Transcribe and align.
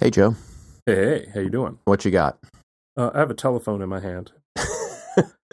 Hey, 0.00 0.10
Joe. 0.10 0.34
Hey, 0.86 0.94
hey, 0.94 1.26
how 1.34 1.40
you 1.40 1.50
doing? 1.50 1.78
What 1.84 2.04
you 2.04 2.10
got? 2.10 2.38
Uh, 2.96 3.10
I 3.14 3.18
have 3.18 3.30
a 3.30 3.34
telephone 3.34 3.82
in 3.82 3.88
my 3.88 4.00
hand. 4.00 4.32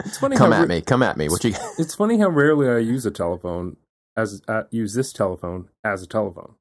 It's 0.04 0.16
funny. 0.16 0.36
Come 0.36 0.52
how 0.52 0.62
at 0.62 0.68
me. 0.68 0.80
Come 0.80 1.02
at 1.02 1.16
me. 1.16 1.28
What 1.28 1.42
you? 1.42 1.54
It's 1.76 1.92
funny 1.96 2.18
how 2.18 2.28
rarely 2.28 2.68
I 2.68 2.78
use 2.78 3.04
a 3.04 3.10
telephone 3.10 3.76
as 4.16 4.40
uh, 4.46 4.62
use 4.70 4.94
this 4.94 5.12
telephone 5.12 5.70
as 5.82 6.02
a 6.04 6.06
telephone. 6.06 6.54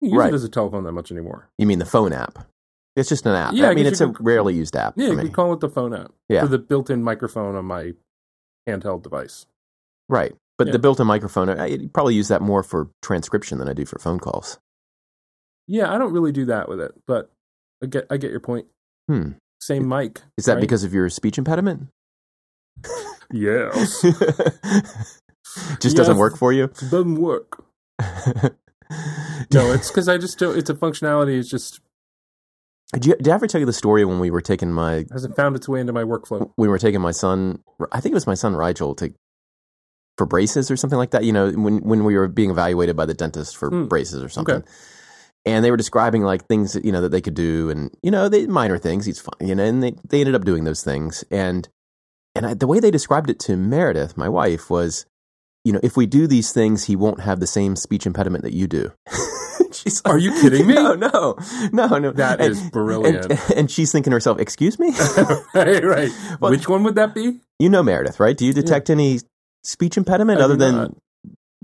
I 0.00 0.06
don't 0.06 0.10
use 0.12 0.18
Right. 0.18 0.32
it 0.32 0.36
as 0.36 0.44
a 0.44 0.48
telephone 0.48 0.84
that 0.84 0.92
much 0.92 1.10
anymore. 1.10 1.50
You 1.58 1.66
mean 1.66 1.80
the 1.80 1.84
phone 1.84 2.12
app? 2.12 2.46
It's 2.94 3.08
just 3.08 3.26
an 3.26 3.34
app. 3.34 3.54
Yeah, 3.54 3.66
I 3.66 3.70
I 3.72 3.74
mean, 3.74 3.84
it's 3.84 4.00
a 4.00 4.06
could- 4.12 4.24
rarely 4.24 4.54
used 4.54 4.76
app 4.76 4.94
Yeah, 4.96 5.08
you 5.08 5.16
me. 5.16 5.24
could 5.24 5.32
call 5.32 5.52
it 5.54 5.58
the 5.60 5.68
phone 5.68 5.92
app 5.92 6.12
Yeah. 6.28 6.42
for 6.42 6.46
the 6.46 6.58
built-in 6.58 7.02
microphone 7.02 7.56
on 7.56 7.64
my 7.64 7.94
handheld 8.68 9.02
device. 9.02 9.46
Right. 10.08 10.32
But 10.56 10.68
Yeah. 10.68 10.74
the 10.74 10.78
built-in 10.78 11.08
microphone, 11.08 11.48
I 11.50 11.64
I 11.64 11.88
probably 11.92 12.14
use 12.14 12.28
that 12.28 12.42
more 12.42 12.62
for 12.62 12.90
transcription 13.02 13.58
than 13.58 13.68
I 13.68 13.72
do 13.72 13.84
for 13.84 13.98
phone 13.98 14.20
calls. 14.20 14.60
Yeah, 15.66 15.92
I 15.92 15.98
don't 15.98 16.12
really 16.12 16.32
do 16.32 16.46
that 16.46 16.68
with 16.68 16.80
it, 16.80 16.92
but 17.06 17.30
I 17.82 17.86
get 17.86 18.06
I 18.10 18.16
get 18.16 18.30
your 18.30 18.40
point. 18.40 18.66
Hmm. 19.08 19.32
Same 19.60 19.88
mic. 19.88 20.22
Is 20.38 20.46
that 20.46 20.54
right? 20.54 20.60
because 20.60 20.84
of 20.84 20.92
your 20.94 21.08
speech 21.10 21.38
impediment? 21.38 21.88
Yes, 23.32 24.02
just 25.80 25.96
doesn't 25.96 26.16
work 26.16 26.36
for 26.36 26.52
you? 26.52 26.64
it 26.64 26.80
doesn't 26.90 27.14
work. 27.14 27.64
No, 29.52 29.72
it's 29.72 29.88
because 29.88 30.08
I 30.08 30.18
just 30.18 30.36
don't. 30.38 30.58
It's 30.58 30.68
a 30.68 30.74
functionality. 30.74 31.38
It's 31.38 31.48
just 31.48 31.78
Did, 32.92 33.06
you, 33.06 33.14
did 33.16 33.28
I 33.28 33.34
ever 33.34 33.46
tell 33.46 33.60
you 33.60 33.66
the 33.66 33.72
story 33.72 34.04
when 34.04 34.18
we 34.18 34.30
were 34.32 34.40
taking 34.40 34.72
my 34.72 35.04
hasn't 35.12 35.36
found 35.36 35.54
its 35.54 35.68
way 35.68 35.78
into 35.80 35.92
my 35.92 36.02
workflow. 36.02 36.50
we 36.56 36.66
were 36.66 36.78
taking 36.78 37.00
my 37.00 37.12
son? 37.12 37.62
I 37.92 38.00
think 38.00 38.12
it 38.12 38.14
was 38.14 38.26
my 38.26 38.34
son 38.34 38.56
Rigel 38.56 38.96
to 38.96 39.12
for 40.18 40.26
braces 40.26 40.68
or 40.70 40.76
something 40.76 40.98
like 40.98 41.10
that. 41.12 41.22
You 41.22 41.32
know, 41.32 41.50
when 41.52 41.78
when 41.82 42.02
we 42.04 42.16
were 42.16 42.26
being 42.26 42.50
evaluated 42.50 42.96
by 42.96 43.06
the 43.06 43.14
dentist 43.14 43.56
for 43.56 43.68
Hmm. 43.70 43.84
braces 43.84 44.24
or 44.24 44.28
something. 44.28 44.56
Okay. 44.56 44.66
And 45.46 45.64
they 45.64 45.70
were 45.70 45.76
describing 45.78 46.22
like 46.22 46.46
things 46.46 46.74
that 46.74 46.84
you 46.84 46.92
know 46.92 47.00
that 47.00 47.10
they 47.10 47.22
could 47.22 47.34
do, 47.34 47.70
and 47.70 47.90
you 48.02 48.10
know, 48.10 48.28
they 48.28 48.46
minor 48.46 48.76
things. 48.76 49.06
He's 49.06 49.20
fine, 49.20 49.48
you 49.48 49.54
know, 49.54 49.64
and 49.64 49.82
they 49.82 49.94
they 50.06 50.20
ended 50.20 50.34
up 50.34 50.44
doing 50.44 50.64
those 50.64 50.84
things. 50.84 51.24
And 51.30 51.68
and 52.34 52.46
I, 52.46 52.54
the 52.54 52.66
way 52.66 52.78
they 52.78 52.90
described 52.90 53.30
it 53.30 53.38
to 53.40 53.56
Meredith, 53.56 54.16
my 54.16 54.28
wife, 54.28 54.70
was, 54.70 55.06
you 55.64 55.72
know, 55.72 55.80
if 55.82 55.96
we 55.96 56.06
do 56.06 56.26
these 56.26 56.52
things, 56.52 56.84
he 56.84 56.94
won't 56.94 57.20
have 57.20 57.40
the 57.40 57.46
same 57.46 57.74
speech 57.74 58.06
impediment 58.06 58.44
that 58.44 58.52
you 58.52 58.66
do. 58.66 58.92
she's 59.72 60.02
Are 60.04 60.18
you 60.18 60.32
kidding 60.40 60.66
me? 60.66 60.74
No, 60.80 60.94
no, 60.94 61.36
no, 61.72 61.98
no. 61.98 62.12
That 62.12 62.40
and, 62.40 62.52
is 62.52 62.70
brilliant. 62.70 63.30
And, 63.30 63.40
and 63.56 63.70
she's 63.70 63.92
thinking 63.92 64.10
to 64.10 64.16
herself, 64.16 64.38
"Excuse 64.38 64.78
me, 64.78 64.90
right, 65.54 65.82
right. 65.84 66.10
Well- 66.40 66.50
Which 66.50 66.68
one 66.68 66.82
would 66.84 66.94
that 66.96 67.14
be? 67.14 67.40
you 67.58 67.68
know 67.68 67.82
Meredith, 67.82 68.20
right? 68.20 68.36
Do 68.36 68.46
you 68.46 68.52
detect 68.52 68.90
any 68.90 69.20
speech 69.64 69.96
impediment 69.96 70.40
I 70.40 70.44
other 70.44 70.56
than 70.56 70.96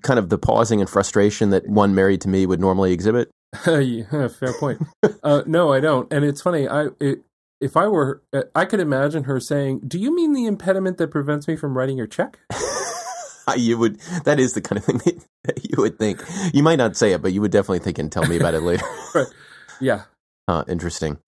kind 0.03 0.19
of 0.19 0.29
the 0.29 0.39
pausing 0.39 0.81
and 0.81 0.91
frustration 0.91 1.51
that 1.51 1.67
one 1.67 1.95
married 1.95 2.21
to 2.23 2.29
me 2.29 2.47
would 2.47 2.61
normally 2.61 2.93
exhibit?" 2.93 3.31
yeah, 3.67 4.29
fair 4.29 4.53
point. 4.59 4.83
uh, 5.23 5.43
no, 5.47 5.73
I 5.73 5.81
don't. 5.81 6.13
And 6.13 6.25
it's 6.25 6.43
funny. 6.43 6.69
I 6.69 6.89
it, 7.01 7.21
if 7.61 7.77
I 7.77 7.87
were, 7.89 8.23
uh, 8.33 8.43
I 8.55 8.65
could 8.65 8.81
imagine 8.81 9.25
her 9.25 9.41
saying, 9.41 9.81
"Do 9.87 9.99
you 9.99 10.15
mean 10.15 10.33
the 10.35 10.47
impediment 10.47 10.99
that 10.99 11.11
prevents 11.11 11.49
me 11.49 11.57
from 11.57 11.77
writing 11.77 11.97
your 11.97 12.07
check?" 12.07 12.39
you 13.57 13.79
would. 13.79 13.99
That 14.25 14.39
is 14.41 14.53
the 14.55 14.61
kind 14.61 14.79
of 14.79 14.85
thing 15.03 15.23
that 15.45 15.65
you 15.65 15.81
would 15.81 15.99
think. 15.99 16.23
You 16.53 16.63
might 16.63 16.77
not 16.77 16.97
say 16.97 17.13
it, 17.13 17.23
but 17.23 17.33
you 17.33 17.41
would 17.41 17.53
definitely 17.53 17.79
think 17.79 17.99
and 17.99 18.11
tell 18.11 18.27
me 18.27 18.37
about 18.37 18.55
it 18.55 18.61
later. 18.61 18.85
Yeah. 19.81 20.03
Huh, 20.49 20.65
interesting. 20.69 21.19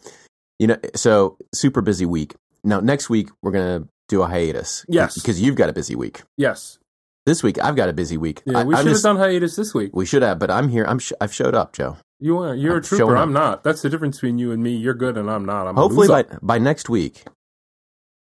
You 0.58 0.69
know, 0.69 0.77
so 0.94 1.36
super 1.55 1.80
busy 1.80 2.05
week. 2.06 2.34
Now, 2.64 2.80
next 2.80 3.08
week 3.08 3.30
we're 3.42 3.53
gonna 3.53 3.86
do 4.08 4.22
a 4.22 4.27
hiatus. 4.27 4.84
Yes. 4.88 5.14
because 5.14 5.41
you've 5.41 5.55
got 5.56 5.69
a 5.69 5.72
busy 5.72 5.94
week. 5.94 6.22
Yes. 6.36 6.78
This 7.27 7.42
week 7.42 7.58
I've 7.62 7.77
got 7.77 7.88
a 7.88 7.92
busy 7.92 8.16
week. 8.16 8.42
Yeah. 8.44 8.58
I- 8.58 8.64
we 8.64 8.75
I'm 8.75 8.82
should 8.84 8.91
just- 8.91 9.05
have 9.06 9.16
done 9.16 9.22
hiatus 9.22 9.55
this 9.56 9.72
week. 9.75 9.91
We 9.94 10.05
should 10.06 10.22
have, 10.22 10.38
but 10.38 10.50
I'm 10.50 10.69
here. 10.69 10.84
I'm. 10.86 10.98
Sh- 10.98 11.12
I've 11.20 11.32
showed 11.34 11.55
up, 11.55 11.72
Joe. 11.72 11.97
You 12.20 12.38
are. 12.38 12.55
You're 12.55 12.74
I'm 12.74 12.78
a 12.78 12.83
trooper. 12.83 13.16
I'm 13.16 13.33
not. 13.33 13.62
That's 13.62 13.83
the 13.83 13.91
difference 13.91 14.16
between 14.16 14.38
you 14.38 14.52
and 14.52 14.62
me. 14.62 14.74
You're 14.77 14.94
good, 14.94 15.16
and 15.16 15.30
I'm 15.30 15.44
not. 15.44 15.66
I'm 15.66 15.77
Hopefully 15.77 16.08
by 16.08 16.25
by 16.42 16.58
next 16.58 16.88
week. 16.88 17.25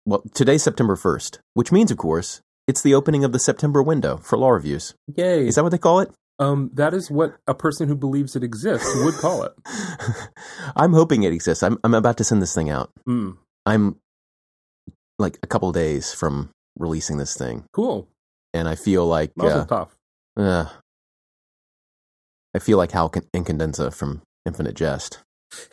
Well, 0.06 0.24
today's 0.34 0.64
September 0.64 0.96
first, 0.96 1.40
which 1.54 1.72
means, 1.72 1.92
of 1.92 1.98
course, 1.98 2.42
it's 2.68 2.82
the 2.82 2.94
opening 2.94 3.24
of 3.24 3.32
the 3.32 3.40
September 3.40 3.84
window 3.84 4.18
for 4.18 4.38
law 4.38 4.50
reviews. 4.50 4.94
Yay. 5.16 5.48
Is 5.48 5.56
that 5.56 5.64
what 5.64 5.72
they 5.72 5.78
call 5.78 6.00
it? 6.00 6.12
um, 6.40 6.70
that 6.74 6.94
is 6.94 7.10
what 7.10 7.36
a 7.48 7.54
person 7.54 7.88
who 7.88 7.96
believes 7.96 8.36
it 8.36 8.44
exists 8.44 8.88
would 9.04 9.16
call 9.16 9.44
it. 9.44 9.54
I'm 10.76 10.94
hoping 10.94 11.24
it 11.24 11.34
exists. 11.34 11.64
I'm 11.64 11.80
I'm 11.84 11.94
about 11.94 12.18
to 12.18 12.24
send 12.24 12.42
this 12.42 12.54
thing 12.54 12.70
out. 12.70 12.92
Mm, 13.08 13.38
I'm 13.66 13.98
like 15.18 15.40
a 15.42 15.48
couple 15.48 15.72
days 15.72 16.14
from 16.14 16.50
releasing 16.78 17.18
this 17.18 17.36
thing, 17.36 17.66
cool. 17.74 18.08
and 18.54 18.70
I 18.70 18.76
feel 18.76 19.08
like 19.08 19.32
Mazel 19.36 19.62
uh, 19.62 19.66
tov. 19.66 19.90
uh, 20.38 20.70
I 22.58 22.60
feel 22.60 22.80
like 22.80 22.92
Hal 22.92 23.08
Incandenza 23.12 23.94
from 23.94 24.24
Infinite 24.44 24.74
Jest. 24.76 25.20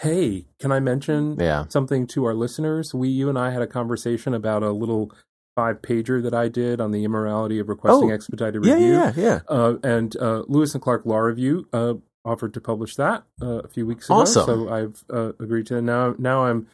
Hey, 0.01 0.45
can 0.61 0.71
I 0.71 0.81
mention 0.81 1.39
Yeah. 1.41 1.65
something 1.69 2.07
to 2.09 2.27
our 2.27 2.35
listeners? 2.35 2.93
We, 2.93 3.09
you 3.09 3.31
and 3.31 3.39
I 3.39 3.51
had 3.53 3.63
a 3.63 3.67
conversation 3.67 4.35
about 4.35 4.63
a 4.63 4.71
little 4.71 5.11
five 5.57 5.81
pager 5.81 6.23
that 6.23 6.35
I 6.35 6.49
did 6.49 6.83
on 6.83 6.91
the 6.91 7.03
immorality 7.05 7.59
of 7.59 7.71
requesting 7.71 8.11
Oh, 8.11 8.15
expedited 8.15 8.63
Yeah, 8.63 8.75
review. 8.75 8.93
yeah, 8.93 9.13
yeah, 9.17 9.23
yeah. 9.23 9.41
Uh, 9.49 9.77
and 9.83 10.15
uh, 10.19 10.43
Lewis 10.47 10.75
and 10.75 10.83
Clark 10.83 11.07
Law 11.07 11.17
Review 11.21 11.67
uh, 11.73 11.95
offered 12.23 12.53
to 12.53 12.61
publish 12.61 12.97
that 12.97 13.25
uh, 13.41 13.61
a 13.65 13.69
few 13.69 13.87
weeks 13.87 14.11
ago. 14.11 14.21
Awesome. 14.21 14.45
So 14.45 14.69
I've 14.69 15.05
uh, 15.11 15.33
agreed 15.41 15.67
to. 15.69 15.81
Now, 15.81 16.15
now 16.19 16.45
I'm 16.45 16.67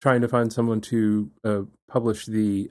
trying 0.00 0.22
to 0.22 0.28
find 0.28 0.50
someone 0.50 0.80
to 0.80 1.30
uh, 1.44 1.60
publish 1.90 2.24
the 2.24 2.70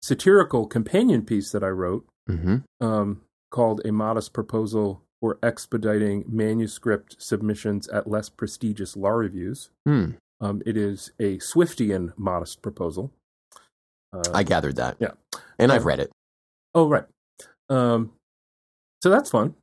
satirical 0.00 0.66
companion 0.66 1.26
piece 1.26 1.52
that 1.52 1.62
I 1.62 1.68
wrote 1.68 2.06
hmm 2.26 2.56
um, 2.80 3.20
called 3.50 3.82
"A 3.84 3.92
Modest 3.92 4.32
Proposal 4.32 5.02
for 5.22 5.38
Expediting 5.42 6.24
Manuscript 6.28 7.14
Submissions 7.18 7.86
at 7.88 8.06
Less 8.08 8.28
Prestigious 8.28 8.96
Law 8.96 9.10
Reviews." 9.10 9.70
Hmm. 9.86 10.10
Um, 10.40 10.60
it 10.66 10.76
is 10.76 11.12
a 11.20 11.38
Swiftian 11.38 12.12
modest 12.18 12.60
proposal. 12.62 13.12
Uh, 14.12 14.22
I 14.34 14.42
gathered 14.42 14.76
that. 14.76 14.96
Yeah. 14.98 15.12
and 15.58 15.70
I've 15.72 15.82
Um, 15.82 15.86
read 15.88 16.00
it. 16.00 16.10
oh 16.74 16.88
right. 16.88 17.04
Um, 17.70 18.12
so 19.02 19.08
that's 19.10 19.30
fun. 19.30 19.54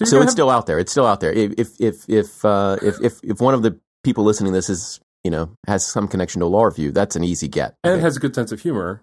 you're 0.00 0.06
so 0.06 0.16
it's 0.18 0.26
have- 0.26 0.30
still 0.30 0.48
out 0.50 0.66
there. 0.66 0.78
It's 0.78 0.92
still 0.92 1.06
out 1.06 1.20
there. 1.20 1.32
If 1.32 1.52
if 1.58 1.80
if 1.80 2.08
if, 2.08 2.44
uh, 2.44 2.76
if 2.80 3.00
if 3.02 3.20
if 3.24 3.40
one 3.40 3.54
of 3.54 3.62
the 3.62 3.78
people 4.04 4.22
listening 4.24 4.52
to 4.52 4.56
this 4.56 4.70
is 4.70 5.00
you 5.24 5.30
know 5.32 5.50
has 5.66 5.84
some 5.84 6.06
connection 6.08 6.38
to 6.40 6.46
a 6.46 6.48
law 6.48 6.62
review, 6.64 6.92
that's 6.92 7.16
an 7.16 7.24
easy 7.24 7.48
get. 7.48 7.74
and 7.82 7.94
it 7.94 8.00
has 8.00 8.16
a 8.16 8.20
good 8.20 8.34
sense 8.34 8.52
of 8.52 8.60
humor, 8.60 9.02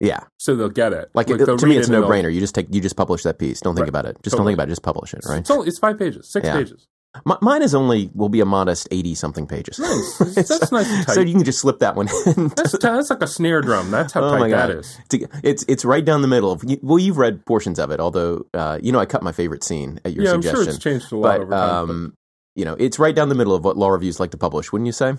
yeah, 0.00 0.20
so 0.38 0.54
they'll 0.56 0.68
get 0.68 0.92
it. 0.92 1.10
like, 1.14 1.30
it, 1.30 1.38
to 1.38 1.66
me, 1.66 1.76
it's 1.76 1.88
it 1.88 1.92
no 1.92 2.02
brainer. 2.02 2.32
You 2.32 2.40
just 2.40 2.54
take 2.54 2.72
you 2.74 2.80
just 2.80 2.96
publish 2.96 3.22
that 3.22 3.38
piece. 3.38 3.60
Don't 3.60 3.74
think 3.74 3.84
Right. 3.84 3.88
about 3.90 4.06
it. 4.06 4.16
Just 4.22 4.36
don't 4.36 4.44
think 4.46 4.56
about 4.56 4.68
it. 4.68 4.72
Just 4.72 4.82
publish 4.82 5.14
it. 5.14 5.20
Right. 5.28 5.46
So 5.46 5.62
it's 5.62 5.78
five 5.78 5.98
pages, 5.98 6.30
six 6.30 6.44
Yeah. 6.46 6.54
pages. 6.54 6.86
M- 7.30 7.38
mine 7.42 7.62
is 7.62 7.76
only 7.76 8.10
will 8.12 8.28
be 8.28 8.40
a 8.40 8.44
modest 8.44 8.88
eighty 8.90 9.14
something 9.14 9.46
pages. 9.46 9.78
Nice. 9.78 10.18
That's 10.48 10.72
nice 10.72 10.90
and 10.90 11.08
So 11.08 11.20
you 11.20 11.32
can 11.34 11.44
just 11.44 11.60
slip 11.60 11.78
that 11.78 11.94
one 11.94 12.08
in. 12.26 12.48
That's, 12.48 12.72
that's 12.78 13.08
like 13.08 13.22
a 13.22 13.28
snare 13.28 13.60
drum. 13.60 13.92
That's 13.92 14.12
how 14.12 14.24
Oh 14.24 14.36
tight 14.36 14.48
God. 14.50 14.70
is. 14.70 14.98
It's- 15.12 15.64
It's 15.68 15.84
right 15.84 16.04
down 16.04 16.22
the 16.22 16.28
middle 16.28 16.50
of. 16.50 16.64
Well, 16.82 16.98
you've 16.98 17.16
read 17.18 17.46
portions 17.46 17.78
of 17.78 17.92
it, 17.92 18.00
although 18.00 18.46
uh, 18.52 18.80
you 18.82 18.90
know 18.90 18.98
I 18.98 19.06
cut 19.06 19.22
my 19.22 19.30
favorite 19.30 19.62
scene 19.62 20.00
at 20.04 20.12
your 20.12 20.24
Yeah, 20.24 20.32
I'm 20.32 20.42
suggestion. 20.42 20.64
sure 20.64 20.74
it's 20.74 20.82
changed 20.82 21.12
a 21.12 21.16
lot 21.16 21.22
but 21.38 21.40
over 21.42 21.50
time. 21.52 21.86
but- 21.86 21.92
um, 21.92 22.14
you 22.56 22.64
know, 22.64 22.74
it's 22.80 22.98
right 22.98 23.14
down 23.14 23.28
the 23.28 23.34
middle 23.36 23.54
of 23.54 23.64
what 23.64 23.76
law 23.76 23.90
reviews 23.90 24.18
like 24.18 24.32
to 24.32 24.36
publish, 24.38 24.72
wouldn't 24.72 24.86
you 24.86 24.92
say? 24.92 25.14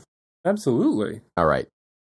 absolutely. 0.46 1.22
All 1.38 1.46
right. 1.46 1.68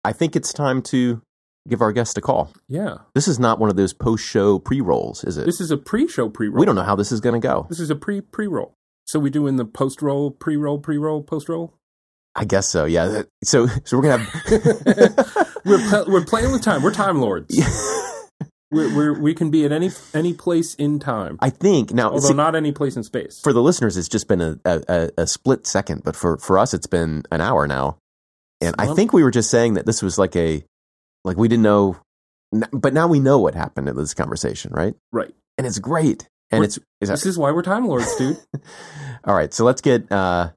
I 0.04 0.12
think 0.14 0.36
it's 0.36 0.54
time 0.54 0.82
to 0.84 1.22
give 1.68 1.82
our 1.82 1.92
guest 1.92 2.18
a 2.18 2.22
call. 2.22 2.52
Yeah. 2.68 2.98
This 3.14 3.28
is 3.28 3.40
not 3.40 3.60
one 3.60 3.70
of 3.70 3.76
those 3.76 3.94
post-show 3.94 4.60
pre-rolls, 4.60 5.24
is 5.24 5.38
it? 5.38 5.46
This 5.46 5.60
is 5.62 5.72
a 5.72 5.78
pre-show 5.78 6.30
pre-roll. 6.30 6.60
we 6.60 6.66
don't 6.66 6.76
know 6.76 6.84
how 6.84 6.96
this 6.96 7.12
is 7.12 7.20
going 7.22 7.40
to 7.40 7.46
go. 7.46 7.66
This 7.70 7.80
is 7.80 7.90
a 7.90 7.96
pre 7.96 8.22
pre-roll. 8.22 8.74
So 9.08 9.20
we 9.20 9.30
do 9.30 9.48
in 9.48 9.56
the 9.56 9.66
post-roll, 9.66 10.32
pre-roll, 10.32 10.80
pre-roll, 10.80 11.22
post-roll. 11.24 11.74
I 12.36 12.44
guess 12.46 12.68
so. 12.68 12.86
Yeah. 12.86 13.24
So 13.44 13.68
so 13.86 13.98
we're 13.98 14.04
going 14.04 14.20
to 14.20 14.26
have 14.26 15.56
We're 15.66 15.90
pl- 15.90 16.06
we're 16.12 16.26
playing 16.26 16.52
with 16.52 16.62
time. 16.62 16.84
We're 16.84 16.94
time 16.94 17.20
lords. 17.22 17.56
We're, 18.72 18.94
we're 18.96 19.20
we 19.20 19.34
can 19.34 19.52
be 19.52 19.64
at 19.64 19.72
any 19.72 19.90
any 20.14 20.34
place 20.34 20.74
in 20.76 21.00
time, 21.00 21.38
I 21.40 21.50
think 21.50 21.94
now 21.94 22.10
although 22.10 22.28
see, 22.30 22.34
not 22.34 22.56
any 22.56 22.72
place 22.72 22.98
in 22.98 23.04
space. 23.04 23.40
for 23.42 23.54
the 23.54 23.62
listeners 23.62 23.96
it's 23.96 24.10
just 24.10 24.28
been 24.28 24.42
a, 24.42 24.60
a, 24.66 24.82
a- 24.90 25.10
a 25.20 25.28
split 25.28 25.66
second, 25.66 26.04
but 26.04 26.16
for 26.16 26.38
for 26.38 26.58
us 26.58 26.74
it's 26.74 26.88
been 26.88 27.24
an 27.32 27.42
hour 27.42 27.68
now. 27.68 27.98
And 28.62 28.76
I 28.80 28.94
think 28.94 29.14
we 29.14 29.24
were 29.24 29.32
just 29.32 29.50
saying 29.52 29.76
that 29.76 29.86
this 29.86 30.02
was 30.02 30.18
like 30.18 30.36
a 30.36 30.64
like 31.26 31.36
we 31.38 31.48
didn't 31.50 31.64
know 31.64 31.98
but 32.72 32.94
now 32.94 33.08
we 33.08 33.20
know 33.20 33.38
what 33.40 33.54
happened 33.56 33.90
in 33.90 33.98
this 33.98 34.14
conversation, 34.14 34.72
right? 34.72 34.94
right. 35.12 35.34
And 35.58 35.68
it's 35.68 35.80
great. 35.80 36.30
And 36.52 36.60
We're- 36.60 36.68
it's 36.68 36.78
is 37.02 37.10
that, 37.10 37.16
This 37.16 37.26
is 37.26 37.38
why 37.38 37.52
we're 37.52 37.64
time 37.64 37.86
lords, 37.88 38.16
dude. 38.16 38.38
All 39.26 39.36
right, 39.36 39.54
so 39.54 39.66
let's 39.66 39.82
get 39.82 40.10
uh 40.12 40.52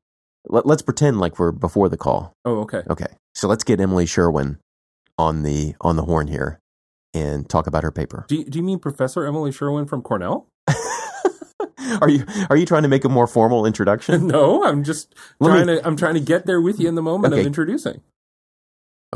let, 0.47 0.65
let's 0.67 0.83
pretend 0.83 1.19
like 1.19 1.39
we're 1.41 1.51
before 1.51 1.89
the 1.89 1.97
call. 1.97 2.33
Oh, 2.45 2.61
okay. 2.61 2.83
Okay. 2.89 3.07
So 3.35 3.49
let's 3.49 3.65
get 3.65 3.81
Emily 3.81 4.07
Sherwin 4.07 4.59
on 5.19 5.43
the 5.43 5.75
on 5.81 5.97
the 5.97 6.05
horn 6.05 6.29
here 6.29 6.61
and 7.15 7.49
talk 7.49 7.67
about 7.67 7.83
her 7.83 7.91
paper. 7.91 8.27
Do 8.29 8.37
you, 8.37 8.45
do 8.45 8.59
you 8.59 8.63
mean 8.63 8.79
Professor 8.79 9.27
Emily 9.27 9.51
Sherwin 9.51 9.87
from 9.87 10.03
Cornell? 10.03 10.47
are 12.01 12.09
you 12.09 12.25
are 12.51 12.57
you 12.57 12.67
trying 12.67 12.83
to 12.83 12.89
make 12.89 13.05
a 13.05 13.09
more 13.09 13.27
formal 13.27 13.67
introduction? 13.67 14.27
no, 14.29 14.63
I'm 14.63 14.85
just 14.85 15.15
Let 15.41 15.51
trying 15.51 15.67
me- 15.67 15.77
to 15.81 15.87
I'm 15.87 15.97
trying 15.97 16.15
to 16.15 16.21
get 16.21 16.47
there 16.47 16.61
with 16.61 16.79
you 16.79 16.89
in 16.89 16.95
the 16.95 17.03
moment 17.03 17.33
Okay. 17.35 17.41
of 17.41 17.47
introducing. 17.47 18.03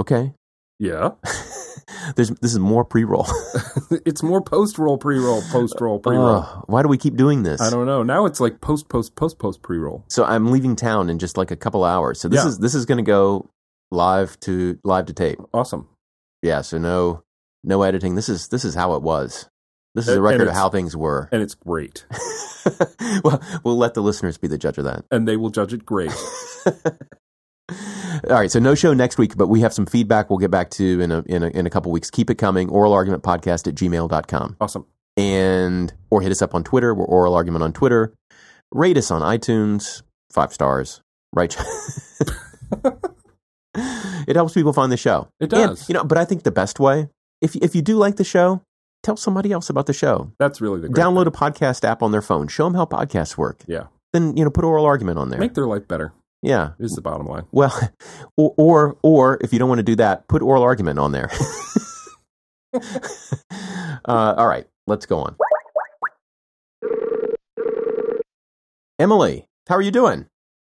Okay. 0.01 0.33
Yeah. 0.79 1.11
There's 2.17 2.31
this 2.31 2.53
is 2.53 2.59
more 2.59 2.85
pre-roll. 2.85 3.27
it's 4.05 4.23
more 4.23 4.41
post 4.43 4.79
roll, 4.79 4.99
pre 4.99 5.19
roll, 5.19 5.43
post 5.51 5.81
roll, 5.81 5.99
pre 6.01 6.17
roll. 6.17 6.37
Ugh, 6.43 6.65
why 6.67 6.83
do 6.83 6.89
we 6.89 6.99
keep 6.99 7.17
doing 7.17 7.43
this? 7.45 7.61
I 7.61 7.71
don't 7.71 7.87
know. 7.87 8.03
Now 8.03 8.27
it's 8.27 8.41
like 8.41 8.61
post, 8.61 8.89
post, 8.89 9.15
post, 9.15 9.39
post, 9.39 9.63
pre 9.63 9.79
roll. 9.79 10.05
So 10.09 10.25
I'm 10.25 10.51
leaving 10.51 10.75
town 10.75 11.09
in 11.11 11.19
just 11.19 11.37
like 11.37 11.51
a 11.51 11.57
couple 11.57 11.85
hours. 11.85 12.21
So 12.21 12.29
this 12.29 12.43
Yeah. 12.43 12.49
is 12.49 12.59
this 12.59 12.75
is 12.75 12.85
going 12.87 12.99
to 12.99 13.05
go 13.05 13.49
live 13.91 14.39
to 14.41 14.79
live 14.85 15.07
to 15.07 15.13
tape. 15.13 15.39
Awesome. 15.55 15.89
Yeah. 16.43 16.63
So 16.63 16.79
no 16.79 17.23
no 17.63 17.83
editing. 17.83 18.15
This 18.17 18.29
is 18.29 18.49
this 18.49 18.65
is 18.65 18.75
how 18.75 18.95
it 18.95 19.03
was. 19.03 19.49
This 19.95 20.07
is 20.09 20.17
And- 20.17 20.19
a 20.19 20.23
record 20.23 20.49
of 20.49 20.55
how 20.55 20.69
things 20.71 20.97
were. 20.97 21.29
And 21.31 21.43
it's 21.43 21.55
great. 21.55 22.07
well, 23.25 23.41
we'll 23.63 23.77
let 23.79 23.95
the 23.95 24.03
listeners 24.03 24.39
be 24.39 24.49
the 24.49 24.59
judge 24.59 24.79
of 24.79 24.85
that. 24.85 25.05
And 25.11 25.29
they 25.29 25.37
will 25.37 25.51
judge 25.51 25.73
it 25.73 25.85
great. 25.85 26.13
All 28.29 28.37
right, 28.37 28.51
so 28.51 28.59
no 28.61 28.75
show 28.75 28.93
next 28.95 29.19
week, 29.19 29.37
but 29.37 29.49
we 29.49 29.61
have 29.61 29.73
some 29.73 29.87
feedback 29.87 30.31
we'll 30.31 30.39
get 30.39 30.51
back 30.51 30.71
to 30.73 31.01
in 31.01 31.11
a 31.11 31.23
in 31.27 31.43
a, 31.43 31.49
in 31.49 31.67
a 31.67 31.71
couple 31.71 31.91
weeks. 31.91 32.11
Keep 32.11 32.31
it 32.31 32.37
coming. 32.37 32.69
Oral 32.71 32.93
argument 32.93 33.23
podcast 33.23 33.67
at 33.67 33.75
gmail.com. 33.75 34.57
Awesome. 34.61 34.87
And 35.17 35.93
or 36.11 36.23
hit 36.23 36.31
us 36.31 36.41
up 36.41 36.55
on 36.55 36.63
Twitter. 36.65 36.95
We're 36.95 37.05
oral 37.05 37.35
argument 37.35 37.63
on 37.65 37.73
Twitter. 37.73 38.15
Rate 38.71 38.97
us 38.97 39.11
on 39.11 39.23
iTunes. 39.23 40.03
Five 40.33 40.53
stars. 40.53 41.01
Right. 41.33 41.57
it 43.75 44.37
helps 44.37 44.55
people 44.55 44.73
find 44.73 44.93
the 44.93 44.97
show. 44.97 45.29
It 45.41 45.53
And, 45.53 45.69
does. 45.71 45.89
you 45.89 45.95
know, 45.95 46.05
but 46.05 46.19
I 46.19 46.25
think 46.25 46.43
the 46.45 46.51
best 46.51 46.79
way, 46.81 47.09
if 47.41 47.57
if 47.57 47.75
you 47.75 47.83
do 47.83 47.97
like 47.97 48.17
the 48.17 48.25
show, 48.25 48.63
tell 49.03 49.17
somebody 49.17 49.53
else 49.53 49.69
about 49.69 49.87
the 49.87 49.93
show. 49.93 50.31
That's 50.39 50.61
really 50.61 50.81
the 50.81 50.89
great 50.89 51.03
Download 51.05 51.27
a 51.27 51.31
podcast 51.31 51.85
app 51.85 52.03
on 52.03 52.13
their 52.13 52.23
phone. 52.23 52.49
Show 52.49 52.65
them 52.65 52.75
how 52.75 52.85
podcasts 52.85 53.37
work. 53.37 53.63
Yeah. 53.67 53.85
Then 54.13 54.37
you 54.37 54.45
know, 54.45 54.51
put 54.51 54.65
oral 54.65 54.85
argument 54.87 55.19
on 55.19 55.31
there. 55.31 55.41
Make 55.41 55.55
their 55.55 55.67
life 55.67 55.89
better 55.89 56.13
yeah. 56.43 56.73
is 56.79 56.93
the 56.93 57.01
bottom 57.01 57.27
line. 57.27 57.45
Well, 57.53 57.79
or, 58.37 58.55
or 58.57 58.97
or 59.03 59.39
if 59.41 59.53
you 59.53 59.59
don't 59.59 59.69
want 59.69 59.79
to 59.79 59.85
do 59.85 59.97
that, 59.97 60.29
put 60.29 60.43
oral 60.43 60.63
argument 60.63 60.99
on 60.99 61.13
there. 61.13 61.31
uh, 64.05 64.35
all 64.37 64.49
right, 64.49 64.67
let's 64.87 65.07
go 65.07 65.19
on. 65.21 65.37
Emily, 68.99 69.47
how 69.69 69.77
are 69.77 69.83
you 69.83 69.91
doing? 69.91 70.27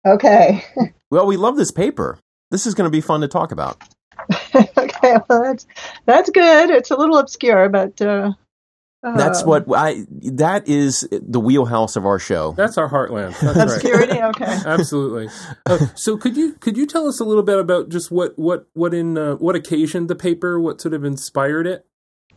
Okay. 0.07 0.65
Well, 1.13 1.27
we 1.27 1.37
love 1.37 1.57
this 1.57 1.73
paper. 1.73 2.21
This 2.53 2.69
is 2.69 2.75
going 2.75 2.87
to 2.87 2.91
be 2.91 3.01
fun 3.01 3.21
to 3.23 3.27
talk 3.27 3.51
about. 3.51 3.83
okay. 4.55 5.17
Well, 5.29 5.43
that's 5.43 5.67
that's 6.07 6.31
good. 6.31 6.71
It's 6.71 6.93
a 6.93 6.97
little 6.97 7.19
obscure, 7.19 7.69
but 7.69 8.01
uh, 8.01 8.31
That's 9.03 9.43
uh, 9.43 9.47
what 9.47 9.65
I. 9.75 10.05
That 10.11 10.69
is 10.69 11.09
the 11.11 11.41
wheelhouse 11.41 11.97
of 11.97 12.05
our 12.05 12.19
show. 12.19 12.53
That's 12.53 12.77
our 12.77 12.89
heartland. 12.89 13.39
That's 13.41 13.57
right. 13.57 13.65
obscurity. 13.65 14.21
Okay. 14.21 14.45
Absolutely. 14.67 15.29
Uh, 15.65 15.79
so 15.95 16.19
could 16.19 16.37
you 16.37 16.53
could 16.55 16.77
you 16.77 16.87
tell 16.87 17.09
us 17.09 17.19
a 17.19 17.25
little 17.25 17.43
bit 17.43 17.59
about 17.59 17.89
just 17.89 18.11
what 18.11 18.39
what 18.39 18.67
what 18.75 18.93
in 18.93 19.17
uh, 19.17 19.37
what 19.37 19.57
occasioned 19.57 20.09
the 20.09 20.15
paper? 20.17 20.61
What 20.61 20.81
sort 20.81 20.93
of 20.93 21.05
inspired 21.05 21.67
it? 21.67 21.87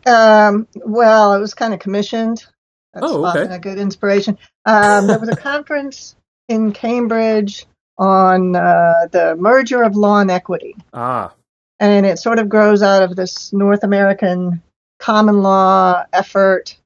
Um, 0.06 0.68
well, 0.76 1.34
it 1.34 1.40
was 1.40 1.54
kind 1.54 1.74
of 1.74 1.80
commissioned. 1.82 2.46
That's 2.94 3.06
Oh, 3.08 3.26
okay. 3.26 3.42
often 3.42 3.52
a 3.52 3.60
good 3.60 3.78
inspiration. 3.80 4.38
Um, 4.66 5.08
there 5.08 5.20
was 5.20 5.30
a 5.30 5.36
conference 5.52 6.16
in 6.48 6.72
Cambridge 6.72 7.66
on 7.98 8.56
uh, 8.56 9.08
the 9.12 9.36
merger 9.38 9.84
of 9.84 9.96
law 9.96 10.20
and 10.20 10.32
equity. 10.32 10.76
Ah, 10.94 11.34
and 11.80 12.06
it 12.06 12.20
sort 12.20 12.40
of 12.40 12.48
grows 12.48 12.82
out 12.82 13.04
of 13.04 13.16
this 13.18 13.52
North 13.52 13.84
American 13.84 14.62
common 15.04 15.42
law 15.42 16.06
effort, 16.14 16.78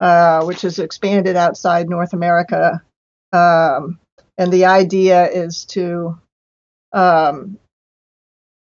uh, 0.00 0.42
which 0.44 0.62
has 0.62 0.78
expanded 0.78 1.36
outside 1.36 1.90
North 1.90 2.14
America. 2.14 2.82
Um, 3.34 4.00
and 4.38 4.50
the 4.50 4.64
idea 4.64 5.28
is 5.28 5.66
to 5.66 6.18
um, 6.94 7.58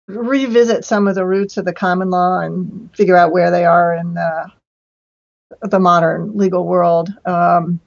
revisit 0.06 0.84
some 0.84 1.08
of 1.08 1.14
the 1.14 1.24
roots 1.24 1.56
of 1.56 1.64
the 1.64 1.72
common 1.72 2.10
law 2.10 2.40
and 2.40 2.94
figure 2.94 3.16
out 3.16 3.32
where 3.32 3.50
they 3.50 3.64
are 3.64 3.94
in 3.94 4.18
uh, 4.18 4.48
the 5.62 5.80
modern 5.80 6.36
legal 6.36 6.66
world. 6.66 7.08
Um, 7.24 7.80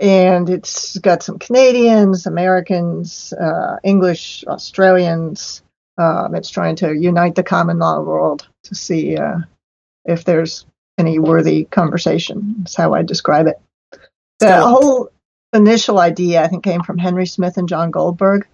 and 0.00 0.48
it's 0.48 0.98
got 0.98 1.24
some 1.24 1.40
Canadians, 1.40 2.26
Americans, 2.26 3.32
uh, 3.32 3.78
English, 3.82 4.44
Australians. 4.46 5.64
Um, 5.98 6.36
it's 6.36 6.50
trying 6.50 6.76
to 6.76 6.94
unite 6.94 7.34
the 7.34 7.42
common 7.42 7.80
law 7.80 8.00
world 8.00 8.46
to 8.64 8.76
see 8.76 9.16
uh, 9.16 9.38
if 10.04 10.24
there's 10.24 10.66
any 10.98 11.18
worthy 11.18 11.64
conversation. 11.64 12.56
That's 12.58 12.76
how 12.76 12.94
I 12.94 13.02
describe 13.02 13.46
it. 13.46 13.60
The 14.38 14.60
whole 14.66 15.10
initial 15.52 15.98
idea, 15.98 16.42
I 16.42 16.48
think, 16.48 16.64
came 16.64 16.82
from 16.82 16.98
Henry 16.98 17.26
Smith 17.26 17.56
and 17.56 17.68
John 17.68 17.90
Goldberg. 17.90 18.46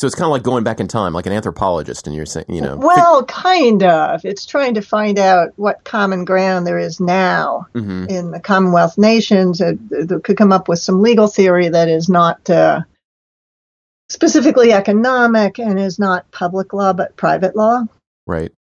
So 0.00 0.06
it's 0.06 0.16
kind 0.16 0.26
of 0.26 0.32
like 0.32 0.42
going 0.42 0.64
back 0.64 0.80
in 0.80 0.88
time, 0.88 1.12
like 1.12 1.26
an 1.26 1.32
anthropologist, 1.32 2.06
and 2.06 2.16
you're 2.16 2.26
saying, 2.26 2.46
you 2.48 2.60
know, 2.60 2.76
well, 2.76 3.24
kind 3.24 3.82
of. 3.84 4.24
It's 4.24 4.44
trying 4.44 4.74
to 4.74 4.82
find 4.82 5.18
out 5.18 5.52
what 5.56 5.84
common 5.84 6.24
ground 6.24 6.66
there 6.66 6.78
is 6.78 6.98
now 7.00 7.68
hmm 7.74 8.06
in 8.08 8.32
the 8.32 8.40
Commonwealth 8.40 8.98
nations. 8.98 9.60
It, 9.60 9.78
it 9.90 10.24
could 10.24 10.36
come 10.36 10.52
up 10.52 10.68
with 10.68 10.80
some 10.80 11.00
legal 11.00 11.28
theory 11.28 11.68
that 11.68 11.88
is 11.88 12.08
not 12.08 12.50
uh, 12.50 12.80
specifically 14.08 14.72
economic 14.72 15.58
and 15.58 15.78
is 15.78 15.98
not 15.98 16.30
public 16.32 16.72
law 16.72 16.92
but 16.92 17.16
private 17.16 17.54
law. 17.54 17.84
right. 18.26 18.52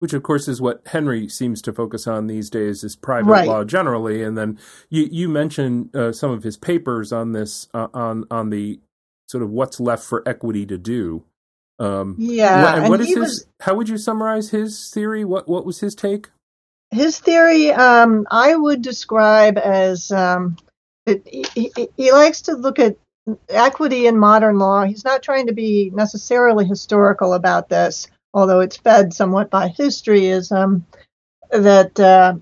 Which 0.00 0.12
of 0.12 0.22
course 0.22 0.48
is 0.48 0.60
what 0.60 0.82
Henry 0.86 1.28
seems 1.28 1.62
to 1.62 1.72
focus 1.72 2.06
on 2.06 2.26
these 2.26 2.50
days 2.50 2.82
is 2.84 2.96
private 2.96 3.30
Right. 3.30 3.48
law 3.48 3.64
generally. 3.64 4.22
And 4.22 4.36
then 4.36 4.58
you 4.90 5.08
you 5.10 5.28
mentioned 5.28 5.94
uh, 5.94 6.12
some 6.12 6.30
of 6.30 6.42
his 6.42 6.56
papers 6.56 7.12
on 7.12 7.32
this 7.32 7.68
uh, 7.72 7.88
on 7.94 8.24
on 8.30 8.50
the 8.50 8.80
sort 9.28 9.42
of 9.44 9.50
what's 9.50 9.78
left 9.78 10.02
for 10.04 10.22
equity 10.28 10.66
to 10.66 10.76
do. 10.76 11.24
Um, 11.78 12.16
Yeah, 12.18 12.80
what, 12.82 12.90
what 12.90 13.00
is 13.00 13.08
his? 13.08 13.16
was- 13.18 13.46
How 13.60 13.74
would 13.74 13.88
you 13.88 13.96
summarize 13.96 14.50
his 14.50 14.90
theory? 14.90 15.24
What 15.24 15.48
what 15.48 15.64
was 15.64 15.80
his 15.80 15.94
take? 15.94 16.28
his 16.92 17.20
theory 17.20 17.70
um, 17.70 18.26
i 18.32 18.52
would 18.52 18.82
describe 18.82 19.56
as 19.56 20.10
um, 20.10 20.56
it, 21.06 21.22
he- 21.54 21.70
he 21.96 22.10
likes 22.10 22.42
to 22.42 22.54
look 22.54 22.80
at 22.80 22.96
equity 23.48 24.08
in 24.08 24.18
modern 24.18 24.58
law 24.58 24.82
he's 24.82 25.04
not 25.04 25.22
trying 25.22 25.46
to 25.46 25.52
be 25.52 25.92
necessarily 25.94 26.64
historical 26.64 27.32
about 27.32 27.68
this 27.68 28.08
although 28.32 28.60
it's 28.60 28.76
fed 28.76 29.12
somewhat 29.12 29.50
by 29.50 29.68
history 29.68 30.26
is 30.26 30.52
um, 30.52 30.86
that 31.50 31.98
uh, 31.98 32.34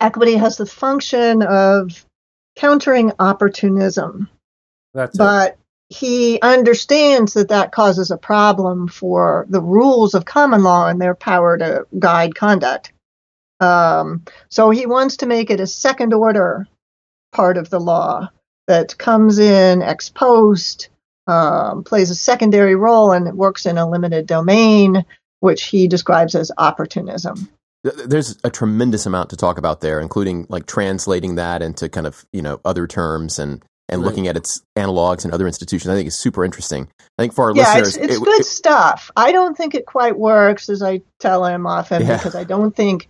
equity 0.00 0.34
has 0.34 0.56
the 0.56 0.66
function 0.66 1.42
of 1.42 2.04
countering 2.56 3.12
opportunism 3.18 4.28
That's 4.94 5.14
it. 5.14 5.18
but 5.18 5.58
he 5.88 6.40
understands 6.40 7.34
that 7.34 7.48
that 7.48 7.70
causes 7.70 8.10
a 8.10 8.16
problem 8.16 8.88
for 8.88 9.46
the 9.48 9.60
rules 9.60 10.14
of 10.14 10.24
common 10.24 10.62
law 10.64 10.88
and 10.88 11.00
their 11.00 11.14
power 11.14 11.56
to 11.56 11.86
guide 11.98 12.34
conduct. 12.34 12.92
Um, 13.60 14.24
so 14.48 14.70
he 14.70 14.86
wants 14.86 15.18
to 15.18 15.26
make 15.26 15.50
it 15.50 15.60
a 15.60 15.66
second 15.66 16.12
order 16.12 16.66
part 17.32 17.56
of 17.56 17.70
the 17.70 17.78
law 17.78 18.30
that 18.66 18.98
comes 18.98 19.38
in 19.38 19.80
ex 19.82 20.08
post, 20.08 20.88
um, 21.26 21.84
plays 21.84 22.10
a 22.10 22.14
secondary 22.14 22.74
role, 22.74 23.12
and 23.12 23.26
it 23.28 23.34
works 23.34 23.66
in 23.66 23.78
a 23.78 23.88
limited 23.88 24.26
domain, 24.26 25.04
which 25.40 25.64
he 25.64 25.88
describes 25.88 26.34
as 26.34 26.50
opportunism. 26.58 27.48
There's 27.82 28.36
a 28.42 28.50
tremendous 28.50 29.06
amount 29.06 29.30
to 29.30 29.36
talk 29.36 29.58
about 29.58 29.80
there, 29.80 30.00
including 30.00 30.46
like 30.48 30.66
translating 30.66 31.36
that 31.36 31.62
into 31.62 31.88
kind 31.88 32.06
of 32.06 32.24
you 32.32 32.42
know 32.42 32.60
other 32.64 32.86
terms 32.86 33.38
and 33.38 33.64
and 33.88 34.00
Right. 34.02 34.08
looking 34.08 34.26
at 34.26 34.36
its 34.36 34.62
analogs 34.76 35.24
in 35.24 35.32
other 35.32 35.46
institutions. 35.46 35.88
I 35.88 35.94
think 35.94 36.08
it's 36.08 36.16
super 36.18 36.44
interesting. 36.44 36.88
I 37.18 37.22
think 37.22 37.34
for 37.34 37.44
our 37.50 37.54
yeah, 37.56 37.78
it's, 37.78 37.96
it's 37.96 38.16
it- 38.16 38.20
good 38.22 38.40
it- 38.40 38.46
stuff. 38.46 39.12
I 39.16 39.30
don't 39.30 39.56
think 39.56 39.76
it 39.76 39.86
quite 39.86 40.18
works, 40.18 40.68
as 40.68 40.82
I 40.82 41.02
tell 41.20 41.44
him 41.44 41.66
often, 41.68 42.02
Yeah. 42.04 42.16
because 42.16 42.34
I 42.34 42.42
don't 42.42 42.74
think 42.74 43.08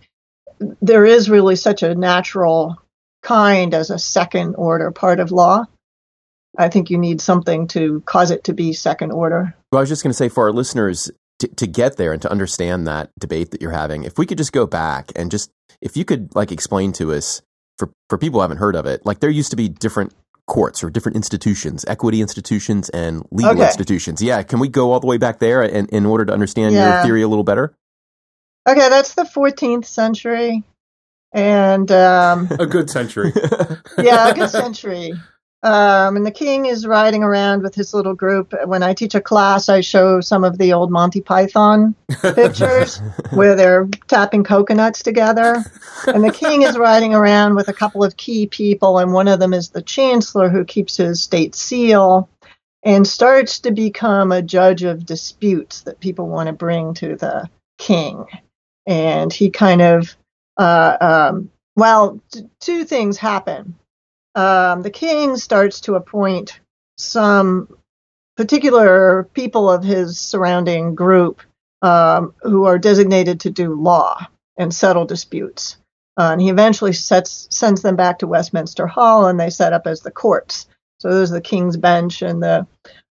there 0.81 1.05
is 1.05 1.29
really 1.31 1.55
such 1.55 1.81
a 1.81 1.95
natural 1.95 2.77
kind 3.23 3.73
as 3.73 3.89
a 3.89 3.97
second 3.97 4.53
order 4.55 4.91
part 4.91 5.19
of 5.19 5.31
law. 5.31 5.65
I 6.57 6.69
think 6.69 6.89
you 6.89 6.97
need 6.97 7.21
something 7.21 7.67
to 7.69 8.01
cause 8.05 8.31
it 8.31 8.43
to 8.45 8.53
be 8.53 8.73
second 8.73 9.11
order. 9.11 9.55
Well, 9.71 9.79
I 9.79 9.81
was 9.81 9.89
just 9.89 10.03
going 10.03 10.11
to 10.11 10.17
say 10.17 10.29
for 10.29 10.45
our 10.45 10.51
listeners 10.51 11.11
to, 11.39 11.47
to 11.47 11.67
get 11.67 11.97
there 11.97 12.13
and 12.13 12.21
to 12.23 12.31
understand 12.31 12.87
that 12.87 13.11
debate 13.19 13.51
that 13.51 13.61
you're 13.61 13.71
having, 13.71 14.03
if 14.03 14.17
we 14.17 14.25
could 14.25 14.37
just 14.37 14.51
go 14.51 14.65
back 14.65 15.11
and 15.15 15.29
just, 15.29 15.51
if 15.81 15.95
you 15.95 16.03
could 16.03 16.35
like 16.35 16.51
explain 16.51 16.93
to 16.93 17.13
us 17.13 17.41
for, 17.77 17.91
for 18.09 18.17
people 18.17 18.39
who 18.39 18.41
haven't 18.41 18.57
heard 18.57 18.75
of 18.75 18.85
it, 18.85 19.05
like 19.05 19.19
there 19.19 19.29
used 19.29 19.51
to 19.51 19.55
be 19.55 19.69
different 19.69 20.13
courts 20.47 20.83
or 20.83 20.89
different 20.89 21.15
institutions, 21.15 21.85
equity 21.87 22.21
institutions 22.21 22.89
and 22.89 23.23
legal 23.31 23.51
Okay. 23.51 23.65
institutions. 23.65 24.21
Yeah. 24.21 24.41
Can 24.43 24.59
we 24.59 24.69
go 24.69 24.93
all 24.93 24.99
the 24.99 25.07
way 25.07 25.17
back 25.17 25.39
there 25.39 25.61
in, 25.61 25.87
in 25.87 26.05
order 26.05 26.25
to 26.25 26.33
understand 26.33 26.73
your 26.73 27.03
theory 27.03 27.21
a 27.21 27.27
little 27.27 27.43
better? 27.43 27.75
Okay, 28.67 28.89
that's 28.89 29.13
the 29.13 29.23
14th 29.23 29.85
century. 29.85 30.63
And 31.33 31.91
um, 31.91 32.47
a 32.59 32.65
good 32.65 32.89
century. 32.89 33.31
yeah, 33.97 34.29
a 34.29 34.33
good 34.33 34.49
century. 34.49 35.13
Um, 35.63 36.15
and 36.15 36.25
the 36.25 36.31
king 36.31 36.67
is 36.67 36.85
riding 36.85 37.23
around 37.23 37.63
with 37.63 37.73
his 37.73 37.93
little 37.93 38.13
group. 38.13 38.53
When 38.65 38.83
I 38.83 38.93
teach 38.93 39.15
a 39.15 39.21
class, 39.21 39.69
I 39.69 39.81
show 39.81 40.21
some 40.21 40.43
of 40.43 40.59
the 40.59 40.71
old 40.71 40.91
Monty 40.91 41.19
Python 41.19 41.95
pictures 42.21 43.01
where 43.31 43.55
they're 43.55 43.87
tapping 44.07 44.43
coconuts 44.43 45.01
together. 45.01 45.63
And 46.05 46.23
the 46.23 46.31
king 46.31 46.61
is 46.61 46.77
riding 46.77 47.15
around 47.15 47.55
with 47.55 47.69
a 47.69 47.73
couple 47.73 48.03
of 48.03 48.17
key 48.17 48.45
people, 48.45 48.99
and 48.99 49.13
one 49.13 49.27
of 49.27 49.39
them 49.39 49.53
is 49.53 49.69
the 49.69 49.81
chancellor 49.81 50.47
who 50.47 50.63
keeps 50.63 50.97
his 50.97 51.23
state 51.23 51.55
seal. 51.55 52.29
and 52.83 53.07
starts 53.07 53.59
to 53.59 53.71
become 53.71 54.31
a 54.31 54.41
judge 54.41 54.83
of 54.83 55.05
disputes 55.05 55.81
that 55.81 55.99
people 55.99 56.27
want 56.27 56.47
to 56.47 56.53
bring 56.53 56.93
to 56.93 57.15
the 57.15 57.49
king. 57.77 58.23
And 58.85 59.33
he 59.33 59.49
kind 59.49 59.81
of, 59.81 60.15
uh, 60.57 60.97
um, 61.01 61.51
well, 61.75 62.21
t- 62.31 62.47
two 62.59 62.85
things 62.85 63.17
happen. 63.17 63.75
Um, 64.37 64.83
the 64.83 64.91
king 64.91 65.35
starts 65.35 65.81
to 65.81 65.95
appoint 65.95 66.59
some 66.95 67.75
particular 68.35 69.23
people 69.33 69.67
of 69.67 69.83
his 69.83 70.19
surrounding 70.19 70.93
group 70.93 71.41
um, 71.81 72.35
who 72.43 72.65
are 72.65 72.77
designated 72.77 73.39
to 73.39 73.49
do 73.49 73.73
law 73.73 74.27
and 74.55 74.71
settle 74.71 75.05
disputes. 75.05 75.77
Uh, 76.19 76.29
and 76.33 76.41
he 76.41 76.49
eventually 76.49 76.93
sets, 76.93 77.47
sends 77.49 77.81
them 77.81 77.95
back 77.95 78.19
to 78.19 78.27
Westminster 78.27 78.85
Hall, 78.85 79.25
and 79.25 79.39
they 79.39 79.49
set 79.49 79.73
up 79.73 79.87
as 79.87 80.01
the 80.01 80.11
courts. 80.11 80.67
So 80.99 81.11
there's 81.11 81.31
the 81.31 81.41
King's 81.41 81.77
Bench 81.77 82.21
and 82.21 82.41
the 82.41 82.67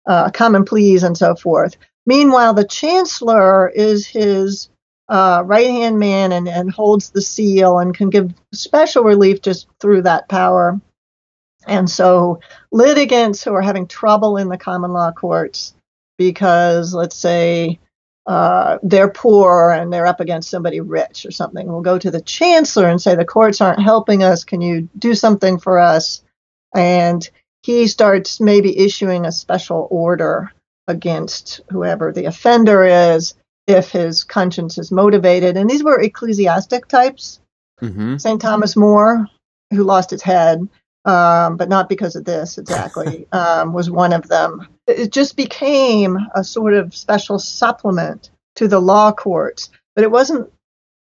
uh, 0.06 0.30
Common 0.30 0.66
Pleas 0.66 1.04
and 1.04 1.16
so 1.16 1.34
forth. 1.34 1.78
Meanwhile, 2.04 2.52
the 2.52 2.66
Chancellor 2.66 3.70
is 3.70 4.06
his 4.06 4.68
uh, 5.08 5.42
right 5.46 5.70
hand 5.70 5.98
man 5.98 6.32
and, 6.32 6.48
and 6.48 6.70
holds 6.70 7.10
the 7.10 7.22
seal 7.22 7.78
and 7.78 7.96
can 7.96 8.10
give 8.10 8.34
special 8.52 9.04
relief 9.04 9.40
just 9.40 9.68
through 9.80 10.02
that 10.02 10.28
power. 10.28 10.78
And 11.66 11.88
so 11.88 12.40
litigants 12.70 13.42
who 13.42 13.54
are 13.54 13.62
having 13.62 13.86
trouble 13.86 14.36
in 14.36 14.48
the 14.48 14.58
common 14.58 14.92
law 14.92 15.12
courts 15.12 15.74
because, 16.18 16.94
let's 16.94 17.16
say, 17.16 17.78
uh, 18.26 18.78
they're 18.82 19.10
poor 19.10 19.70
and 19.70 19.92
they're 19.92 20.06
up 20.06 20.20
against 20.20 20.48
somebody 20.48 20.80
rich 20.80 21.26
or 21.26 21.30
something, 21.30 21.66
will 21.66 21.82
go 21.82 21.98
to 21.98 22.10
the 22.10 22.22
chancellor 22.22 22.88
and 22.88 23.00
say, 23.00 23.14
The 23.14 23.24
courts 23.24 23.60
aren't 23.60 23.82
helping 23.82 24.22
us. 24.22 24.44
Can 24.44 24.60
you 24.60 24.88
do 24.98 25.14
something 25.14 25.58
for 25.58 25.78
us? 25.78 26.22
And 26.74 27.28
he 27.62 27.86
starts 27.86 28.40
maybe 28.40 28.78
issuing 28.78 29.26
a 29.26 29.32
special 29.32 29.88
order 29.90 30.52
against 30.86 31.60
whoever 31.70 32.12
the 32.12 32.26
offender 32.26 32.84
is 32.84 33.34
if 33.66 33.90
his 33.90 34.24
conscience 34.24 34.78
is 34.78 34.92
motivated. 34.92 35.56
And 35.56 35.68
these 35.68 35.84
were 35.84 36.00
ecclesiastic 36.00 36.88
types. 36.88 37.40
Mm-hmm. 37.80 38.18
St. 38.18 38.40
Thomas 38.40 38.76
More, 38.76 39.26
who 39.70 39.84
lost 39.84 40.10
his 40.10 40.22
head, 40.22 40.68
um, 41.04 41.56
but 41.56 41.68
not 41.68 41.88
because 41.88 42.16
of 42.16 42.24
this 42.24 42.58
exactly, 42.58 43.26
um, 43.32 43.72
was 43.72 43.90
one 43.90 44.12
of 44.12 44.28
them. 44.28 44.66
It 44.86 45.12
just 45.12 45.36
became 45.36 46.18
a 46.34 46.44
sort 46.44 46.74
of 46.74 46.94
special 46.94 47.38
supplement 47.38 48.30
to 48.56 48.68
the 48.68 48.80
law 48.80 49.12
courts, 49.12 49.70
but 49.94 50.04
it 50.04 50.10
wasn't 50.10 50.50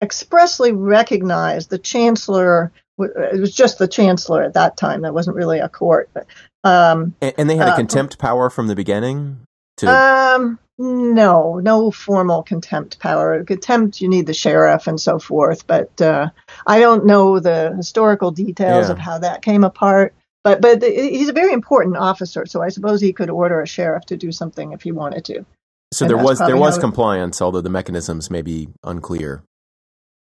expressly 0.03 0.73
recognized. 0.73 1.71
The 1.71 1.79
chancellor, 1.79 2.73
it 2.99 3.41
was 3.41 3.55
just 3.55 3.79
the 3.79 3.89
chancellor 3.89 4.43
at 4.43 4.55
that 4.55 4.77
time. 4.77 5.03
That 5.03 5.15
wasn't 5.15 5.37
really 5.37 5.59
a 5.59 5.69
court, 5.69 6.11
but 6.13 6.27
um, 6.65 7.15
And, 7.21 7.35
and 7.39 7.51
they 7.51 7.57
had 7.57 7.69
a 7.69 7.73
Uh, 7.73 7.77
contempt 7.77 8.19
power 8.19 8.51
from 8.51 8.67
the 8.67 8.75
beginning. 8.75 9.41
To 9.79 9.89
um, 9.89 10.59
no, 10.79 11.59
no 11.59 11.91
formal 11.91 12.43
contempt 12.43 12.99
power. 13.01 13.43
Contempt, 13.45 14.01
you 14.01 14.09
need 14.09 14.27
the 14.27 14.35
sheriff 14.35 14.87
and 14.87 15.01
so 15.01 15.19
forth. 15.19 15.67
But 15.67 16.01
uh, 16.01 16.31
I 16.67 16.79
don't 16.81 17.07
know 17.07 17.41
the 17.41 17.75
historical 17.77 18.31
details 18.31 18.87
Yeah. 18.87 18.93
of 18.93 18.99
how 18.99 19.19
that 19.19 19.43
came 19.43 19.65
apart. 19.65 20.15
But 20.45 20.61
but 20.61 20.83
he's 20.83 21.29
a 21.29 21.33
very 21.33 21.53
important 21.53 21.97
officer, 21.97 22.47
so 22.47 22.63
I 22.63 22.69
suppose 22.69 23.01
he 23.01 23.13
could 23.13 23.29
order 23.29 23.61
a 23.61 23.67
sheriff 23.67 24.07
to 24.07 24.17
do 24.17 24.31
something 24.33 24.73
if 24.73 24.83
he 24.83 24.93
wanted 24.93 25.25
to. 25.27 25.45
so 25.93 26.05
and 26.05 26.11
there 26.11 26.25
was 26.25 26.39
there 26.39 26.57
was 26.57 26.79
compliance, 26.79 27.43
although 27.43 27.61
the 27.61 27.71
mechanisms 27.71 28.31
may 28.31 28.43
be 28.43 28.69
unclear. 28.85 29.43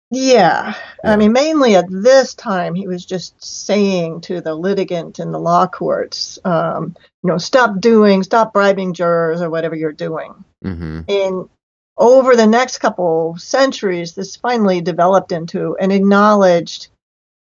Yeah. 0.09 0.73
Yeah. 1.03 1.13
I 1.13 1.17
mean, 1.17 1.33
mainly 1.33 1.75
at 1.75 1.85
this 1.89 2.33
time, 2.33 2.75
he 2.75 2.87
was 2.87 3.05
just 3.05 3.43
saying 3.43 4.21
to 4.21 4.41
the 4.41 4.55
litigant 4.55 5.19
in 5.19 5.31
the 5.31 5.39
law 5.39 5.67
courts, 5.67 6.39
um, 6.45 6.95
you 7.23 7.29
know, 7.29 7.37
stop 7.37 7.79
doing, 7.79 8.23
stop 8.23 8.53
bribing 8.53 8.93
jurors 8.93 9.41
or 9.41 9.49
whatever 9.49 9.75
you're 9.75 9.91
doing. 9.91 10.33
hmm 10.63 11.01
And 11.07 11.49
over 11.97 12.35
the 12.35 12.47
next 12.47 12.77
couple 12.77 13.37
centuries, 13.37 14.13
this 14.13 14.35
finally 14.35 14.81
developed 14.81 15.31
into 15.31 15.75
an 15.77 15.91
acknowledged 15.91 16.89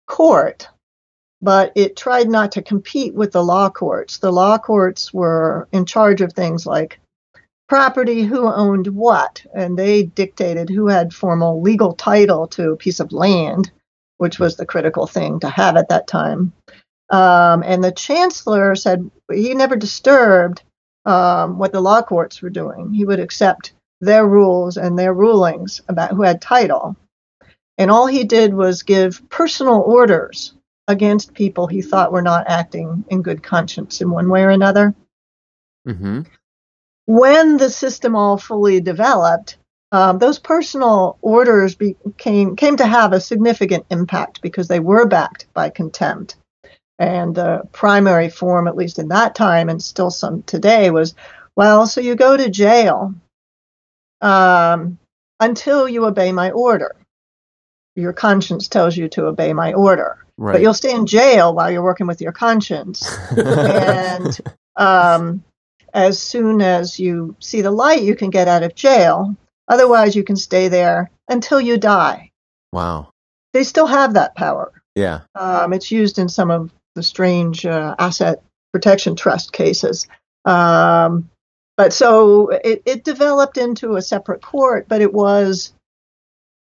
court, 0.07 0.69
but 1.43 1.73
it 1.75 1.97
tried 1.97 2.29
not 2.29 2.53
to 2.53 2.63
compete 2.63 3.13
with 3.15 3.33
the 3.33 3.43
law 3.43 3.69
courts. 3.69 4.19
The 4.19 4.33
law 4.33 4.59
courts 4.59 5.13
were 5.13 5.69
in 5.73 5.85
charge 5.85 6.21
of 6.21 6.33
things 6.33 6.65
like 6.65 7.01
property, 7.69 8.23
who 8.23 8.47
owned 8.47 8.87
what, 8.89 9.45
and 9.55 9.79
they 9.79 10.05
dictated 10.05 10.71
who 10.71 10.89
had 10.89 11.13
formal 11.13 11.61
legal 11.63 11.95
title 11.95 12.47
to 12.49 12.73
a 12.73 12.77
piece 12.77 13.01
of 13.01 13.13
land, 13.13 13.71
which 14.19 14.39
was 14.39 14.57
the 14.57 14.67
critical 14.67 15.07
thing 15.07 15.41
to 15.41 15.49
have 15.49 15.77
at 15.77 15.89
that 15.89 16.07
time. 16.07 16.53
Um, 17.11 17.63
and 17.63 17.83
the 17.83 17.93
chancellor 17.93 18.75
said 18.75 19.11
he 19.33 19.55
never 19.55 19.77
disturbed 19.77 20.63
um, 21.05 21.59
what 21.59 21.73
the 21.73 21.81
law 21.81 22.03
courts 22.03 22.43
were 22.43 22.51
doing. 22.51 22.93
He 22.93 23.05
would 23.05 23.21
accept 23.21 23.73
their 24.01 24.27
rules 24.27 24.77
and 24.77 24.99
their 24.99 25.15
rulings 25.15 25.81
about 25.89 26.11
who 26.11 26.23
had 26.23 26.41
title. 26.41 26.97
And 27.79 27.91
all 27.91 28.07
he 28.07 28.25
did 28.25 28.55
was 28.55 28.83
give 28.83 29.29
personal 29.29 29.83
orders 29.83 30.55
against 30.89 31.35
people 31.35 31.67
he 31.67 31.83
thought 31.83 32.13
were 32.13 32.23
not 32.23 32.49
acting 32.49 33.05
in 33.09 33.23
good 33.23 33.43
conscience 33.43 34.01
in 34.01 34.11
one 34.11 34.29
way 34.29 34.43
or 34.43 34.51
another. 34.51 34.95
hmm 35.87 36.23
When 37.07 37.57
the 37.57 37.71
system 37.71 38.17
all 38.17 38.37
fully 38.37 38.81
developed, 38.81 39.59
um, 39.93 40.19
those 40.19 40.39
personal 40.39 41.19
orders 41.23 41.75
became 41.77 42.57
came 42.57 42.77
to 42.77 42.87
have 42.87 43.13
a 43.13 43.21
significant 43.21 43.87
impact 43.91 44.43
because 44.43 44.69
they 44.69 44.81
were 44.81 45.07
backed 45.07 45.47
by 45.55 45.71
contempt. 45.71 46.37
And 46.99 47.35
the 47.35 47.63
primary 47.73 48.29
form, 48.29 48.67
at 48.67 48.77
least 48.77 48.99
in 48.99 49.09
that 49.09 49.35
time 49.35 49.69
and 49.69 49.83
still 49.83 50.11
some 50.11 50.43
today, 50.43 50.91
was 50.91 51.15
well, 51.55 51.87
so 51.87 52.01
you 52.01 52.17
go 52.17 52.37
to 52.37 52.51
jail 52.51 53.15
um, 54.21 54.99
until 55.41 55.89
you 55.89 56.05
obey 56.07 56.33
my 56.33 56.51
order. 56.51 56.97
Your 57.95 58.13
conscience 58.13 58.69
tells 58.69 58.97
you 58.97 59.09
to 59.11 59.27
obey 59.27 59.53
my 59.53 59.73
order, 59.73 60.19
Right. 60.37 60.53
but 60.53 60.61
you'll 60.61 60.75
stay 60.75 60.93
in 60.95 61.07
jail 61.07 61.55
while 61.55 61.71
you're 61.71 61.83
working 61.83 62.07
with 62.07 62.21
your 62.21 62.33
conscience. 62.33 63.07
and 63.37 64.39
um, 64.77 65.43
as 65.97 66.21
soon 66.21 66.61
as 66.61 67.01
you 67.01 67.35
see 67.41 67.63
the 67.63 67.71
light, 67.71 68.03
you 68.03 68.15
can 68.15 68.29
get 68.29 68.49
out 68.49 68.63
of 68.63 68.75
jail. 68.75 69.35
Otherwise, 69.67 70.15
you 70.15 70.23
can 70.23 70.37
stay 70.37 70.69
there 70.69 71.11
until 71.29 71.61
you 71.61 71.79
die. 71.79 72.31
wow. 72.73 73.09
They 73.53 73.65
still 73.65 73.87
have 73.87 74.13
that 74.15 74.37
power. 74.37 74.71
Yeah. 74.95 75.21
Um, 75.35 75.73
it's 75.73 75.91
used 75.91 76.19
in 76.19 76.29
some 76.29 76.51
of 76.51 76.71
the 76.95 77.03
strange 77.03 77.65
uh, 77.65 77.97
asset 77.99 78.43
protection 78.71 79.17
trust 79.17 79.55
cases. 79.55 80.07
Um, 80.45 81.31
but 81.79 81.95
so 81.95 82.49
it, 82.49 82.83
it 82.85 83.05
developed 83.05 83.57
into 83.57 83.97
a 83.97 84.03
separate 84.03 84.43
court, 84.43 84.87
but 84.89 85.01
it 85.01 85.15
was 85.15 85.73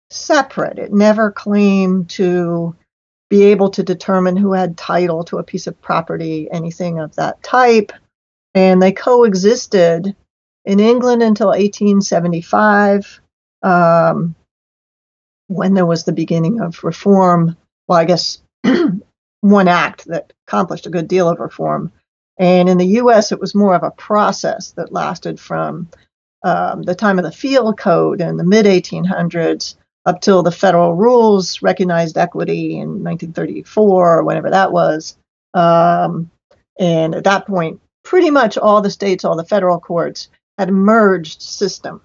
separate. 0.09 0.79
It 0.79 0.93
never 0.93 1.31
claimed 1.31 2.09
to 2.11 2.73
be 3.29 3.43
able 3.43 3.71
to 3.71 3.83
determine 3.83 4.37
who 4.37 4.53
had 4.53 4.77
title 4.77 5.25
to 5.25 5.39
a 5.39 5.43
piece 5.43 5.67
of 5.67 5.81
property, 5.81 6.47
anything 6.49 6.99
of 6.99 7.13
that 7.17 7.43
type. 7.43 7.91
And 8.55 8.81
they 8.81 8.93
coexisted 8.93 10.15
in 10.63 10.79
England 10.79 11.21
until 11.21 11.47
1875, 11.47 13.19
um, 13.61 14.33
when 15.47 15.73
there 15.75 15.85
was 15.85 16.05
the 16.05 16.13
beginning 16.13 16.61
of 16.61 16.83
reform. 16.83 17.57
Well, 17.87 17.99
I 17.99 18.05
guess 18.05 18.41
one 19.41 19.67
act 19.67 20.05
that 20.05 20.33
accomplished 20.47 20.87
a 20.87 20.89
good 20.89 21.07
deal 21.07 21.29
of 21.29 21.39
reform. 21.39 21.91
And 22.37 22.67
in 22.67 22.77
the 22.77 22.99
US, 23.01 23.31
it 23.31 23.39
was 23.39 23.53
more 23.53 23.75
of 23.75 23.83
a 23.83 23.91
process 23.91 24.71
that 24.71 24.91
lasted 24.91 25.39
from 25.39 25.89
um, 26.43 26.81
the 26.81 26.95
time 26.95 27.19
of 27.19 27.25
the 27.25 27.31
Field 27.31 27.77
Code 27.77 28.21
in 28.21 28.37
the 28.37 28.43
mid 28.43 28.65
1800s 28.65 29.75
up 30.05 30.21
till 30.21 30.43
the 30.43 30.51
federal 30.51 30.93
rules 30.93 31.61
recognized 31.61 32.17
equity 32.17 32.77
in 32.77 33.03
1934 33.03 34.19
or 34.19 34.23
whenever 34.23 34.51
that 34.51 34.71
was. 34.71 35.17
Um, 35.53 36.29
and 36.79 37.15
at 37.15 37.23
that 37.23 37.47
point, 37.47 37.81
pretty 38.05 38.29
much 38.29 38.57
all 38.57 38.81
the 38.81 38.89
states, 38.89 39.25
all 39.25 39.35
the 39.35 39.43
federal 39.43 39.79
courts 39.79 40.29
had 40.57 40.69
a 40.69 40.71
merged 40.71 41.41
system. 41.41 42.01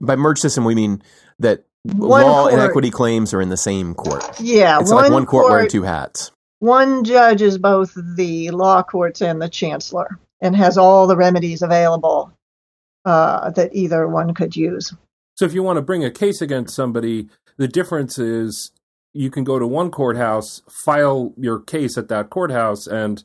By 0.00 0.14
merged 0.14 0.40
system, 0.40 0.64
we 0.64 0.76
mean 0.76 1.02
that 1.40 1.64
One 1.84 2.22
law 2.22 2.46
and 2.46 2.60
equity 2.60 2.90
claims 2.90 3.34
are 3.34 3.40
in 3.40 3.48
the 3.48 3.56
same 3.56 3.94
court. 3.94 4.22
Yeah, 4.40 4.78
It's 4.80 4.90
like 4.90 5.10
one 5.10 5.26
court 5.26 5.50
wearing 5.50 5.68
two 5.68 5.82
hats. 5.82 6.30
one 6.60 7.02
judge 7.02 7.42
is 7.42 7.58
both 7.58 7.92
the 8.16 8.50
law 8.50 8.82
courts 8.84 9.20
and 9.20 9.42
the 9.42 9.48
chancellor 9.48 10.18
and 10.40 10.54
has 10.54 10.78
all 10.78 11.06
the 11.08 11.16
remedies 11.16 11.62
available 11.62 12.32
uh, 13.04 13.50
that 13.50 13.74
either 13.74 14.06
one 14.06 14.34
could 14.34 14.54
use. 14.54 14.94
So 15.36 15.44
if 15.44 15.54
you 15.54 15.62
want 15.62 15.78
to 15.78 15.82
bring 15.82 16.04
a 16.04 16.10
case 16.10 16.40
against 16.42 16.74
somebody, 16.76 17.28
the 17.56 17.66
difference 17.66 18.18
is 18.18 18.70
you 19.12 19.30
can 19.30 19.42
go 19.44 19.58
to 19.58 19.66
one 19.66 19.90
courthouse, 19.90 20.62
file 20.68 21.32
your 21.36 21.58
case 21.58 21.96
at 21.98 22.08
that 22.08 22.30
courthouse, 22.30 22.86
and 22.86 23.24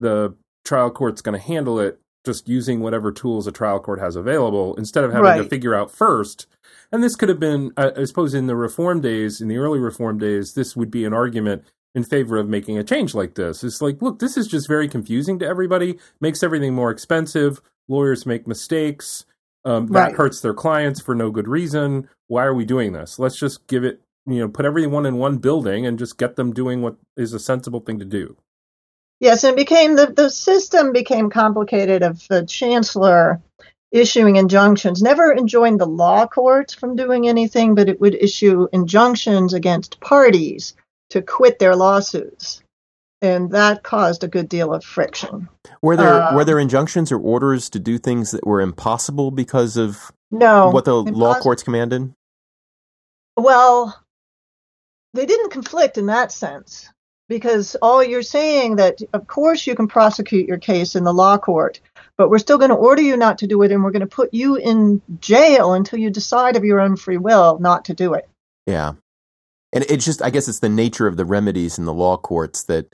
the 0.00 0.34
trial 0.64 0.90
court's 0.90 1.22
going 1.22 1.38
to 1.38 1.44
handle 1.46 1.78
it 1.80 2.00
just 2.24 2.48
using 2.48 2.80
whatever 2.80 3.10
tools 3.10 3.46
a 3.46 3.52
trial 3.52 3.80
court 3.80 4.00
has 4.00 4.16
available 4.16 4.74
instead 4.76 5.04
of 5.04 5.12
having 5.12 5.24
to 5.42 5.48
figure 5.48 5.74
out 5.74 5.90
first. 5.90 6.46
And 6.92 7.02
this 7.02 7.16
could 7.16 7.28
have 7.28 7.40
been, 7.40 7.72
I 7.76 7.92
I 7.96 8.04
suppose, 8.04 8.34
in 8.34 8.46
the 8.46 8.56
reform 8.56 9.00
days, 9.00 9.40
in 9.40 9.48
the 9.48 9.56
early 9.58 9.78
reform 9.78 10.18
days, 10.18 10.54
this 10.54 10.76
would 10.76 10.90
be 10.90 11.04
an 11.04 11.14
argument 11.14 11.64
in 11.94 12.04
favor 12.04 12.36
of 12.36 12.48
making 12.48 12.76
a 12.76 12.84
change 12.84 13.14
like 13.14 13.34
this. 13.34 13.64
It's 13.64 13.80
like, 13.80 14.02
look, 14.02 14.18
this 14.18 14.36
is 14.36 14.46
just 14.46 14.68
very 14.68 14.88
confusing 14.88 15.38
to 15.38 15.46
everybody, 15.46 15.98
makes 16.20 16.42
everything 16.42 16.74
more 16.74 16.90
expensive. 16.90 17.60
Lawyers 17.88 18.26
make 18.26 18.46
mistakes. 18.46 19.24
Um, 19.64 19.86
that 19.88 19.92
Right. 20.08 20.14
hurts 20.14 20.40
their 20.40 20.54
clients 20.54 21.00
for 21.00 21.14
no 21.14 21.30
good 21.30 21.48
reason. 21.48 22.08
Why 22.26 22.44
are 22.44 22.54
we 22.54 22.64
doing 22.64 22.92
this? 22.92 23.18
Let's 23.18 23.38
just 23.38 23.66
give 23.66 23.84
it, 23.84 24.02
you 24.26 24.38
know, 24.38 24.48
put 24.48 24.64
everyone 24.66 25.06
in 25.06 25.16
one 25.16 25.38
building 25.38 25.86
and 25.86 25.98
just 25.98 26.18
get 26.18 26.36
them 26.36 26.52
doing 26.52 26.82
what 26.82 26.96
is 27.16 27.32
a 27.32 27.38
sensible 27.40 27.80
thing 27.80 27.98
to 27.98 28.04
do. 28.04 28.36
Yes, 29.20 29.42
and 29.44 29.54
it 29.54 29.56
became 29.56 29.96
the, 29.96 30.06
the 30.06 30.30
system 30.30 30.92
became 30.92 31.30
complicated 31.30 32.02
of 32.02 32.26
the 32.28 32.46
chancellor 32.46 33.40
issuing 33.90 34.36
injunctions, 34.36 35.02
never 35.02 35.34
enjoined 35.34 35.80
the 35.80 35.86
law 35.86 36.26
courts 36.26 36.74
from 36.74 36.94
doing 36.94 37.28
anything, 37.28 37.74
but 37.74 37.88
it 37.88 38.00
would 38.00 38.14
issue 38.14 38.68
injunctions 38.72 39.54
against 39.54 40.00
parties 40.00 40.74
to 41.10 41.22
quit 41.22 41.58
their 41.58 41.74
lawsuits. 41.74 42.62
And 43.20 43.50
that 43.50 43.82
caused 43.82 44.22
a 44.22 44.28
good 44.28 44.48
deal 44.48 44.72
of 44.72 44.84
friction. 44.84 45.48
Were 45.82 45.96
there 45.96 46.22
Uh, 46.22 46.34
were 46.34 46.44
there 46.44 46.58
injunctions 46.60 47.10
or 47.10 47.18
orders 47.18 47.70
to 47.70 47.80
do 47.80 47.98
things 47.98 48.30
that 48.30 48.46
were 48.46 48.60
impossible 48.60 49.32
because 49.32 49.76
of 49.76 50.12
No. 50.30 50.70
what 50.70 50.84
the 50.84 50.94
law 50.94 51.40
courts 51.40 51.64
commanded? 51.64 52.12
Well, 53.36 53.98
they 55.14 55.26
didn't 55.26 55.50
conflict 55.50 55.98
in 55.98 56.06
that 56.06 56.30
sense 56.30 56.88
because 57.28 57.76
all 57.76 58.02
you're 58.02 58.22
saying 58.22 58.76
that 58.76 59.00
of 59.12 59.26
course 59.26 59.66
you 59.66 59.74
can 59.74 59.86
prosecute 59.88 60.48
your 60.48 60.58
case 60.58 60.96
in 60.96 61.04
the 61.04 61.12
law 61.12 61.38
court, 61.38 61.80
but 62.16 62.30
we're 62.30 62.38
still 62.38 62.58
going 62.58 62.70
to 62.70 62.76
order 62.76 63.02
you 63.02 63.16
not 63.16 63.38
to 63.38 63.46
do 63.46 63.62
it 63.62 63.70
and 63.70 63.84
we're 63.84 63.90
going 63.90 64.00
to 64.00 64.06
put 64.06 64.32
you 64.34 64.56
in 64.56 65.00
jail 65.20 65.74
until 65.74 65.98
you 65.98 66.10
decide 66.10 66.56
of 66.56 66.64
your 66.64 66.80
own 66.80 66.96
free 66.96 67.18
will 67.18 67.58
not 67.60 67.84
to 67.86 67.94
do 67.94 68.14
it. 68.14 68.28
Yeah, 68.66 68.92
and 69.72 69.84
it's 69.88 70.04
just 70.04 70.22
I 70.22 70.30
guess 70.30 70.48
it's 70.48 70.60
the 70.60 70.68
nature 70.68 71.06
of 71.06 71.16
the 71.16 71.24
remedies 71.24 71.78
in 71.78 71.84
the 71.84 71.94
law 71.94 72.16
courts 72.16 72.64
that 72.64 72.92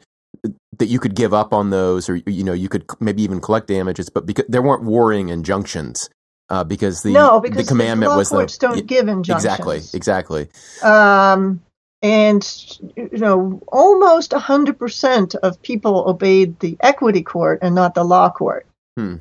that 0.79 0.87
you 0.87 0.99
could 0.99 1.15
give 1.15 1.33
up 1.33 1.53
on 1.53 1.71
those, 1.71 2.09
or 2.09 2.17
you 2.17 2.45
know 2.45 2.53
you 2.53 2.69
could 2.69 2.85
maybe 3.01 3.23
even 3.23 3.41
collect 3.41 3.69
damages, 3.69 4.09
but 4.11 4.27
because 4.27 4.45
there 4.49 4.63
weren't 4.63 4.85
warring 4.85 5.29
injunctions. 5.29 6.11
Uh, 6.51 6.63
because 6.63 7.03
the 7.03 7.11
no, 7.11 7.41
because 7.41 7.65
the 7.65 7.69
commandment 7.69 8.11
law 8.11 8.19
was 8.19 8.29
courts 8.29 8.59
the 8.59 8.67
don't 8.67 8.87
give 8.87 9.09
injunctions. 9.09 9.43
exactly 9.43 9.81
exactly 9.95 10.49
Um, 10.83 11.63
and 12.05 12.79
you 12.97 13.09
know, 13.13 13.63
almost 13.69 14.35
hundred 14.35 14.79
percent 14.79 15.35
of 15.37 15.61
people 15.63 16.05
obeyed 16.07 16.61
the 16.61 16.77
equity 16.81 17.23
court 17.23 17.61
and 17.63 17.75
not 17.75 17.95
the 17.95 18.05
law 18.05 18.29
court. 18.29 18.67
Hmm. 18.99 19.17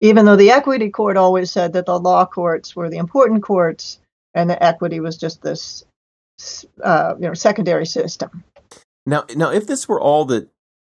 Even 0.00 0.24
though 0.24 0.36
the 0.36 0.52
equity 0.52 0.90
court 0.90 1.16
always 1.16 1.50
said 1.50 1.72
that 1.72 1.86
the 1.86 1.98
law 1.98 2.24
courts 2.24 2.76
were 2.76 2.88
the 2.88 2.98
important 2.98 3.42
courts 3.42 3.98
and 4.32 4.48
the 4.48 4.62
equity 4.62 5.00
was 5.00 5.16
just 5.16 5.42
this, 5.42 5.84
uh, 6.82 7.14
you 7.18 7.26
know, 7.26 7.34
secondary 7.34 7.84
system. 7.84 8.44
Now, 9.06 9.24
now, 9.34 9.50
if 9.50 9.66
this 9.66 9.88
were 9.88 10.00
all 10.00 10.24
that 10.26 10.48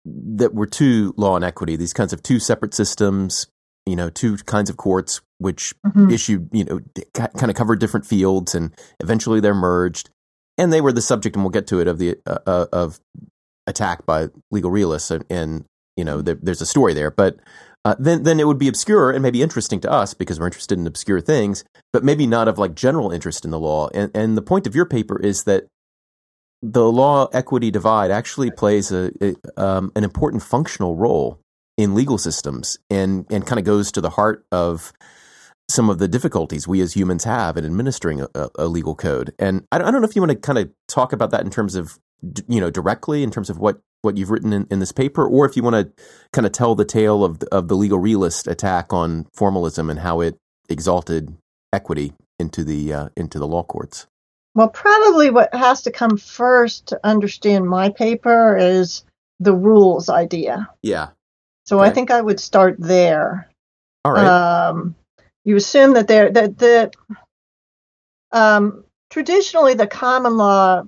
that 0.06 0.54
were 0.54 0.68
two 0.68 1.14
law 1.18 1.36
and 1.36 1.44
equity, 1.44 1.76
these 1.76 1.94
kinds 1.94 2.14
of 2.14 2.24
two 2.24 2.40
separate 2.40 2.74
systems, 2.74 3.48
you 3.86 3.98
know, 3.98 4.10
two 4.10 4.38
kinds 4.38 4.70
of 4.70 4.78
courts 4.78 5.20
which 5.38 5.76
Mhm. 5.86 6.12
issued, 6.14 6.48
you 6.54 6.64
know, 6.64 6.80
kind 7.14 7.50
of 7.50 7.56
covered 7.56 7.80
different 7.80 8.06
fields, 8.06 8.56
and 8.56 8.74
eventually 9.02 9.42
they're 9.42 9.54
merged, 9.54 10.10
and 10.58 10.72
they 10.72 10.82
were 10.82 10.94
the 10.94 11.02
subject, 11.02 11.36
and 11.36 11.44
we'll 11.44 11.52
get 11.52 11.68
to 11.68 11.80
it 11.80 11.88
of 11.88 11.98
the 11.98 12.18
uh, 12.26 12.40
uh, 12.46 12.66
of 12.72 13.00
attack 13.68 14.06
by 14.06 14.30
legal 14.52 14.72
realists, 14.72 15.12
and, 15.12 15.26
and 15.30 15.66
you 15.98 16.04
know, 16.04 16.22
there, 16.22 16.38
there's 16.42 16.62
a 16.62 16.66
story 16.66 16.94
there, 16.94 17.12
but. 17.12 17.38
Uh, 17.84 17.94
then, 18.00 18.24
then 18.24 18.40
it 18.40 18.48
would 18.48 18.58
be 18.58 18.68
obscure 18.68 19.12
and 19.12 19.22
maybe 19.22 19.44
interesting 19.44 19.80
to 19.80 19.92
us 19.92 20.16
because 20.16 20.40
we're 20.40 20.48
interested 20.48 20.76
in 20.80 20.88
obscure 20.88 21.22
things, 21.22 21.64
but 21.94 22.04
maybe 22.04 22.26
not 22.26 22.48
of 22.48 22.58
like 22.58 22.74
general 22.74 23.12
interest 23.12 23.46
in 23.46 23.52
the 23.52 23.60
law. 23.60 23.88
And, 23.94 24.10
and 24.16 24.36
the 24.36 24.42
point 24.42 24.66
of 24.66 24.74
your 24.74 24.88
paper 24.88 25.22
is 25.22 25.44
that 25.44 25.68
the 26.64 26.92
law 26.92 27.28
equity 27.32 27.70
divide 27.70 28.10
actually 28.10 28.50
plays 28.50 28.92
a, 28.92 29.12
a 29.22 29.36
um, 29.64 29.92
an 29.96 30.04
important 30.04 30.42
functional 30.42 30.96
role 30.96 31.40
in 31.78 31.94
legal 31.94 32.18
systems 32.18 32.80
and 32.90 33.26
and 33.30 33.46
kind 33.46 33.60
of 33.60 33.66
goes 33.66 33.92
to 33.92 34.02
the 34.02 34.10
heart 34.10 34.46
of 34.52 34.94
some 35.70 35.90
of 35.90 35.98
the 35.98 36.08
difficulties 36.08 36.68
we 36.68 36.82
as 36.82 36.94
humans 36.94 37.24
have 37.24 37.58
in 37.58 37.66
administering 37.66 38.22
a, 38.22 38.50
a- 38.56 38.68
legal 38.68 38.96
code. 38.96 39.34
And 39.40 39.66
I 39.72 39.78
don't, 39.78 39.88
I 39.88 39.92
don't 39.92 40.02
know 40.02 40.08
if 40.08 40.16
you 40.16 40.22
want 40.22 40.32
to 40.32 40.38
kind 40.38 40.60
of 40.60 40.70
talk 40.88 41.12
about 41.12 41.32
that 41.32 41.42
in 41.42 41.50
terms 41.50 41.76
of 41.76 42.00
you 42.48 42.60
know 42.60 42.72
directly 42.72 43.24
in 43.24 43.32
terms 43.32 43.50
of 43.50 43.60
what 43.60 43.80
what 44.02 44.18
you've 44.18 44.30
written 44.30 44.54
in, 44.54 44.68
in 44.70 44.80
this 44.80 44.92
paper, 44.92 45.28
or 45.28 45.46
if 45.46 45.58
you 45.58 45.64
want 45.64 45.76
to 45.76 46.04
kind 46.32 46.46
of 46.46 46.52
tell 46.52 46.76
the 46.76 46.86
tale 46.86 47.24
of 47.24 47.40
the, 47.40 47.48
of 47.54 47.68
the 47.68 47.76
legal 47.76 48.00
realist 48.00 48.48
attack 48.48 48.94
on 48.94 49.26
formalism 49.34 49.90
and 49.90 50.00
how 50.00 50.22
it 50.22 50.38
exalted 50.70 51.36
equity 51.74 52.14
into 52.40 52.64
the 52.64 52.94
uh, 52.94 53.10
into 53.18 53.40
the 53.40 53.48
law 53.48 53.64
courts. 53.64 54.08
Well, 54.54 54.70
probably 54.70 55.32
what 55.32 55.54
has 55.54 55.82
to 55.84 55.92
come 55.92 56.18
first 56.18 56.88
to 56.88 57.00
understand 57.04 57.68
my 57.68 57.90
paper 57.90 58.56
is 58.56 59.04
the 59.40 59.54
rules 59.54 60.08
idea. 60.08 60.70
Yeah. 60.82 61.10
So 61.66 61.80
I 61.80 61.90
think 61.90 62.12
I 62.12 62.22
would 62.22 62.40
start 62.40 62.76
there. 62.80 63.50
All 64.06 64.14
right. 64.14 64.26
Um, 64.26 64.96
you 65.46 65.56
assume 65.56 65.94
that 65.94 66.08
there 66.08 66.32
that 66.32 66.58
the 66.58 66.92
um, 68.32 68.84
traditionally 69.10 69.76
the 69.76 69.88
common 69.88 70.36
law 70.36 70.84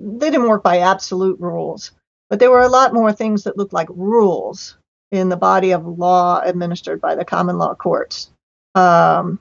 they 0.00 0.30
didn't 0.30 0.48
work 0.48 0.64
by 0.64 0.78
absolute 0.78 1.38
rules, 1.38 1.92
but 2.28 2.40
there 2.40 2.50
were 2.50 2.62
a 2.62 2.68
lot 2.68 2.94
more 2.94 3.12
things 3.12 3.44
that 3.44 3.56
looked 3.56 3.72
like 3.72 3.88
rules 3.90 4.76
in 5.12 5.28
the 5.28 5.36
body 5.36 5.72
of 5.72 5.86
law 5.86 6.40
administered 6.40 7.00
by 7.00 7.14
the 7.14 7.24
common 7.24 7.58
law 7.58 7.74
courts 7.74 8.30
um, 8.74 9.38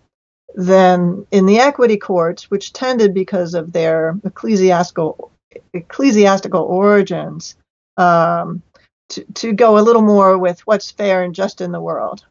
than 0.54 1.26
in 1.32 1.46
the 1.46 1.60
equity 1.60 1.98
courts, 1.98 2.52
which 2.52 2.74
tended 2.74 3.14
because 3.14 3.54
of 3.54 3.72
their 3.72 4.20
ecclesiastical 4.24 5.32
ecclesiastical 5.74 6.62
origins 6.62 7.56
um, 7.98 8.62
to, 9.10 9.24
to 9.34 9.54
go 9.54 9.78
a 9.78 9.82
little 9.82 10.02
more 10.02 10.38
with 10.38 10.60
what's 10.68 10.92
fair 10.92 11.24
and 11.24 11.36
just 11.36 11.62
in 11.62 11.72
the 11.72 11.82
world. 11.82 12.26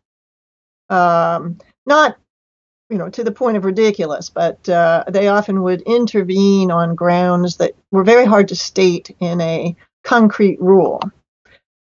Um, 0.88 1.58
not, 1.90 2.16
you 2.88 2.96
know, 2.96 3.10
to 3.10 3.22
the 3.22 3.32
point 3.32 3.58
of 3.58 3.66
ridiculous, 3.66 4.30
but 4.30 4.66
uh, 4.68 5.04
they 5.08 5.28
often 5.28 5.62
would 5.62 5.82
intervene 5.82 6.70
on 6.70 6.94
grounds 6.94 7.58
that 7.58 7.74
were 7.90 8.04
very 8.04 8.24
hard 8.24 8.48
to 8.48 8.56
state 8.56 9.14
in 9.20 9.40
a 9.42 9.76
concrete 10.02 10.60
rule. 10.60 11.02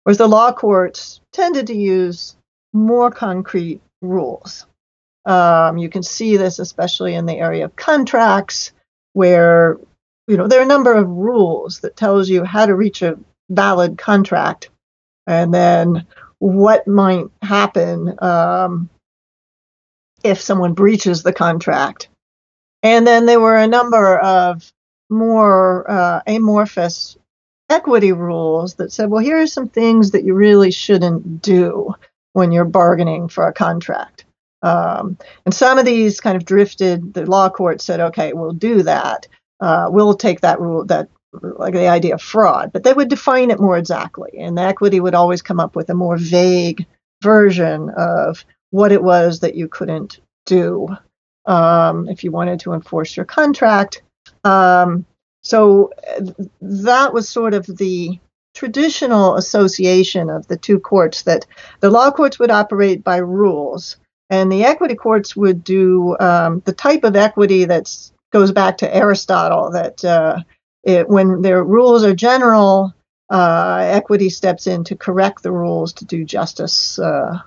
Whereas 0.04 0.18
the 0.18 0.28
law 0.28 0.52
courts 0.52 1.20
tended 1.32 1.68
to 1.68 1.74
use 1.74 2.36
more 2.72 3.10
concrete 3.10 3.80
rules. 4.02 4.66
Um, 5.24 5.78
you 5.78 5.88
can 5.88 6.02
see 6.02 6.36
this 6.36 6.58
especially 6.58 7.14
in 7.14 7.26
the 7.26 7.38
area 7.38 7.64
of 7.64 7.76
contracts, 7.76 8.72
where 9.12 9.78
you 10.26 10.36
know 10.36 10.48
there 10.48 10.60
are 10.60 10.64
a 10.64 10.74
number 10.74 10.94
of 10.94 11.08
rules 11.08 11.80
that 11.80 11.96
tells 11.96 12.28
you 12.28 12.44
how 12.44 12.66
to 12.66 12.74
reach 12.74 13.02
a 13.02 13.18
valid 13.50 13.98
contract, 13.98 14.70
and 15.26 15.52
then 15.52 16.06
what 16.38 16.86
might 16.86 17.26
happen 17.42 18.14
um, 18.20 18.88
if 20.22 20.40
someone 20.40 20.74
breaches 20.74 21.22
the 21.22 21.32
contract. 21.32 22.08
And 22.82 23.06
then 23.06 23.26
there 23.26 23.40
were 23.40 23.56
a 23.56 23.66
number 23.66 24.18
of 24.18 24.72
more 25.10 25.90
uh, 25.90 26.22
amorphous 26.26 27.16
equity 27.68 28.12
rules 28.12 28.74
that 28.74 28.92
said, 28.92 29.10
well, 29.10 29.22
here 29.22 29.40
are 29.40 29.46
some 29.46 29.68
things 29.68 30.12
that 30.12 30.24
you 30.24 30.34
really 30.34 30.70
shouldn't 30.70 31.42
do 31.42 31.94
when 32.32 32.52
you're 32.52 32.64
bargaining 32.64 33.28
for 33.28 33.46
a 33.46 33.52
contract. 33.52 34.24
Um, 34.62 35.16
and 35.44 35.54
some 35.54 35.78
of 35.78 35.84
these 35.84 36.20
kind 36.20 36.36
of 36.36 36.44
drifted. 36.44 37.14
The 37.14 37.26
law 37.26 37.48
court 37.48 37.80
said, 37.80 38.00
okay, 38.00 38.32
we'll 38.32 38.52
do 38.52 38.82
that. 38.82 39.26
Uh, 39.60 39.88
we'll 39.90 40.14
take 40.14 40.40
that 40.40 40.60
rule, 40.60 40.84
that 40.86 41.08
like 41.32 41.74
the 41.74 41.86
idea 41.86 42.14
of 42.14 42.22
fraud, 42.22 42.72
but 42.72 42.82
they 42.82 42.92
would 42.92 43.08
define 43.08 43.50
it 43.50 43.60
more 43.60 43.78
exactly. 43.78 44.30
And 44.38 44.58
the 44.58 44.62
equity 44.62 45.00
would 45.00 45.14
always 45.14 45.42
come 45.42 45.60
up 45.60 45.76
with 45.76 45.88
a 45.90 45.94
more 45.94 46.16
vague 46.16 46.86
version 47.22 47.90
of 47.96 48.44
what 48.70 48.92
it 48.92 49.02
was 49.02 49.40
that 49.40 49.54
you 49.54 49.68
couldn't 49.68 50.20
do 50.46 50.88
um, 51.46 52.08
if 52.08 52.24
you 52.24 52.30
wanted 52.30 52.60
to 52.60 52.72
enforce 52.72 53.16
your 53.16 53.26
contract. 53.26 54.02
Um, 54.44 55.06
so 55.42 55.92
that 56.60 57.12
was 57.12 57.28
sort 57.28 57.54
of 57.54 57.66
the 57.66 58.18
traditional 58.54 59.36
association 59.36 60.28
of 60.28 60.46
the 60.48 60.56
two 60.56 60.78
courts 60.78 61.22
that 61.22 61.46
the 61.80 61.90
law 61.90 62.10
courts 62.10 62.38
would 62.38 62.50
operate 62.50 63.04
by 63.04 63.16
rules 63.16 63.96
and 64.28 64.50
the 64.50 64.64
equity 64.64 64.94
courts 64.94 65.36
would 65.36 65.64
do 65.64 66.16
um, 66.20 66.62
the 66.64 66.72
type 66.72 67.04
of 67.04 67.16
equity 67.16 67.64
that 67.64 67.90
goes 68.32 68.52
back 68.52 68.78
to 68.78 68.94
Aristotle 68.94 69.70
that 69.72 70.04
uh, 70.04 70.38
it, 70.84 71.08
when 71.08 71.42
their 71.42 71.64
rules 71.64 72.04
are 72.04 72.14
general, 72.14 72.94
uh, 73.28 73.78
equity 73.90 74.30
steps 74.30 74.66
in 74.66 74.84
to 74.84 74.96
correct 74.96 75.42
the 75.42 75.52
rules 75.52 75.92
to 75.94 76.04
do 76.04 76.24
justice 76.24 76.98
uh, 76.98 77.40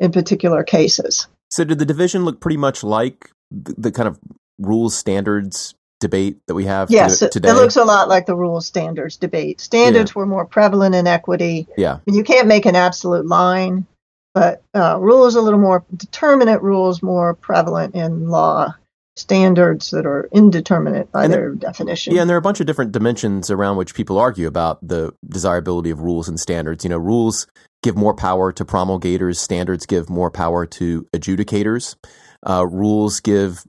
in 0.00 0.10
particular 0.12 0.64
cases. 0.64 1.28
So 1.50 1.62
did 1.64 1.78
the 1.78 1.84
division 1.86 2.24
look 2.24 2.40
pretty 2.40 2.56
much 2.56 2.82
like 2.82 3.30
the, 3.50 3.74
the 3.78 3.92
kind 3.92 4.08
of 4.08 4.18
rules 4.58 4.96
standards 4.96 5.74
debate 6.00 6.38
that 6.46 6.54
we 6.54 6.64
have 6.64 6.90
Yes, 6.90 7.18
today? 7.18 7.50
it 7.50 7.54
looks 7.54 7.76
a 7.76 7.84
lot 7.84 8.08
like 8.08 8.26
the 8.26 8.34
rules 8.34 8.66
standards 8.66 9.16
debate. 9.16 9.60
Standards 9.60 10.14
were 10.14 10.26
more 10.26 10.46
prevalent 10.46 10.94
in 10.94 11.06
equity. 11.06 11.66
yeah. 11.76 11.98
You 12.06 12.24
can't 12.24 12.48
make 12.48 12.64
an 12.66 12.74
absolute 12.76 13.26
line, 13.26 13.86
but 14.32 14.62
uh, 14.74 14.98
rules 14.98 15.34
a 15.34 15.42
little 15.42 15.58
more 15.60 15.84
determinate 15.94 16.62
rules 16.62 17.02
more 17.02 17.34
prevalent 17.34 17.94
in 17.94 18.28
law. 18.30 18.74
Standards 19.20 19.90
that 19.90 20.06
are 20.06 20.28
indeterminate 20.32 21.12
by 21.12 21.24
And 21.24 21.32
their 21.32 21.54
definition. 21.54 22.14
Yeah, 22.14 22.22
and 22.22 22.30
there 22.30 22.36
are 22.36 22.38
a 22.38 22.42
bunch 22.42 22.60
of 22.60 22.66
different 22.66 22.92
dimensions 22.92 23.50
around 23.50 23.76
which 23.76 23.94
people 23.94 24.18
argue 24.18 24.46
about 24.46 24.86
the 24.86 25.12
desirability 25.28 25.90
of 25.90 26.00
rules 26.00 26.28
and 26.28 26.40
standards. 26.40 26.84
You 26.84 26.90
know, 26.90 26.98
rules 26.98 27.46
give 27.82 27.96
more 27.96 28.14
power 28.14 28.52
to 28.52 28.64
promulgators, 28.64 29.38
standards 29.38 29.86
give 29.86 30.10
more 30.10 30.30
power 30.30 30.66
to 30.66 31.06
adjudicators. 31.14 31.96
Uh, 32.42 32.66
rules 32.66 33.20
give 33.20 33.64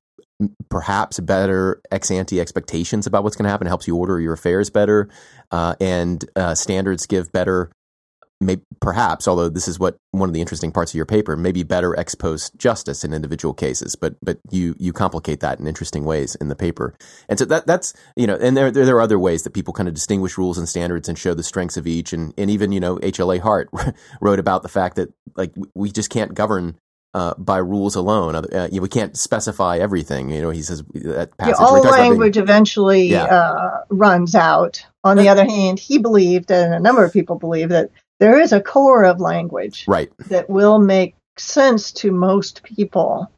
perhaps 0.70 1.20
better 1.20 1.82
ex 1.92 2.10
ante 2.10 2.40
expectations 2.40 3.06
about 3.06 3.24
what's 3.24 3.36
going 3.36 3.44
to 3.44 3.50
happen, 3.50 3.68
helps 3.68 3.88
you 3.88 3.96
order 3.96 4.20
your 4.20 4.34
affairs 4.34 4.70
better, 4.70 5.10
uh, 5.52 5.76
and 5.80 6.26
uh, 6.36 6.56
standards 6.56 7.06
give 7.06 7.32
better. 7.32 7.72
Maybe, 8.42 8.64
perhaps, 8.82 9.28
although 9.28 9.50
this 9.50 9.68
is 9.68 9.80
what 9.80 9.98
one 10.12 10.28
of 10.28 10.34
the 10.34 10.42
interesting 10.42 10.72
parts 10.72 10.92
of 10.92 10.96
your 10.96 11.06
paper, 11.06 11.38
maybe 11.38 11.62
better 11.64 11.98
ex 11.98 12.16
post 12.16 12.58
justice 12.58 13.04
in 13.04 13.14
individual 13.14 13.54
cases, 13.54 13.96
but 13.96 14.16
but 14.24 14.40
you 14.50 14.76
you 14.80 14.92
complicate 14.94 15.40
that 15.42 15.60
in 15.60 15.68
interesting 15.68 16.04
ways 16.06 16.36
in 16.36 16.50
the 16.50 16.56
paper, 16.56 16.96
and 17.30 17.38
so 17.38 17.46
that 17.46 17.68
that's 17.68 17.94
you 18.16 18.26
know, 18.26 18.36
and 18.42 18.58
there 18.58 18.72
there, 18.72 18.96
are 18.98 19.02
other 19.02 19.20
ways 19.20 19.44
that 19.44 19.52
people 19.54 19.74
kind 19.74 19.88
of 19.88 19.94
distinguish 19.94 20.38
rules 20.38 20.58
and 20.58 20.68
standards 20.68 21.08
and 21.08 21.20
show 21.20 21.34
the 21.36 21.44
strengths 21.44 21.78
of 21.78 21.86
each, 21.86 22.14
and 22.14 22.34
and 22.38 22.50
even 22.50 22.72
you 22.72 22.80
know 22.80 22.98
HLA 22.98 23.40
Hart 23.40 23.70
wrote 24.22 24.40
about 24.40 24.64
the 24.64 24.70
fact 24.70 24.96
that 24.96 25.14
like 25.38 25.54
we 25.76 25.92
just 25.92 26.10
can't 26.10 26.34
govern 26.34 26.78
uh, 27.14 27.34
by 27.38 27.58
rules 27.58 27.96
alone. 27.96 28.36
Uh, 28.36 28.70
you 28.72 28.78
know, 28.78 28.82
we 28.84 28.90
can't 28.90 29.18
specify 29.18 29.78
everything. 29.78 30.30
You 30.30 30.42
know, 30.42 30.50
he 30.50 30.62
says 30.62 30.82
that 30.94 31.38
passage. 31.38 31.60
where 31.60 31.68
all 31.68 31.82
about 31.82 31.96
being- 31.98 32.10
language 32.12 32.38
eventually 32.38 33.08
Yeah. 33.08 33.26
uh, 33.26 33.82
runs 33.90 34.34
out. 34.34 34.86
On 35.04 35.18
the 35.18 35.30
other 35.30 35.44
hand, 35.46 35.80
he 35.80 35.98
believed, 35.98 36.52
and 36.52 36.74
a 36.74 36.80
number 36.80 37.04
of 37.04 37.12
people 37.12 37.36
believe, 37.38 37.70
that 37.70 37.90
there 38.22 38.40
is 38.40 38.54
a 38.54 38.62
core 38.62 39.04
of 39.04 39.20
language 39.20 39.84
right. 39.88 40.10
that 40.30 40.50
will 40.50 40.80
make 40.80 41.16
sense 41.38 41.92
to 41.92 42.12
most 42.12 42.62
people 42.64 43.30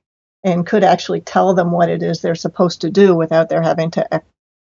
and 0.44 0.68
could 0.68 0.84
actually 0.84 1.22
tell 1.22 1.54
them 1.54 1.72
what 1.72 1.90
it 1.90 2.04
is 2.04 2.22
they're 2.22 2.36
supposed 2.36 2.82
to 2.82 2.90
do 2.92 3.16
without 3.16 3.48
their 3.48 3.62
having 3.62 3.90
to 3.92 4.14
ex- 4.14 4.26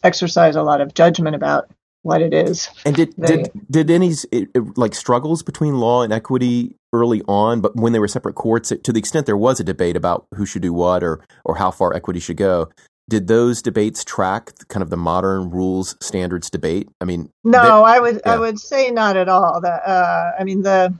exercise 0.03 0.57
a 0.57 0.63
lot 0.63 0.81
of 0.81 0.95
judgment 0.95 1.37
about 1.37 1.71
what 2.03 2.23
it 2.23 2.33
is. 2.33 2.71
And 2.87 2.97
did 2.97 3.15
They- 3.19 3.27
did 3.27 3.51
did 3.71 3.91
any 3.91 4.13
it, 4.33 4.49
it- 4.55 4.79
like 4.79 4.95
struggles 4.95 5.43
between 5.43 5.79
law 5.79 6.03
and 6.03 6.13
equity 6.13 6.75
early 6.95 7.23
on, 7.29 7.61
but 7.61 7.77
when 7.77 7.93
they 7.93 7.99
were 7.99 8.09
separate 8.09 8.35
courts, 8.35 8.71
to 8.83 8.93
the 8.93 8.99
extent 8.99 9.27
there 9.27 9.37
was 9.37 9.61
a 9.61 9.65
debate 9.65 9.97
about 9.97 10.25
who 10.37 10.47
should 10.47 10.63
do 10.63 10.73
what 10.73 11.03
or 11.05 11.21
or 11.45 11.57
how 11.57 11.71
far 11.71 11.93
equity 11.93 12.21
should 12.21 12.39
go, 12.39 12.71
did 13.09 13.27
those 13.27 13.63
debates 13.63 14.05
track 14.05 14.53
kind 14.69 14.83
of 14.83 14.91
the 14.91 14.97
modern 14.97 15.51
rules 15.51 15.97
standards 16.01 16.51
debate? 16.51 16.89
I 17.01 17.05
mean, 17.05 17.31
No, 17.45 17.63
they- 17.63 17.69
I 17.69 17.99
would 18.01 18.21
yeah. 18.25 18.33
I 18.35 18.39
would 18.39 18.59
say 18.61 18.91
not 18.91 19.17
at 19.17 19.29
all. 19.29 19.61
The 19.61 19.71
uh, 19.73 20.33
I 20.39 20.45
mean 20.45 20.63
the 20.63 20.95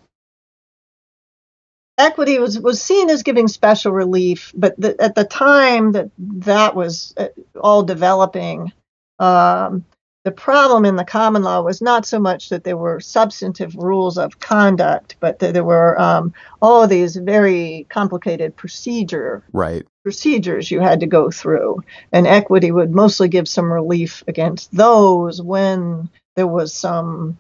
equity 1.99 2.39
was 2.39 2.59
was 2.61 2.81
seen 2.81 3.11
as 3.11 3.23
giving 3.23 3.49
special 3.49 3.93
relief, 3.93 4.53
but 4.57 4.75
the, 4.81 5.01
at 5.01 5.15
the 5.15 5.25
time 5.25 5.93
that 5.93 6.11
that 6.19 6.75
was 6.75 7.15
uh, 7.17 7.29
all 7.61 7.83
developing, 7.83 8.73
um, 9.19 9.85
the 10.29 10.33
problem 10.33 10.85
in 10.85 10.97
the 10.97 11.07
common 11.07 11.43
law 11.43 11.63
was 11.63 11.81
not 11.81 12.05
so 12.05 12.19
much 12.19 12.51
that 12.51 12.63
there 12.63 12.77
were 12.77 13.01
substantive 13.01 13.75
rules 13.75 14.19
of 14.19 14.39
conduct, 14.39 15.17
but 15.21 15.39
that 15.39 15.55
there 15.55 15.65
were 15.65 15.99
um, 15.99 16.35
all 16.61 16.87
these 16.87 17.17
very 17.17 17.87
complicated 17.89 18.55
procedure 18.55 19.43
right, 19.55 19.87
procedures 20.03 20.71
you 20.71 20.81
had 20.81 21.01
to 21.01 21.07
go 21.07 21.31
through. 21.31 21.83
And 22.13 22.27
equity 22.27 22.71
would 22.71 22.91
mostly 22.91 23.29
give 23.29 23.49
some 23.49 23.73
relief 23.73 24.23
against 24.29 24.71
those 24.71 25.41
when 25.41 26.11
there 26.37 26.47
was 26.47 26.75
some 26.75 27.39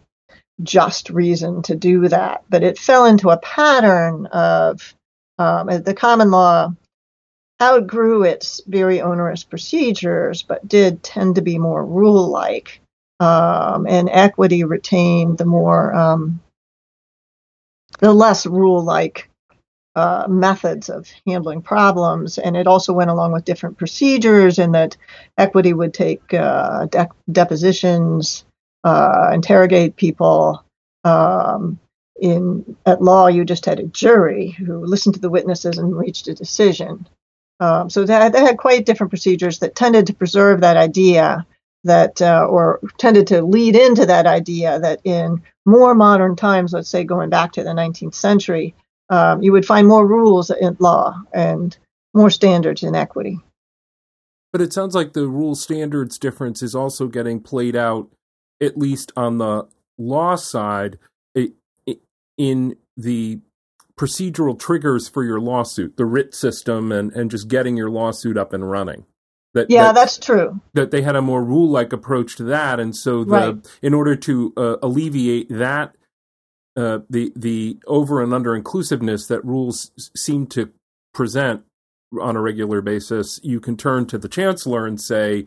just 0.62 1.10
reason 1.10 1.60
to 1.64 1.76
do 1.76 2.08
that. 2.08 2.44
But 2.48 2.62
it 2.62 2.78
fell 2.78 3.04
into 3.04 3.28
a 3.28 3.36
pattern 3.36 4.24
of 4.32 4.94
um, 5.38 5.66
the 5.82 5.92
common 5.92 6.30
law 6.30 6.72
outgrew 7.62 8.22
its 8.22 8.60
very 8.66 9.00
onerous 9.00 9.44
procedures, 9.44 10.42
but 10.42 10.66
did 10.66 11.02
tend 11.02 11.34
to 11.34 11.42
be 11.42 11.58
more 11.58 11.84
rule 11.84 12.28
like. 12.28 12.80
Um, 13.20 13.86
and 13.88 14.08
equity 14.10 14.62
retained 14.62 15.38
the 15.38 15.44
more, 15.44 15.92
um, 15.92 16.40
the 17.98 18.12
less 18.12 18.46
rule 18.46 18.82
like 18.84 19.28
uh, 19.96 20.26
methods 20.28 20.88
of 20.88 21.08
handling 21.26 21.60
problems, 21.60 22.38
and 22.38 22.56
it 22.56 22.68
also 22.68 22.92
went 22.92 23.10
along 23.10 23.32
with 23.32 23.44
different 23.44 23.76
procedures. 23.76 24.60
In 24.60 24.70
that 24.72 24.96
equity 25.36 25.72
would 25.72 25.92
take 25.92 26.32
uh, 26.32 26.86
de- 26.86 27.08
depositions, 27.32 28.44
uh, 28.84 29.30
interrogate 29.32 29.96
people. 29.96 30.64
Um, 31.02 31.80
in 32.20 32.76
at 32.86 33.02
law, 33.02 33.26
you 33.26 33.44
just 33.44 33.64
had 33.64 33.80
a 33.80 33.84
jury 33.84 34.50
who 34.50 34.84
listened 34.84 35.16
to 35.16 35.20
the 35.20 35.30
witnesses 35.30 35.78
and 35.78 35.96
reached 35.96 36.28
a 36.28 36.34
decision. 36.34 37.08
Um, 37.60 37.90
so 37.90 38.04
they, 38.04 38.14
had 38.14 38.58
quite 38.58 38.86
different 38.86 39.10
procedures 39.10 39.58
that 39.60 39.74
tended 39.74 40.06
to 40.06 40.14
preserve 40.14 40.60
that 40.60 40.76
idea 40.76 41.46
that, 41.84 42.22
uh, 42.22 42.46
or 42.48 42.80
tended 42.98 43.26
to 43.28 43.42
lead 43.42 43.74
into 43.74 44.06
that 44.06 44.26
idea 44.26 44.78
that 44.78 45.00
in 45.04 45.42
more 45.66 45.94
modern 45.94 46.36
times, 46.36 46.72
let's 46.72 46.88
say 46.88 47.04
going 47.04 47.30
back 47.30 47.52
to 47.52 47.64
the 47.64 47.70
19th 47.70 48.14
century, 48.14 48.74
um, 49.10 49.42
you 49.42 49.52
would 49.52 49.66
find 49.66 49.88
more 49.88 50.06
rules 50.06 50.50
in 50.50 50.76
law 50.78 51.20
and 51.32 51.76
more 52.14 52.30
standards 52.30 52.82
in 52.82 52.94
equity. 52.94 53.40
But 54.52 54.62
it 54.62 54.72
sounds 54.72 54.94
like 54.94 55.12
the 55.12 55.28
rule 55.28 55.54
standards 55.54 56.18
difference 56.18 56.62
is 56.62 56.74
also 56.74 57.06
getting 57.06 57.40
played 57.40 57.76
out, 57.76 58.08
at 58.60 58.78
least 58.78 59.12
on 59.16 59.38
the 59.38 59.68
law 59.98 60.36
side, 60.36 60.98
in 62.38 62.76
the 62.96 63.40
procedural 63.98 64.58
triggers 64.58 65.08
for 65.08 65.24
your 65.24 65.40
lawsuit, 65.40 65.96
the 65.96 66.06
writ 66.06 66.34
system, 66.34 66.92
and, 66.92 67.12
and 67.12 67.30
just 67.30 67.48
getting 67.48 67.76
your 67.76 67.90
lawsuit 67.90 68.38
up 68.38 68.52
and 68.52 68.70
running. 68.70 69.04
That, 69.54 69.70
Yeah, 69.70 69.84
that, 69.84 69.94
that's 69.96 70.18
true. 70.18 70.60
that 70.74 70.90
they 70.90 71.02
had 71.02 71.16
a 71.16 71.22
more 71.22 71.42
rule 71.42 71.68
like 71.68 71.92
approach 71.92 72.36
to 72.36 72.44
that, 72.44 72.78
and 72.80 72.94
so 72.94 73.24
the 73.24 73.30
Right. 73.30 73.78
in 73.82 73.94
order 73.94 74.14
to 74.14 74.52
uh, 74.56 74.76
alleviate 74.82 75.48
that 75.50 75.96
uh, 76.76 77.00
the 77.10 77.32
the 77.34 77.78
over 77.86 78.22
and 78.22 78.32
under 78.32 78.54
inclusiveness 78.54 79.26
that 79.26 79.44
rules 79.44 79.90
seem 80.16 80.46
to 80.46 80.70
present 81.12 81.64
on 82.20 82.36
a 82.36 82.40
regular 82.40 82.80
basis, 82.80 83.40
you 83.42 83.58
can 83.58 83.76
turn 83.76 84.06
to 84.06 84.18
the 84.18 84.28
chancellor 84.28 84.86
and 84.86 85.00
say, 85.00 85.46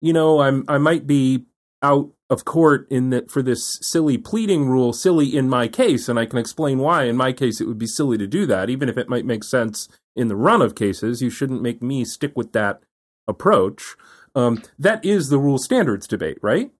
you 0.00 0.12
know, 0.12 0.40
I'm 0.40 0.64
I 0.68 0.78
might 0.78 1.06
be 1.06 1.44
out 1.82 2.10
of 2.30 2.44
court 2.44 2.86
in 2.90 3.10
that 3.10 3.30
for 3.30 3.42
this 3.42 3.78
silly 3.82 4.16
pleading 4.16 4.66
rule, 4.66 4.92
silly 4.92 5.36
in 5.36 5.48
my 5.48 5.68
case, 5.68 6.08
and 6.08 6.18
I 6.18 6.26
can 6.26 6.38
explain 6.38 6.78
why. 6.78 7.04
In 7.04 7.16
my 7.16 7.32
case, 7.32 7.60
it 7.60 7.66
would 7.66 7.78
be 7.78 7.86
silly 7.86 8.16
to 8.18 8.26
do 8.26 8.46
that, 8.46 8.70
even 8.70 8.88
if 8.88 8.96
it 8.96 9.08
might 9.08 9.26
make 9.26 9.44
sense 9.44 9.88
in 10.16 10.28
the 10.28 10.36
run 10.36 10.62
of 10.62 10.74
cases. 10.74 11.20
You 11.20 11.30
shouldn't 11.30 11.62
make 11.62 11.82
me 11.82 12.04
stick 12.04 12.32
with 12.36 12.52
that 12.52 12.82
approach. 13.28 13.96
Um, 14.34 14.62
that 14.78 15.04
is 15.04 15.28
the 15.28 15.38
rule 15.38 15.58
standards 15.58 16.06
debate, 16.06 16.38
right? 16.40 16.70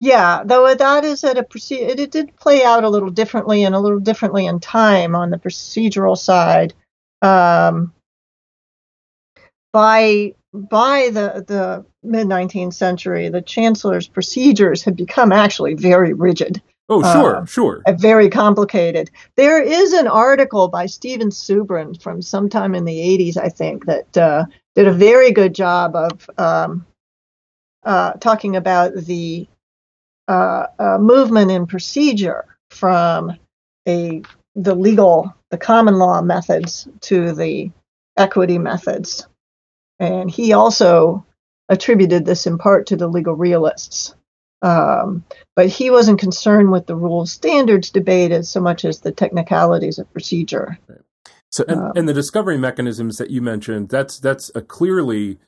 Yeah, 0.00 0.42
though 0.44 0.74
that 0.74 1.04
is 1.04 1.24
at 1.24 1.38
a 1.38 1.42
proce- 1.42 1.88
it, 1.88 1.98
it 1.98 2.10
did 2.10 2.36
play 2.36 2.64
out 2.64 2.84
a 2.84 2.90
little 2.90 3.10
differently 3.10 3.64
and 3.64 3.74
a 3.74 3.80
little 3.80 4.00
differently 4.00 4.46
in 4.46 4.60
time 4.60 5.14
on 5.14 5.30
the 5.30 5.38
procedural 5.38 6.16
side. 6.16 6.74
Um, 7.22 7.92
by 9.72 10.34
by 10.52 11.10
the 11.10 11.44
the 11.46 11.84
mid 12.04 12.26
19th 12.26 12.74
century, 12.74 13.28
the 13.28 13.42
chancellor's 13.42 14.08
procedures 14.08 14.82
had 14.82 14.96
become 14.96 15.32
actually 15.32 15.74
very 15.74 16.12
rigid. 16.12 16.62
Oh, 16.88 17.02
sure, 17.02 17.36
Uh, 17.38 17.44
sure. 17.46 17.82
very 17.98 18.28
complicated. 18.28 19.10
There 19.36 19.62
is 19.62 19.94
an 19.94 20.06
article 20.06 20.68
by 20.68 20.84
Stephen 20.86 21.30
Subrin 21.30 22.00
from 22.00 22.20
sometime 22.20 22.74
in 22.74 22.84
the 22.84 22.98
80s, 22.98 23.38
I 23.38 23.48
think, 23.48 23.86
that 23.86 24.16
uh, 24.18 24.44
did 24.74 24.86
a 24.86 24.92
very 24.92 25.32
good 25.32 25.54
job 25.54 25.96
of 25.96 26.28
um, 26.36 26.84
uh, 27.84 28.12
talking 28.14 28.56
about 28.56 28.94
the 28.94 29.46
uh, 30.28 30.66
uh, 30.78 30.98
movement 30.98 31.50
in 31.50 31.66
procedure 31.66 32.44
from 32.70 33.32
a 33.88 34.22
the 34.56 34.74
legal, 34.74 35.34
the 35.50 35.58
common 35.58 35.94
law 35.96 36.22
methods 36.22 36.86
to 37.00 37.32
the 37.32 37.70
equity 38.16 38.58
methods, 38.58 39.26
and 39.98 40.30
he 40.30 40.52
also 40.52 41.24
attributed 41.68 42.24
this 42.24 42.46
in 42.46 42.58
part 42.58 42.86
to 42.86 42.96
the 42.96 43.08
legal 43.08 43.34
realists. 43.34 44.14
Um, 44.62 45.24
but 45.56 45.68
he 45.68 45.90
wasn't 45.90 46.20
concerned 46.20 46.72
with 46.72 46.86
the 46.86 46.96
rule 46.96 47.26
standards 47.26 47.90
debate 47.90 48.32
as 48.32 48.48
so 48.48 48.60
much 48.60 48.84
as 48.84 49.00
the 49.00 49.12
technicalities 49.12 49.98
of 49.98 50.10
procedure. 50.12 50.78
So 51.50 51.64
And, 51.68 51.80
Um, 51.80 51.92
and 51.96 52.08
the 52.08 52.14
discovery 52.14 52.56
mechanisms 52.58 53.18
that 53.18 53.30
you 53.30 53.42
mentioned, 53.42 53.90
that's 53.90 54.18
that's 54.18 54.50
a 54.54 54.62
clearly, 54.62 55.38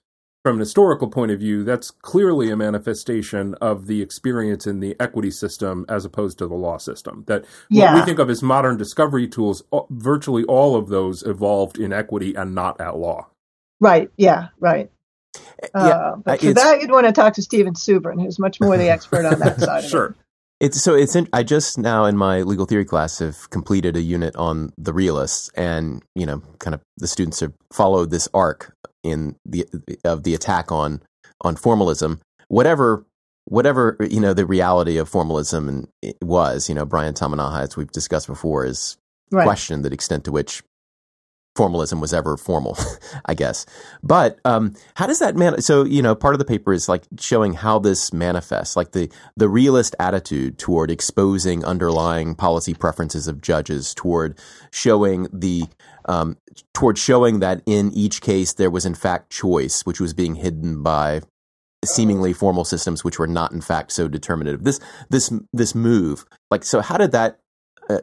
from 0.45 0.57
an 0.57 0.61
historical 0.61 1.09
point 1.09 1.33
of 1.33 1.41
view, 1.41 1.65
that's 1.65 1.91
clearly 1.91 2.51
a 2.51 2.57
manifestation 2.57 3.55
of 3.55 3.87
the 3.87 4.03
experience 4.03 4.67
in 4.67 4.81
the 4.81 4.95
equity 5.01 5.31
system 5.31 5.87
as 5.89 6.05
opposed 6.05 6.39
to 6.39 6.47
the 6.47 6.55
law 6.55 6.77
system. 6.77 7.25
That 7.27 7.41
what 7.43 7.49
Yeah. 7.71 7.95
we 7.95 8.03
think 8.03 8.19
of 8.19 8.29
as 8.29 8.43
modern 8.43 8.77
discovery 8.77 9.27
tools, 9.29 9.63
virtually 9.91 10.45
all 10.45 10.77
of 10.77 10.89
those 10.89 11.23
evolved 11.23 11.79
in 11.79 11.93
equity 11.93 12.35
and 12.35 12.55
not 12.55 12.79
at 12.81 12.97
law. 12.97 13.29
Right. 13.81 14.11
Yeah. 14.17 14.49
Right. 14.61 14.91
Yeah, 15.75 15.81
Uh, 15.81 16.17
but 16.17 16.41
for 16.41 16.53
that, 16.55 16.81
you'd 16.81 16.91
want 16.91 17.07
to 17.07 17.13
talk 17.13 17.35
to 17.35 17.43
Stephen 17.43 17.75
Subrin, 17.75 18.21
who's 18.23 18.39
much 18.39 18.61
more 18.61 18.77
the 18.77 18.89
expert 18.89 19.25
on 19.25 19.39
that 19.41 19.61
side. 19.61 19.79
of 19.79 19.85
it. 19.85 19.89
sure. 19.89 20.15
It's 20.59 20.81
so 20.83 20.95
it's. 20.95 21.15
In, 21.15 21.29
I 21.35 21.43
just 21.43 21.77
now 21.77 22.07
in 22.07 22.17
my 22.17 22.41
legal 22.43 22.65
theory 22.65 22.87
class 22.87 23.19
have 23.19 23.51
completed 23.51 23.95
a 23.95 24.01
unit 24.01 24.35
on 24.37 24.73
the 24.79 24.93
realists, 24.95 25.51
and 25.55 26.03
you 26.15 26.25
know, 26.25 26.41
kind 26.61 26.75
of 26.75 26.81
the 26.97 27.07
students 27.07 27.41
have 27.41 27.53
followed 27.73 28.11
this 28.11 28.27
arc 28.33 28.73
in 29.03 29.37
the 29.45 29.67
of 30.05 30.23
the 30.23 30.35
attack 30.35 30.73
on 30.73 31.03
on 31.43 31.57
formalism, 31.57 32.21
whatever 32.49 33.05
whatever 33.45 33.99
you 34.09 34.19
know 34.19 34.33
the 34.33 34.47
reality 34.47 34.97
of 34.97 35.11
formalism 35.11 35.69
and 35.69 35.89
it 36.01 36.17
was. 36.23 36.71
You 36.71 36.75
know, 36.75 36.87
Brian 36.87 37.13
Tamanaha, 37.13 37.61
as 37.65 37.77
we've 37.77 37.93
discussed 37.93 38.27
before, 38.27 38.65
is 38.65 38.97
Right. 39.33 39.43
questioned 39.45 39.85
the 39.85 39.91
extent 39.93 40.25
to 40.27 40.33
which 40.33 40.63
formalism 41.57 42.01
was 42.01 42.13
ever 42.13 42.37
formal, 42.37 42.79
I 43.27 43.35
guess. 43.35 43.67
But 44.03 44.39
um, 44.45 44.75
how 44.95 45.07
does 45.07 45.19
that 45.19 45.37
man? 45.37 45.61
So 45.63 45.85
you 45.85 46.03
know, 46.03 46.15
part 46.15 46.35
of 46.35 46.39
the 46.39 46.45
paper 46.45 46.73
is 46.73 46.89
like 46.89 47.05
showing 47.19 47.55
how 47.55 47.79
this 47.79 48.13
manifests, 48.13 48.77
like 48.77 48.93
the 48.93 49.11
the 49.37 49.49
realist 49.49 49.97
attitude 49.99 50.59
toward 50.59 50.91
exposing 50.91 51.65
underlying 51.65 52.35
policy 52.35 52.75
preferences 52.75 53.27
of 53.27 53.41
judges, 53.41 53.95
toward 53.95 54.39
showing 54.71 55.29
the 55.33 55.65
um, 56.05 56.37
toward 56.75 56.99
showing 56.99 57.41
that 57.41 57.63
in 57.67 57.93
each 57.93 58.21
case 58.21 58.53
there 58.53 58.71
was 58.71 58.87
in 58.87 58.95
fact 58.95 59.31
choice, 59.31 59.83
which 59.83 60.01
was 60.01 60.15
being 60.15 60.37
hidden 60.37 60.83
by 60.83 61.21
seemingly 61.85 62.33
formal 62.33 62.65
systems 62.65 63.05
which 63.05 63.19
were 63.19 63.27
not 63.27 63.53
in 63.53 63.61
fact 63.61 63.93
so 63.93 64.09
determinative. 64.09 64.65
This 64.65 64.81
this 65.11 65.33
this 65.53 65.75
move, 65.75 66.25
like, 66.51 66.65
so 66.65 66.81
how 66.81 66.99
did 66.99 67.13
that? 67.13 67.41
Uh, 67.89 67.99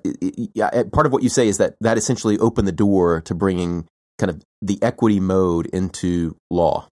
yeah, 0.53 0.83
part 0.93 1.05
of 1.05 1.11
what 1.11 1.23
you 1.23 1.29
say 1.29 1.47
is 1.47 1.57
that 1.57 1.75
that 1.81 1.97
essentially 1.97 2.37
opened 2.39 2.67
the 2.67 2.71
door 2.71 3.21
to 3.21 3.35
bringing 3.35 3.85
kind 4.17 4.29
of 4.29 4.41
the 4.61 4.81
equity 4.81 5.19
mode 5.19 5.65
into 5.67 6.35
law. 6.49 6.87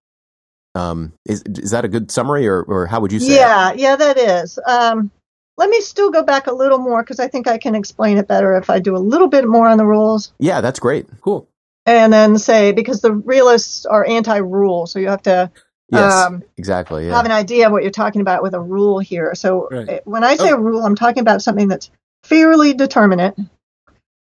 Um, 0.75 1.13
is 1.25 1.43
is 1.47 1.71
that 1.71 1.85
a 1.85 1.87
good 1.87 2.11
summary, 2.11 2.47
or 2.47 2.63
or 2.63 2.87
how 2.87 2.99
would 3.01 3.11
you 3.11 3.19
say? 3.19 3.33
it? 3.33 3.35
Yeah, 3.37 3.73
yeah, 3.73 3.95
that 3.95 4.17
is. 4.17 4.59
Um, 4.65 5.11
let 5.57 5.69
me 5.69 5.79
still 5.81 6.11
go 6.11 6.23
back 6.23 6.47
a 6.47 6.53
little 6.53 6.77
more 6.79 7.03
because 7.03 7.19
I 7.19 7.27
think 7.27 7.47
I 7.47 7.57
can 7.57 7.75
explain 7.75 8.17
it 8.17 8.27
better 8.27 8.55
if 8.55 8.69
I 8.69 8.79
do 8.79 8.95
a 8.95 8.99
little 8.99 9.27
bit 9.27 9.47
more 9.47 9.67
on 9.67 9.77
the 9.77 9.85
rules 9.85 10.31
yeah, 10.39 10.61
that's 10.61 10.79
great. 10.79 11.07
Cool. 11.21 11.47
and 11.85 12.11
then 12.11 12.37
say 12.37 12.71
because 12.71 13.01
the 13.01 13.11
realists 13.13 13.85
are 13.85 14.05
anti-rule, 14.07 14.87
so 14.87 14.97
you 14.99 15.07
have 15.09 15.21
to 15.23 15.51
Yes, 15.89 16.13
um, 16.13 16.41
exactly. 16.57 17.07
Yeah. 17.07 17.15
have 17.17 17.25
an 17.25 17.33
idea 17.33 17.65
of 17.67 17.73
what 17.73 17.83
you're 17.83 17.91
talking 17.91 18.21
about 18.21 18.41
with 18.41 18.53
a 18.53 18.59
rule 18.61 18.99
here. 18.99 19.35
So 19.35 19.67
Right. 19.69 19.89
uh, 19.89 19.99
when 20.05 20.23
I 20.23 20.37
say 20.37 20.51
Oh. 20.51 20.55
a 20.55 20.57
rule, 20.59 20.85
I'm 20.85 20.95
talking 20.95 21.19
about 21.19 21.41
something 21.41 21.67
that's 21.67 21.91
fairly 22.31 22.73
determinate. 22.73 23.35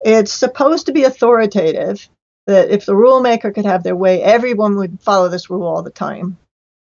It's 0.01 0.33
supposed 0.33 0.87
to 0.87 0.91
be 0.91 1.05
authoritative. 1.05 2.07
That 2.47 2.69
if 2.69 2.85
the 2.85 2.95
rule 2.95 3.21
maker 3.21 3.51
could 3.51 3.65
have 3.65 3.81
their 3.81 3.95
way, 3.95 4.21
everyone 4.21 4.77
would 4.77 5.01
follow 5.01 5.29
this 5.29 5.49
rule 5.49 5.65
all 5.65 5.81
the 5.81 5.89
time. 5.89 6.37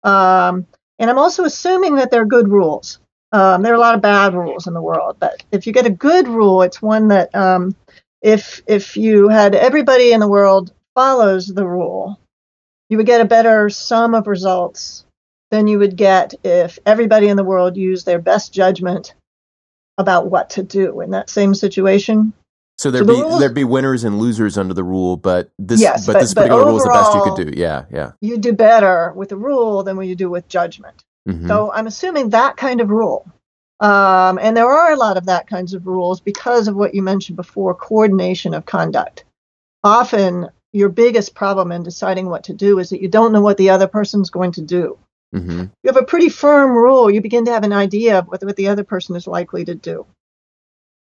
Um, 0.05 0.67
and 0.99 1.11
I'm 1.11 1.19
also 1.19 1.45
assuming 1.45 1.97
that 1.97 2.11
they're 2.11 2.25
good 2.25 2.49
rules. 2.49 2.99
Um, 3.33 3.63
there 3.63 3.73
are 3.73 3.77
a 3.77 3.81
lot 3.81 3.95
of 3.95 4.01
bad 4.01 4.33
rules 4.35 4.67
in 4.67 4.73
the 4.73 4.81
world, 4.81 5.17
but 5.19 5.43
if 5.53 5.67
you 5.67 5.75
get 5.75 5.85
a 5.85 5.91
good 5.91 6.29
rule, 6.29 6.63
it's 6.63 6.81
one 6.81 7.09
that 7.09 7.35
um, 7.35 7.77
if 8.23 8.63
if 8.67 8.97
you 8.97 9.29
had 9.29 9.55
everybody 9.55 10.13
in 10.13 10.21
the 10.21 10.29
world 10.29 10.73
follows 10.95 11.47
the 11.47 11.67
rule, 11.67 12.19
you 12.89 12.97
would 12.97 13.07
get 13.07 13.21
a 13.21 13.27
better 13.27 13.69
sum 13.69 14.15
of 14.15 14.29
results 14.29 15.05
than 15.51 15.67
you 15.67 15.79
would 15.79 15.97
get 15.97 16.35
if 16.43 16.79
everybody 16.87 17.29
in 17.29 17.37
the 17.37 17.45
world 17.45 17.77
used 17.77 18.07
their 18.07 18.19
best 18.21 18.53
judgment 18.53 19.15
about 20.01 20.31
what 20.31 20.51
to 20.51 20.63
do 20.63 21.01
in 21.01 21.11
that 21.11 21.31
same 21.31 21.55
situation. 21.55 22.33
so 22.79 22.91
there'd 22.91 23.07
so 23.07 23.13
the 23.13 23.19
be 23.19 23.23
rules- 23.23 23.41
there'd 23.41 23.55
be 23.55 23.65
winners 23.65 24.05
and 24.05 24.19
losers 24.19 24.57
under 24.59 24.73
the 24.75 24.83
rule, 24.85 25.17
but 25.17 25.51
this 25.59 25.81
Yes, 25.81 26.07
but, 26.07 26.15
but- 26.15 26.21
this 26.21 26.35
but 26.35 26.43
particular 26.49 26.65
rule 26.67 26.77
is 26.79 26.83
the 26.85 26.89
best 26.91 27.15
you 27.15 27.23
could 27.23 27.53
do. 27.53 27.61
Yeah, 27.61 27.85
yeah. 27.93 28.13
You 28.21 28.39
do 28.39 28.53
better 28.55 29.13
with 29.15 29.29
the 29.29 29.37
rule 29.37 29.83
than 29.83 29.97
what 29.97 30.07
you 30.07 30.15
do 30.17 30.31
with 30.31 30.49
judgment. 30.49 31.05
Mhm. 31.29 31.47
So 31.47 31.71
I'm 31.73 31.87
assuming 31.87 32.31
that 32.31 32.57
kind 32.57 32.81
of 32.81 32.89
rule. 32.91 33.27
Um, 33.81 34.39
and 34.41 34.57
there 34.57 34.69
are 34.71 34.93
a 34.93 34.97
lot 34.97 35.17
of 35.17 35.27
that 35.27 35.47
kinds 35.47 35.75
of 35.75 35.87
rules 35.87 36.21
because 36.21 36.69
of 36.69 36.75
what 36.77 36.95
you 36.95 37.03
mentioned 37.03 37.37
before 37.37 37.75
coordination 37.75 38.53
of 38.55 38.67
conduct. 38.67 39.25
Often, 39.85 40.49
your 40.73 40.89
biggest 40.89 41.35
problem 41.35 41.73
in 41.73 41.83
deciding 41.83 42.29
what 42.29 42.45
to 42.45 42.53
do 42.53 42.79
is 42.79 42.91
that 42.91 43.01
you 43.03 43.09
don't 43.09 43.33
know 43.33 43.41
what 43.41 43.57
the 43.57 43.71
other 43.71 43.87
person's 43.89 44.31
going 44.31 44.53
to 44.53 44.63
do. 44.63 44.97
Mhm. 45.35 45.71
you 45.83 45.89
have 45.89 45.97
a 45.97 46.05
pretty 46.05 46.29
firm 46.29 46.73
rule, 46.73 47.11
you 47.11 47.21
begin 47.21 47.45
to 47.45 47.53
have 47.53 47.65
an 47.65 47.73
idea 47.73 48.19
of 48.19 48.27
what, 48.27 48.43
what 48.43 48.57
the 48.57 48.69
other 48.69 48.85
person 48.85 49.15
is 49.15 49.27
likely 49.27 49.65
to 49.65 49.75
do. 49.75 50.07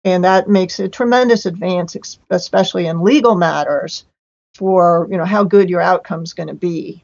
And 0.04 0.24
that 0.24 0.48
makes 0.48 0.80
a 0.80 0.88
tremendous 0.88 1.46
advance, 1.46 1.98
especially 2.30 2.86
in 2.88 3.02
legal 3.02 3.36
matters, 3.36 4.06
for 4.56 5.08
you 5.10 5.18
know 5.18 5.26
how 5.26 5.44
good 5.44 5.70
your 5.70 5.82
outcome's 5.82 6.34
going 6.34 6.48
to 6.48 6.54
be. 6.54 7.04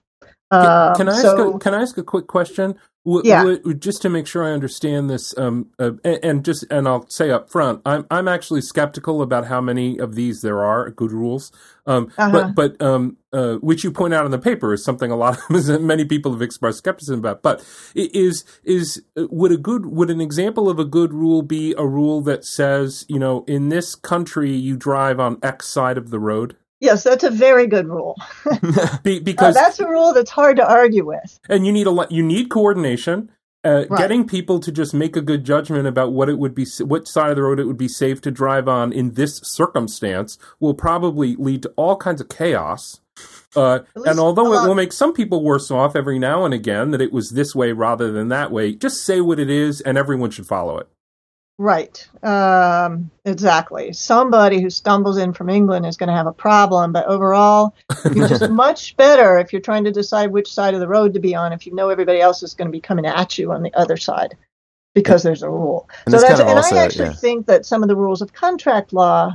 Can, 0.51 0.65
Um, 0.65 0.95
can 0.95 1.09
I 1.09 1.19
ask 1.19 1.25
a, 1.25 1.59
can 1.59 1.73
I 1.73 1.81
ask 1.81 1.97
a 1.97 2.03
quick 2.03 2.27
question? 2.27 2.75
W- 3.05 3.21
Yeah. 3.23 3.43
w- 3.43 3.73
just 3.75 4.01
to 4.01 4.09
make 4.09 4.25
sure 4.27 4.43
I 4.43 4.51
understand 4.51 5.09
this, 5.09 5.37
um, 5.37 5.67
uh, 5.79 5.91
and, 6.03 6.19
and 6.23 6.45
just 6.45 6.65
and 6.71 6.87
I'll 6.87 7.07
say 7.09 7.29
up 7.31 7.51
front, 7.51 7.81
I'm 7.85 8.05
I'm 8.09 8.27
actually 8.27 8.61
skeptical 8.61 9.21
about 9.21 9.45
how 9.45 9.61
many 9.61 9.99
of 9.99 10.15
these 10.15 10.41
there 10.41 10.63
are 10.63 10.89
good 10.89 11.11
rules. 11.11 11.51
Um, 11.85 12.11
Uh-huh. 12.17 12.31
But 12.31 12.55
but 12.55 12.81
um, 12.81 13.17
uh, 13.31 13.55
which 13.55 13.83
you 13.83 13.91
point 13.91 14.13
out 14.15 14.25
in 14.25 14.31
the 14.31 14.39
paper 14.39 14.73
is 14.73 14.83
something 14.83 15.11
a 15.11 15.15
lot 15.15 15.37
of 15.49 15.81
many 15.81 16.05
people 16.05 16.31
have 16.31 16.41
expressed 16.41 16.79
skepticism 16.79 17.19
about. 17.19 17.43
But 17.43 17.63
is 17.93 18.43
is 18.63 19.03
uh, 19.15 19.27
would 19.29 19.51
a 19.51 19.57
good 19.57 19.85
would 19.85 20.09
an 20.09 20.19
example 20.21 20.67
of 20.67 20.79
a 20.79 20.85
good 20.85 21.13
rule 21.13 21.43
be 21.43 21.75
a 21.77 21.85
rule 21.85 22.21
that 22.23 22.43
says 22.43 23.05
you 23.07 23.19
know 23.19 23.43
in 23.47 23.69
this 23.69 23.93
country 23.95 24.51
you 24.55 24.75
drive 24.77 25.19
on 25.19 25.37
X 25.43 25.67
side 25.71 25.97
of 25.99 26.09
the 26.09 26.19
road? 26.19 26.55
Yes, 26.85 27.03
that's 27.03 27.23
a 27.23 27.29
very 27.31 27.67
good 27.67 27.87
rule. 27.87 28.15
Be, 29.03 29.17
Uh, 29.17 29.23
because 29.23 29.55
that's 29.55 29.79
a 29.79 29.87
rule 29.87 30.13
that's 30.13 30.31
hard 30.31 30.55
to 30.57 30.65
argue 30.69 31.05
with. 31.05 31.39
and 31.49 31.65
you 31.65 31.71
need 31.71 31.87
a 31.87 31.91
lot 31.91 32.11
you 32.11 32.23
need 32.23 32.49
coordination 32.49 33.29
uh, 33.65 33.85
Right. 33.89 33.97
getting 33.97 34.27
people 34.27 34.59
to 34.59 34.71
just 34.71 34.93
make 34.93 35.15
a 35.15 35.21
good 35.21 35.43
judgment 35.43 35.87
about 35.87 36.13
what 36.13 36.29
it 36.29 36.37
would 36.37 36.53
be 36.53 36.65
what 36.81 37.07
side 37.07 37.31
of 37.31 37.35
the 37.37 37.41
road 37.43 37.59
it 37.59 37.65
would 37.65 37.77
be 37.77 37.87
safe 37.87 38.21
to 38.21 38.31
drive 38.31 38.67
on 38.67 38.93
in 38.93 39.13
this 39.13 39.39
circumstance 39.43 40.37
will 40.59 40.75
probably 40.75 41.35
lead 41.37 41.63
to 41.63 41.73
all 41.75 41.97
kinds 41.97 42.21
of 42.21 42.29
chaos 42.29 43.01
uh, 43.55 43.79
and 44.05 44.19
although 44.19 44.53
it 44.53 44.67
will 44.67 44.75
make 44.75 44.91
some 44.93 45.13
people 45.13 45.43
worse 45.43 45.71
off 45.71 45.95
every 45.95 46.19
now 46.19 46.45
and 46.45 46.53
again 46.53 46.91
that 46.91 47.01
it 47.01 47.11
was 47.13 47.31
this 47.31 47.55
way 47.55 47.71
rather 47.71 48.11
than 48.11 48.27
that 48.29 48.51
way 48.51 48.73
just 48.75 48.97
say 49.03 49.19
what 49.21 49.39
it 49.39 49.49
is 49.49 49.81
and 49.81 49.97
everyone 49.97 50.29
should 50.29 50.45
follow 50.45 50.77
it 50.77 50.87
Right. 51.57 52.05
Um, 52.21 53.09
exactly. 53.23 53.93
Somebody 53.93 54.61
who 54.61 54.69
stumbles 54.69 55.17
in 55.17 55.31
from 55.31 55.49
England 55.49 55.85
is 55.85 55.95
going 55.95 56.09
to 56.09 56.15
have 56.15 56.27
a 56.27 56.33
problem, 56.33 56.91
but 56.91 57.05
overall, 57.05 57.73
you're 58.13 58.27
just 58.27 58.49
much 58.49 58.97
better 58.97 59.39
if 59.39 59.53
you're 59.53 59.61
trying 59.61 59.85
to 59.85 59.91
decide 59.91 60.31
which 60.31 60.51
side 60.51 60.73
of 60.73 60.81
the 60.81 60.87
road 60.87 61.13
to 61.13 61.19
be 61.19 61.33
on 61.33 61.53
if 61.53 61.65
you 61.65 61.73
know 61.73 61.89
everybody 61.89 62.19
else 62.19 62.43
is 62.43 62.53
going 62.53 62.67
to 62.67 62.73
be 62.73 62.81
coming 62.81 63.05
at 63.05 63.37
you 63.37 63.53
on 63.53 63.63
the 63.63 63.73
other 63.73 63.95
side 63.95 64.35
because 64.93 65.23
there's 65.23 65.43
a 65.43 65.49
rule. 65.49 65.89
And 66.05 66.13
so 66.13 66.19
that's 66.19 66.29
kind 66.29 66.41
of 66.41 66.47
and 66.47 66.57
also- 66.57 66.75
I 66.75 66.83
actually 66.83 67.05
yeah. 67.05 67.13
think 67.13 67.45
that 67.47 67.65
some 67.65 67.83
of 67.83 67.87
the 67.87 67.95
rules 67.95 68.21
of 68.21 68.33
contract 68.33 68.91
law, 68.91 69.31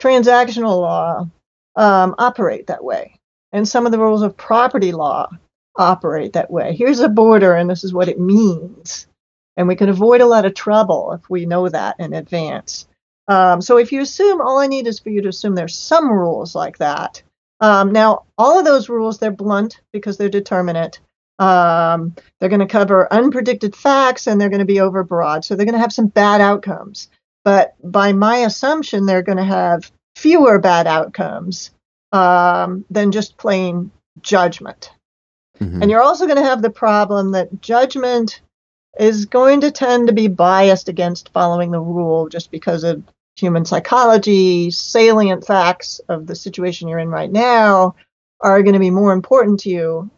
transactional 0.00 0.80
law, 0.80 1.28
um, 1.76 2.14
operate 2.18 2.66
that 2.66 2.82
way, 2.82 3.20
and 3.52 3.68
some 3.68 3.86
of 3.86 3.92
the 3.92 3.98
rules 3.98 4.22
of 4.22 4.36
property 4.36 4.90
law 4.90 5.30
operate 5.76 6.32
that 6.32 6.50
way. 6.50 6.74
Here's 6.74 7.00
a 7.00 7.08
border, 7.08 7.54
and 7.54 7.70
this 7.70 7.84
is 7.84 7.92
what 7.92 8.08
it 8.08 8.18
means 8.18 9.06
and 9.56 9.68
we 9.68 9.76
can 9.76 9.88
avoid 9.88 10.20
a 10.20 10.26
lot 10.26 10.44
of 10.44 10.54
trouble 10.54 11.12
if 11.12 11.28
we 11.28 11.46
know 11.46 11.68
that 11.68 11.96
in 11.98 12.12
advance. 12.14 12.86
Um, 13.28 13.60
so 13.62 13.78
if 13.78 13.92
you 13.92 14.00
assume 14.00 14.40
all 14.40 14.58
I 14.58 14.66
need 14.66 14.86
is 14.86 14.98
for 14.98 15.10
you 15.10 15.22
to 15.22 15.28
assume 15.28 15.54
there's 15.54 15.76
some 15.76 16.10
rules 16.10 16.54
like 16.54 16.78
that. 16.78 17.22
Um, 17.60 17.92
now, 17.92 18.24
all 18.36 18.58
of 18.58 18.64
those 18.64 18.88
rules 18.88 19.18
they're 19.18 19.30
blunt 19.30 19.80
because 19.92 20.16
they're 20.16 20.28
determinate. 20.28 21.00
Um, 21.38 22.14
they're 22.38 22.48
going 22.48 22.60
to 22.60 22.66
cover 22.66 23.08
unpredicted 23.10 23.74
facts 23.74 24.26
and 24.26 24.40
they're 24.40 24.48
going 24.48 24.58
to 24.60 24.64
be 24.64 24.76
overbroad, 24.76 25.44
so 25.44 25.54
they're 25.54 25.66
going 25.66 25.74
to 25.74 25.80
have 25.80 25.92
some 25.92 26.08
bad 26.08 26.40
outcomes. 26.40 27.08
But 27.44 27.74
by 27.82 28.12
my 28.12 28.38
assumption, 28.38 29.06
they're 29.06 29.22
going 29.22 29.38
to 29.38 29.44
have 29.44 29.90
fewer 30.16 30.58
bad 30.58 30.86
outcomes 30.86 31.70
um, 32.12 32.84
than 32.90 33.12
just 33.12 33.36
plain 33.38 33.90
judgment. 34.20 34.90
Mhm. 35.58 35.82
And 35.82 35.90
you're 35.90 36.02
also 36.02 36.26
going 36.26 36.38
to 36.38 36.44
have 36.44 36.62
the 36.62 36.70
problem 36.70 37.32
that 37.32 37.60
judgment 37.60 38.40
is 38.98 39.26
going 39.26 39.60
to 39.62 39.70
tend 39.70 40.06
to 40.06 40.12
be 40.12 40.28
biased 40.28 40.88
against 40.88 41.32
following 41.32 41.70
the 41.70 41.80
rule 41.80 42.28
just 42.28 42.50
because 42.50 42.84
of 42.84 43.02
human 43.36 43.64
psychology, 43.64 44.70
salient 44.70 45.46
facts 45.46 46.00
of 46.08 46.26
the 46.26 46.34
situation 46.34 46.88
you're 46.88 46.98
in 46.98 47.08
right 47.08 47.30
now 47.30 47.94
are 48.40 48.62
going 48.62 48.74
to 48.74 48.78
be 48.80 48.90
more 48.90 49.12
important 49.12 49.60
to 49.60 49.70
you 49.70 50.10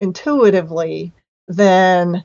intuitively 0.00 1.12
than 1.48 2.24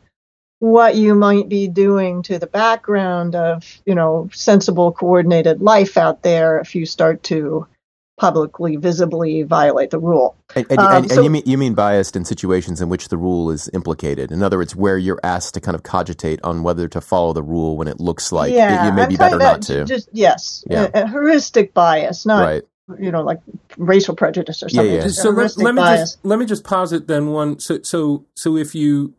what 0.60 0.96
you 0.96 1.14
might 1.14 1.48
be 1.50 1.68
doing 1.68 2.24
to 2.24 2.40
the 2.40 2.48
background 2.48 3.36
of, 3.36 3.64
you 3.86 3.96
know, 3.96 4.30
sensible 4.34 4.92
coordinated 4.92 5.62
life 5.62 5.98
out 5.98 6.24
there 6.24 6.60
if 6.60 6.76
you 6.76 6.86
start 6.86 7.22
to 7.24 7.68
publicly 8.18 8.76
visibly 8.78 9.44
violate 9.44 9.92
the 9.92 10.00
rule. 10.00 10.36
And, 10.56 10.66
and, 10.72 10.80
Um, 10.80 10.92
and, 11.04 11.10
so- 11.12 11.16
and 11.18 11.24
you 11.24 11.30
mean 11.30 11.44
you 11.46 11.58
mean 11.58 11.74
biased 11.76 12.16
in 12.16 12.26
situations 12.26 12.82
in 12.82 12.90
which 12.90 13.10
the 13.10 13.18
rule 13.18 13.52
is 13.52 13.70
implicated. 13.74 14.32
In 14.32 14.42
other 14.44 14.58
words, 14.58 14.76
where 14.76 14.98
you're 14.98 15.20
asked 15.24 15.54
to 15.54 15.62
kind 15.62 15.76
of 15.76 15.84
cogitate 15.84 16.40
on 16.44 16.64
whether 16.64 16.88
to 16.88 17.00
follow 17.02 17.34
the 17.34 17.44
rule 17.44 17.78
when 17.78 17.88
it 17.88 18.00
looks 18.00 18.32
like 18.32 18.52
it, 18.52 18.56
it 18.56 18.58
may 18.94 19.04
I'm 19.04 19.10
be 19.10 19.16
talking 19.18 19.18
better 19.18 19.38
not 19.38 19.50
about 19.58 19.62
to. 19.64 19.86
Just 19.86 20.10
yes, 20.12 20.64
Yeah. 20.70 20.90
a, 20.94 21.04
a 21.04 21.08
heuristic 21.08 21.74
bias, 21.74 22.26
not 22.26 22.42
right. 22.44 22.64
you 23.00 23.12
know 23.12 23.22
like 23.22 23.40
racial 23.78 24.16
prejudice 24.16 24.64
or 24.64 24.70
something. 24.70 24.94
yeah. 24.96 25.02
Just 25.02 25.20
a 25.20 25.22
so 25.22 25.30
let, 25.30 25.56
let 25.58 25.76
me 25.76 25.82
bias. 25.82 26.00
just 26.14 26.26
let 26.26 26.40
me 26.40 26.46
just 26.46 26.64
posit 26.64 27.08
then 27.08 27.28
one 27.28 27.60
so 27.60 27.80
so 27.84 28.26
so 28.36 28.58
if 28.58 28.74
you 28.74 29.14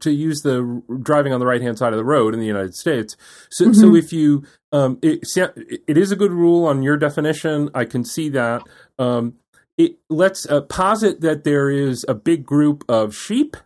to 0.00 0.10
use 0.10 0.40
the 0.42 0.82
driving 1.02 1.32
on 1.32 1.40
the 1.40 1.46
right 1.46 1.62
hand 1.62 1.78
side 1.78 1.92
of 1.92 1.96
the 1.98 2.04
road 2.04 2.34
in 2.34 2.40
the 2.40 2.46
United 2.46 2.74
States. 2.74 3.16
So 3.50 3.72
so 3.72 3.86
Mhm. 3.90 3.98
if 3.98 4.12
you 4.12 4.42
um 4.72 4.98
it 5.02 5.24
it 5.86 5.96
is 5.96 6.10
a 6.12 6.16
good 6.16 6.32
rule 6.32 6.64
on 6.66 6.82
your 6.82 6.96
definition. 6.96 7.70
I 7.74 7.84
can 7.84 8.04
see 8.04 8.28
that. 8.30 8.62
Um 8.98 9.34
it, 9.76 9.96
let's 10.10 10.44
uh, 10.50 10.62
posit 10.62 11.20
that 11.20 11.44
there 11.44 11.70
is 11.70 12.04
a 12.08 12.14
big 12.14 12.44
group 12.44 12.84
of 12.88 13.14
sheep 13.14 13.56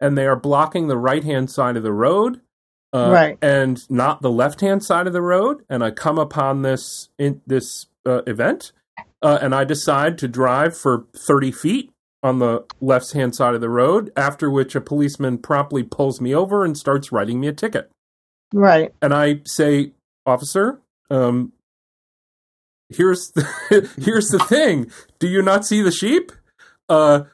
and 0.00 0.16
they 0.16 0.26
are 0.26 0.36
blocking 0.36 0.88
the 0.88 0.96
right 0.96 1.22
hand 1.22 1.50
side 1.50 1.76
of 1.76 1.82
the 1.82 1.92
road 1.92 2.40
uh, 2.94 3.10
Right. 3.12 3.38
and 3.42 3.78
not 3.90 4.22
the 4.22 4.30
left 4.30 4.62
hand 4.62 4.82
side 4.82 5.06
of 5.06 5.12
the 5.12 5.20
road. 5.20 5.62
And 5.68 5.84
i 5.84 5.90
come 5.90 6.18
upon 6.18 6.62
this 6.62 7.10
in 7.18 7.42
this 7.46 7.86
uh, 8.06 8.22
event 8.26 8.72
uh, 9.20 9.38
and 9.42 9.54
i 9.54 9.64
decide 9.64 10.16
to 10.18 10.26
drive 10.28 10.74
for 10.74 11.04
30 11.14 11.52
feet 11.52 11.92
on 12.22 12.38
the 12.38 12.64
left 12.80 13.12
hand 13.12 13.34
side 13.34 13.54
of 13.54 13.60
the 13.60 13.68
road 13.70 14.12
after 14.16 14.50
which 14.50 14.74
a 14.74 14.80
policeman 14.80 15.38
promptly 15.38 15.82
pulls 15.82 16.20
me 16.20 16.34
over 16.34 16.64
and 16.64 16.76
starts 16.76 17.10
writing 17.12 17.40
me 17.40 17.48
a 17.48 17.52
ticket 17.52 17.90
Right. 18.52 18.92
and 19.00 19.14
I 19.14 19.40
say, 19.46 19.92
"Officer, 20.26 20.80
um, 21.10 21.52
here's 22.88 23.30
the, 23.30 23.88
here's 23.96 24.28
the 24.28 24.38
thing. 24.40 24.90
Do 25.18 25.28
you 25.28 25.42
not 25.42 25.64
see 25.64 25.82
the 25.82 25.92
sheep? 25.92 26.32
Uh, 26.88 27.24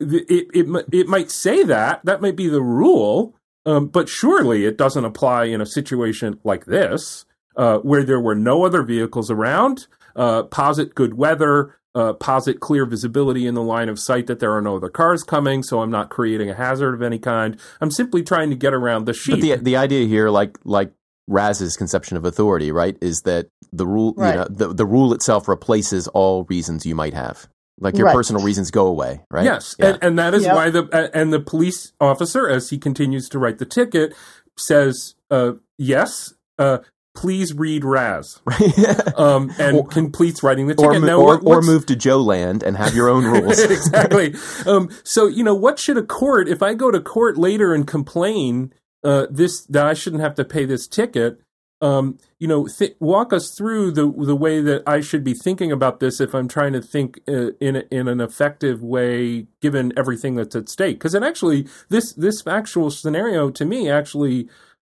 it 0.00 0.46
it 0.52 0.84
it 0.92 1.06
might 1.06 1.30
say 1.30 1.62
that 1.62 2.04
that 2.04 2.20
might 2.20 2.34
be 2.36 2.48
the 2.48 2.60
rule, 2.62 3.34
um, 3.64 3.86
but 3.86 4.08
surely 4.08 4.64
it 4.64 4.76
doesn't 4.76 5.04
apply 5.04 5.44
in 5.44 5.60
a 5.60 5.66
situation 5.66 6.40
like 6.42 6.64
this, 6.66 7.24
uh, 7.56 7.78
where 7.78 8.02
there 8.02 8.20
were 8.20 8.34
no 8.34 8.64
other 8.64 8.82
vehicles 8.82 9.30
around. 9.30 9.86
Uh, 10.16 10.42
posit 10.44 10.94
good 10.94 11.14
weather." 11.14 11.76
Uh, 11.96 12.12
posit 12.12 12.58
clear 12.58 12.84
visibility 12.84 13.46
in 13.46 13.54
the 13.54 13.62
line 13.62 13.88
of 13.88 14.00
sight 14.00 14.26
that 14.26 14.40
there 14.40 14.52
are 14.52 14.60
no 14.60 14.76
other 14.76 14.88
cars 14.88 15.22
coming, 15.22 15.62
so 15.62 15.80
I'm 15.80 15.92
not 15.92 16.10
creating 16.10 16.50
a 16.50 16.54
hazard 16.54 16.92
of 16.92 17.02
any 17.02 17.20
kind. 17.20 17.56
I'm 17.80 17.92
simply 17.92 18.24
trying 18.24 18.50
to 18.50 18.56
get 18.56 18.74
around 18.74 19.04
the 19.04 19.12
sheep. 19.12 19.34
But 19.34 19.40
the 19.42 19.56
the 19.56 19.76
idea 19.76 20.04
here, 20.08 20.28
like 20.28 20.58
like 20.64 20.90
Raz's 21.28 21.76
conception 21.76 22.16
of 22.16 22.24
authority, 22.24 22.72
right, 22.72 22.96
is 23.00 23.20
that 23.22 23.46
the 23.72 23.86
rule, 23.86 24.12
Right. 24.16 24.30
you 24.32 24.36
know, 24.40 24.46
the 24.50 24.74
the 24.74 24.84
rule 24.84 25.14
itself 25.14 25.46
replaces 25.46 26.08
all 26.08 26.42
reasons 26.50 26.84
you 26.84 26.96
might 26.96 27.14
have. 27.14 27.46
Like 27.80 27.96
your 27.96 28.06
Right. 28.06 28.14
personal 28.16 28.42
reasons 28.44 28.72
go 28.72 28.86
away, 28.88 29.20
right? 29.30 29.44
Yes, 29.44 29.76
Yeah. 29.78 29.90
and, 29.90 29.98
and 30.02 30.18
that 30.18 30.34
is 30.34 30.42
Yep. 30.42 30.54
why 30.56 30.70
the 30.70 31.10
and 31.16 31.32
the 31.32 31.38
police 31.40 31.92
officer, 32.00 32.48
as 32.48 32.70
he 32.70 32.78
continues 32.78 33.28
to 33.28 33.38
write 33.38 33.58
the 33.58 33.66
ticket, 33.66 34.14
says, 34.58 35.14
uh, 35.30 35.52
"Yes, 35.78 36.34
uh, 36.58 36.78
please 37.14 37.54
read 37.54 37.84
Raz," 37.84 38.40
um, 39.16 39.52
and 39.58 39.78
Or- 39.78 39.86
completes 39.86 40.42
writing 40.42 40.66
the 40.66 40.74
or 40.74 40.88
ticket. 40.92 41.00
mo- 41.02 41.06
Now, 41.06 41.20
or, 41.20 41.38
or 41.40 41.62
move 41.62 41.86
to 41.86 41.96
Joe 41.96 42.20
Land 42.20 42.62
and 42.62 42.76
have 42.76 42.94
your 42.94 43.08
own 43.08 43.24
rules. 43.24 43.58
exactly. 43.78 44.34
Um, 44.66 44.90
so 45.04 45.26
you 45.26 45.42
know, 45.44 45.54
what 45.54 45.78
should 45.78 45.96
a 45.98 46.02
court? 46.02 46.48
If 46.48 46.62
I 46.62 46.74
go 46.74 46.90
to 46.90 47.00
court 47.00 47.36
later 47.38 47.72
and 47.74 47.86
complain 47.86 48.72
uh, 49.02 49.26
this 49.30 49.64
that 49.66 49.86
I 49.86 49.94
shouldn't 49.94 50.22
have 50.22 50.34
to 50.36 50.44
pay 50.44 50.64
this 50.64 50.86
ticket, 50.88 51.40
um, 51.80 52.18
you 52.38 52.48
know, 52.48 52.66
th- 52.66 52.96
walk 53.00 53.32
us 53.32 53.54
through 53.54 53.90
the 53.92 54.10
the 54.10 54.36
way 54.36 54.60
that 54.62 54.82
I 54.86 55.00
should 55.00 55.22
be 55.24 55.34
thinking 55.34 55.70
about 55.70 56.00
this 56.00 56.20
if 56.20 56.34
I'm 56.34 56.48
trying 56.48 56.72
to 56.72 56.80
think 56.80 57.20
uh, 57.28 57.50
in 57.60 57.76
a, 57.76 57.82
in 57.90 58.08
an 58.08 58.20
effective 58.20 58.82
way, 58.82 59.46
given 59.60 59.92
everything 59.96 60.34
that's 60.36 60.56
at 60.56 60.68
stake. 60.68 60.96
Because 60.96 61.14
it 61.14 61.22
actually 61.22 61.66
this 61.90 62.12
this 62.14 62.40
factual 62.42 62.90
scenario 62.90 63.50
to 63.50 63.64
me 63.64 63.90
actually 63.90 64.48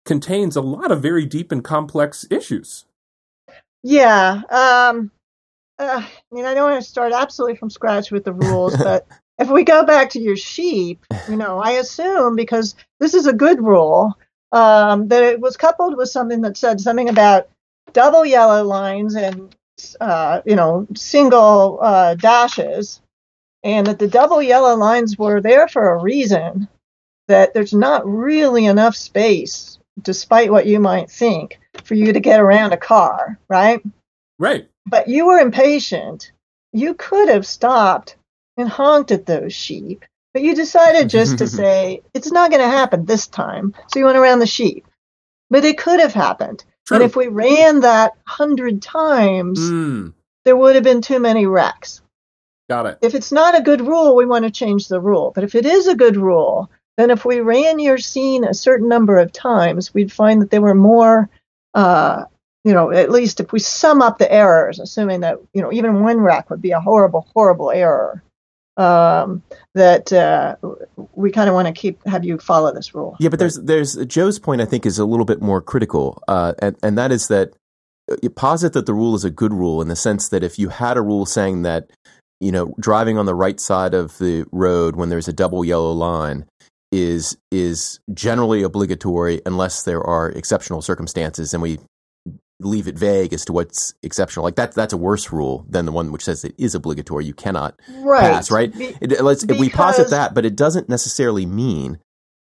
contains 0.04 0.56
a 0.56 0.60
lot 0.60 0.90
of 0.90 1.02
very 1.02 1.24
deep 1.24 1.50
and 1.52 1.64
complex 1.64 2.26
issues. 2.30 2.84
Yeah. 3.82 4.42
Um, 4.50 5.10
uh, 5.78 6.02
I 6.02 6.34
mean, 6.34 6.44
I 6.44 6.54
don't 6.54 6.70
want 6.70 6.82
to 6.82 6.88
start 6.88 7.12
absolutely 7.12 7.56
from 7.56 7.70
scratch 7.70 8.10
with 8.10 8.24
the 8.24 8.32
rules, 8.32 8.76
but 8.76 9.06
if 9.38 9.48
we 9.48 9.64
go 9.64 9.84
back 9.84 10.10
to 10.10 10.20
your 10.20 10.36
sheep, 10.36 11.04
you 11.28 11.36
know, 11.36 11.58
I 11.58 11.72
assume 11.72 12.36
because 12.36 12.74
this 13.00 13.14
is 13.14 13.26
a 13.26 13.32
good 13.32 13.60
rule 13.60 14.16
um, 14.52 15.08
that 15.08 15.24
it 15.24 15.40
was 15.40 15.56
coupled 15.56 15.96
with 15.96 16.08
something 16.08 16.42
that 16.42 16.56
said 16.56 16.80
something 16.80 17.08
about 17.08 17.48
double 17.92 18.24
yellow 18.24 18.62
lines 18.62 19.16
and 19.16 19.54
uh, 20.00 20.40
you 20.46 20.54
know 20.54 20.86
single 20.94 21.78
uh, 21.82 22.14
dashes, 22.14 23.00
and 23.64 23.88
that 23.88 23.98
the 23.98 24.08
double 24.08 24.40
yellow 24.40 24.76
lines 24.76 25.18
were 25.18 25.40
there 25.40 25.66
for 25.66 25.92
a 25.94 26.02
reason. 26.02 26.68
That 27.26 27.54
there's 27.54 27.72
not 27.72 28.06
really 28.06 28.66
enough 28.66 28.94
space, 28.94 29.73
despite 30.00 30.50
what 30.50 30.66
you 30.66 30.80
might 30.80 31.10
think, 31.10 31.58
for 31.84 31.94
you 31.94 32.12
to 32.12 32.20
get 32.20 32.40
around 32.40 32.72
a 32.72 32.76
car, 32.76 33.38
right? 33.48 33.80
Right. 34.38 34.68
But 34.86 35.08
you 35.08 35.26
were 35.26 35.38
impatient. 35.38 36.32
You 36.72 36.94
could 36.94 37.28
have 37.28 37.46
stopped 37.46 38.16
and 38.56 38.68
honked 38.68 39.10
at 39.12 39.26
those 39.26 39.52
sheep, 39.54 40.04
but 40.32 40.42
you 40.42 40.54
decided 40.54 41.08
just 41.08 41.38
to 41.38 41.46
say, 41.60 42.02
it's 42.12 42.32
not 42.32 42.50
going 42.50 42.62
to 42.62 42.68
happen 42.68 43.04
this 43.04 43.26
time. 43.26 43.74
So 43.88 43.98
you 43.98 44.04
went 44.04 44.18
around 44.18 44.40
the 44.40 44.46
sheep. 44.46 44.86
But 45.50 45.64
it 45.64 45.78
could 45.78 46.00
have 46.00 46.14
happened. 46.14 46.64
True. 46.86 46.96
And 46.96 47.04
if 47.04 47.16
we 47.16 47.28
ran 47.28 47.80
that 47.80 48.12
hundred 48.26 48.82
times, 48.82 49.58
Mm, 49.60 50.12
there 50.44 50.56
would 50.56 50.74
have 50.74 50.84
been 50.84 51.00
too 51.02 51.18
many 51.20 51.46
wrecks. 51.46 52.00
got 52.68 52.86
it. 52.86 52.98
If 53.02 53.14
it's 53.14 53.30
not 53.32 53.56
a 53.56 53.62
good 53.62 53.80
rule, 53.80 54.16
we 54.16 54.26
want 54.26 54.44
to 54.44 54.50
change 54.50 54.88
the 54.88 55.00
rule. 55.00 55.32
But 55.34 55.44
if 55.44 55.54
it 55.54 55.64
is 55.66 55.86
a 55.86 55.94
good 55.94 56.16
rule, 56.16 56.70
then 56.96 57.10
if 57.10 57.24
we 57.24 57.40
ran 57.40 57.78
your 57.78 57.98
scene 57.98 58.44
a 58.44 58.54
certain 58.54 58.88
number 58.88 59.18
of 59.18 59.32
times, 59.32 59.92
we'd 59.92 60.12
find 60.12 60.40
that 60.42 60.50
there 60.50 60.60
were 60.60 60.74
more, 60.74 61.28
uh, 61.74 62.24
you 62.64 62.72
know, 62.72 62.90
at 62.90 63.10
least 63.10 63.40
if 63.40 63.52
we 63.52 63.58
sum 63.58 64.00
up 64.00 64.18
the 64.18 64.30
errors, 64.32 64.78
assuming 64.78 65.20
that, 65.20 65.38
you 65.52 65.60
know, 65.60 65.72
even 65.72 66.02
one 66.02 66.20
wreck 66.20 66.50
would 66.50 66.62
be 66.62 66.70
a 66.70 66.80
horrible, 66.80 67.26
horrible 67.34 67.70
error, 67.70 68.22
um, 68.76 69.42
that 69.74 70.12
uh, 70.12 70.56
we 71.14 71.30
kind 71.30 71.48
of 71.48 71.54
want 71.54 71.68
to 71.68 71.72
keep, 71.72 72.04
have 72.06 72.24
you 72.24 72.38
follow 72.38 72.72
this 72.72 72.94
rule. 72.94 73.16
Yeah, 73.20 73.28
but 73.28 73.38
there's 73.38 73.56
there's 73.56 73.96
Joe's 74.06 74.38
point. 74.38 74.60
I 74.60 74.64
think 74.64 74.84
is 74.84 74.98
a 74.98 75.04
little 75.04 75.24
bit 75.24 75.40
more 75.40 75.60
critical, 75.60 76.22
uh, 76.26 76.54
and 76.60 76.76
and 76.82 76.98
that 76.98 77.12
is 77.12 77.28
that 77.28 77.54
uh, 78.10 78.16
you 78.22 78.30
posit 78.30 78.72
that 78.72 78.86
the 78.86 78.94
rule 78.94 79.14
is 79.14 79.24
a 79.24 79.30
good 79.30 79.52
rule 79.52 79.80
in 79.80 79.88
the 79.88 79.96
sense 79.96 80.28
that 80.30 80.42
if 80.42 80.58
you 80.58 80.70
had 80.70 80.96
a 80.96 81.02
rule 81.02 81.26
saying 81.26 81.62
that 81.62 81.88
you 82.40 82.50
know 82.50 82.74
driving 82.80 83.16
on 83.16 83.26
the 83.26 83.34
right 83.34 83.60
side 83.60 83.94
of 83.94 84.18
the 84.18 84.44
road 84.50 84.96
when 84.96 85.08
there's 85.08 85.28
a 85.28 85.32
double 85.32 85.64
yellow 85.64 85.92
line 85.92 86.44
is 86.94 87.36
is 87.50 88.00
generally 88.12 88.62
obligatory 88.62 89.40
unless 89.46 89.82
there 89.84 90.02
are 90.02 90.30
exceptional 90.30 90.82
circumstances, 90.82 91.52
and 91.52 91.62
we 91.62 91.78
leave 92.60 92.86
it 92.86 92.96
vague 92.96 93.32
as 93.32 93.44
to 93.44 93.52
what's 93.52 93.94
exceptional. 94.02 94.44
Like 94.44 94.54
that 94.56 94.74
that's 94.74 94.92
a 94.92 94.96
worse 94.96 95.32
rule 95.32 95.66
than 95.68 95.86
the 95.86 95.92
one 95.92 96.12
which 96.12 96.24
says 96.24 96.44
it 96.44 96.54
is 96.56 96.74
obligatory. 96.74 97.24
You 97.24 97.34
cannot 97.34 97.78
Right. 98.02 98.20
pass, 98.20 98.50
right? 98.50 98.72
Be- 98.76 98.96
It, 99.00 99.20
let's 99.22 99.42
if 99.44 99.58
we 99.58 99.68
posit 99.68 99.98
Because- 100.04 100.10
that, 100.12 100.34
but 100.34 100.44
it 100.46 100.54
doesn't 100.56 100.88
necessarily 100.88 101.46
mean 101.46 101.98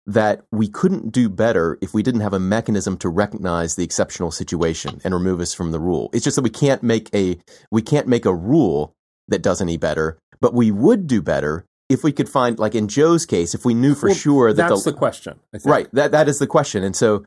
that 0.07 0.43
we 0.51 0.67
couldn't 0.67 1.13
do 1.13 1.29
better 1.29 1.79
if 1.81 1.95
we 1.95 2.03
didn't 2.03 2.23
have 2.23 2.33
a 2.33 2.41
mechanism 2.41 2.97
to 2.97 3.09
recognize 3.09 3.77
the 3.77 3.85
exceptional 3.85 4.33
situation 4.33 5.01
and 5.05 5.15
remove 5.15 5.41
us 5.41 5.55
from 5.55 5.71
the 5.71 5.79
rule. 5.79 6.11
It's 6.13 6.25
just 6.25 6.35
that 6.37 6.43
we 6.43 6.51
can't 6.51 6.83
make 6.83 7.09
a 7.15 7.39
we 7.71 7.81
can't 7.83 8.09
make 8.09 8.27
a 8.27 8.35
rule 8.35 8.93
that 9.29 9.43
does 9.43 9.61
any 9.61 9.77
better, 9.77 10.19
but 10.41 10.55
we 10.55 10.73
would 10.73 11.07
do 11.07 11.23
better 11.23 11.65
if 11.91 12.03
we 12.03 12.13
could 12.13 12.29
find 12.29 12.59
like 12.59 12.75
in 12.75 12.89
Joe's 12.89 13.27
case, 13.27 13.55
if 13.55 13.65
we 13.65 13.75
knew 13.75 13.95
for 13.95 14.07
Well, 14.09 14.17
sure 14.17 14.53
that 14.53 14.69
That's 14.69 14.85
the, 14.85 14.93
the 14.93 14.97
question. 14.97 15.39
Right 15.65 15.89
that 15.93 16.13
that 16.13 16.29
is 16.29 16.39
the 16.39 16.47
question, 16.47 16.83
and 16.85 16.97
so. 16.97 17.25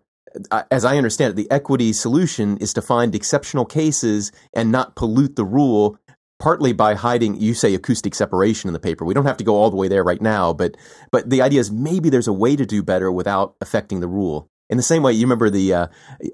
uh, 0.49 0.63
As 0.71 0.83
I 0.83 0.97
understand 0.97 1.33
it, 1.33 1.35
the 1.35 1.51
equity 1.51 1.93
solution 1.93 2.57
is 2.57 2.73
to 2.73 2.81
find 2.81 3.13
exceptional 3.13 3.65
cases 3.65 4.31
and 4.53 4.71
not 4.71 4.95
pollute 4.95 5.35
the 5.35 5.45
rule 5.45 5.97
partly 6.39 6.73
by 6.73 6.95
hiding 6.95 7.39
you 7.39 7.53
say 7.53 7.73
acoustic 7.75 8.15
separation 8.15 8.67
in 8.67 8.73
the 8.73 8.79
paper 8.79 9.05
we 9.05 9.13
don't 9.13 9.25
have 9.25 9.37
to 9.37 9.43
go 9.43 9.55
all 9.55 9.69
the 9.69 9.77
way 9.77 9.87
there 9.87 10.03
right 10.03 10.21
now 10.21 10.51
but 10.51 10.75
but 11.11 11.29
the 11.29 11.41
idea 11.41 11.59
is 11.59 11.71
maybe 11.71 12.09
there's 12.09 12.27
a 12.27 12.33
way 12.33 12.55
to 12.55 12.65
do 12.65 12.81
better 12.83 13.11
without 13.11 13.55
affecting 13.61 13.99
the 14.01 14.07
rule 14.07 14.49
in 14.73 14.77
the 14.77 14.83
same 14.83 15.03
way 15.03 15.13
you 15.13 15.23
remember 15.25 15.49
the 15.51 15.73
uh, 15.73 15.87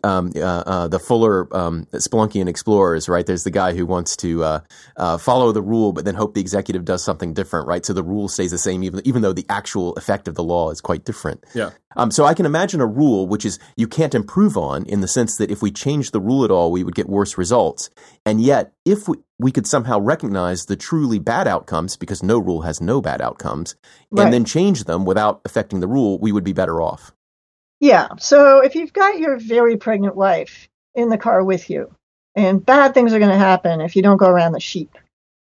um, 0.04 0.32
uh, 0.36 0.40
uh, 0.74 0.88
the 0.88 0.98
Fuller 1.00 1.54
um, 1.56 1.86
Speluncean 1.94 2.48
Explorers 2.48 3.10
right 3.10 3.26
there's 3.26 3.44
the 3.44 3.52
guy 3.52 3.74
who 3.74 3.86
wants 3.86 4.16
to 4.18 4.44
uh, 4.44 4.60
uh, 4.96 5.18
follow 5.18 5.52
the 5.52 5.62
rule 5.62 5.92
but 5.92 6.06
then 6.06 6.16
hope 6.16 6.34
the 6.36 6.42
executive 6.42 6.86
does 6.86 7.04
something 7.04 7.34
different 7.34 7.68
right 7.68 7.86
so 7.86 7.92
the 7.94 8.04
rule 8.04 8.30
stays 8.30 8.52
the 8.52 8.58
same 8.58 8.82
even 8.84 9.02
even 9.06 9.22
though 9.22 9.34
the 9.34 9.46
actual 9.50 9.94
effect 9.96 10.28
of 10.30 10.36
the 10.36 10.44
law 10.44 10.72
is 10.72 10.80
quite 10.80 11.04
different 11.04 11.44
Yeah. 11.54 11.72
um, 11.98 12.12
so 12.12 12.24
I 12.26 12.34
can 12.34 12.46
imagine 12.46 12.80
a 12.82 12.88
rule 12.88 13.28
which 13.28 13.46
is 13.46 13.60
you 13.76 13.88
can't 13.88 14.16
improve 14.16 14.56
on 14.58 14.86
in 14.86 15.02
the 15.02 15.08
sense 15.08 15.36
that 15.38 15.52
if 15.52 15.62
we 15.62 15.70
changed 15.72 16.14
the 16.14 16.22
rule 16.22 16.46
at 16.46 16.52
all, 16.52 16.72
we 16.72 16.84
would 16.86 16.96
get 16.96 17.10
worse 17.10 17.38
results. 17.38 17.90
And 18.26 18.40
yet, 18.42 18.72
if 18.86 19.08
we, 19.10 19.18
we 19.38 19.52
could 19.52 19.68
somehow 19.68 20.00
recognize 20.00 20.66
the 20.66 20.76
truly 20.76 21.20
bad 21.20 21.48
outcomes, 21.48 21.98
because 21.98 22.22
no 22.24 22.38
rule 22.40 22.62
has 22.62 22.80
no 22.82 23.02
bad 23.02 23.22
outcomes, 23.22 23.76
Right. 24.12 24.24
and 24.26 24.34
then 24.34 24.46
change 24.46 24.84
them 24.86 25.06
without 25.06 25.42
affecting 25.46 25.80
the 25.82 25.88
rule, 25.88 26.20
we 26.20 26.32
would 26.32 26.44
be 26.44 26.54
better 26.54 26.82
off. 26.82 27.12
Yeah. 27.80 28.10
So 28.20 28.60
if 28.60 28.76
you've 28.76 28.94
got 28.94 29.20
your 29.20 29.38
very 29.38 29.78
pregnant 29.78 30.16
wife 30.16 30.68
in 30.96 31.10
the 31.10 31.18
car 31.18 31.44
with 31.44 31.70
you, 31.70 31.94
and 32.36 32.66
bad 32.66 32.94
things 32.94 33.14
are 33.14 33.20
going 33.20 33.32
to 33.32 33.38
happen 33.38 33.82
if 33.82 33.96
you 33.96 34.02
don't 34.02 34.18
go 34.18 34.30
around 34.30 34.52
the 34.54 34.60
sheep, 34.60 34.98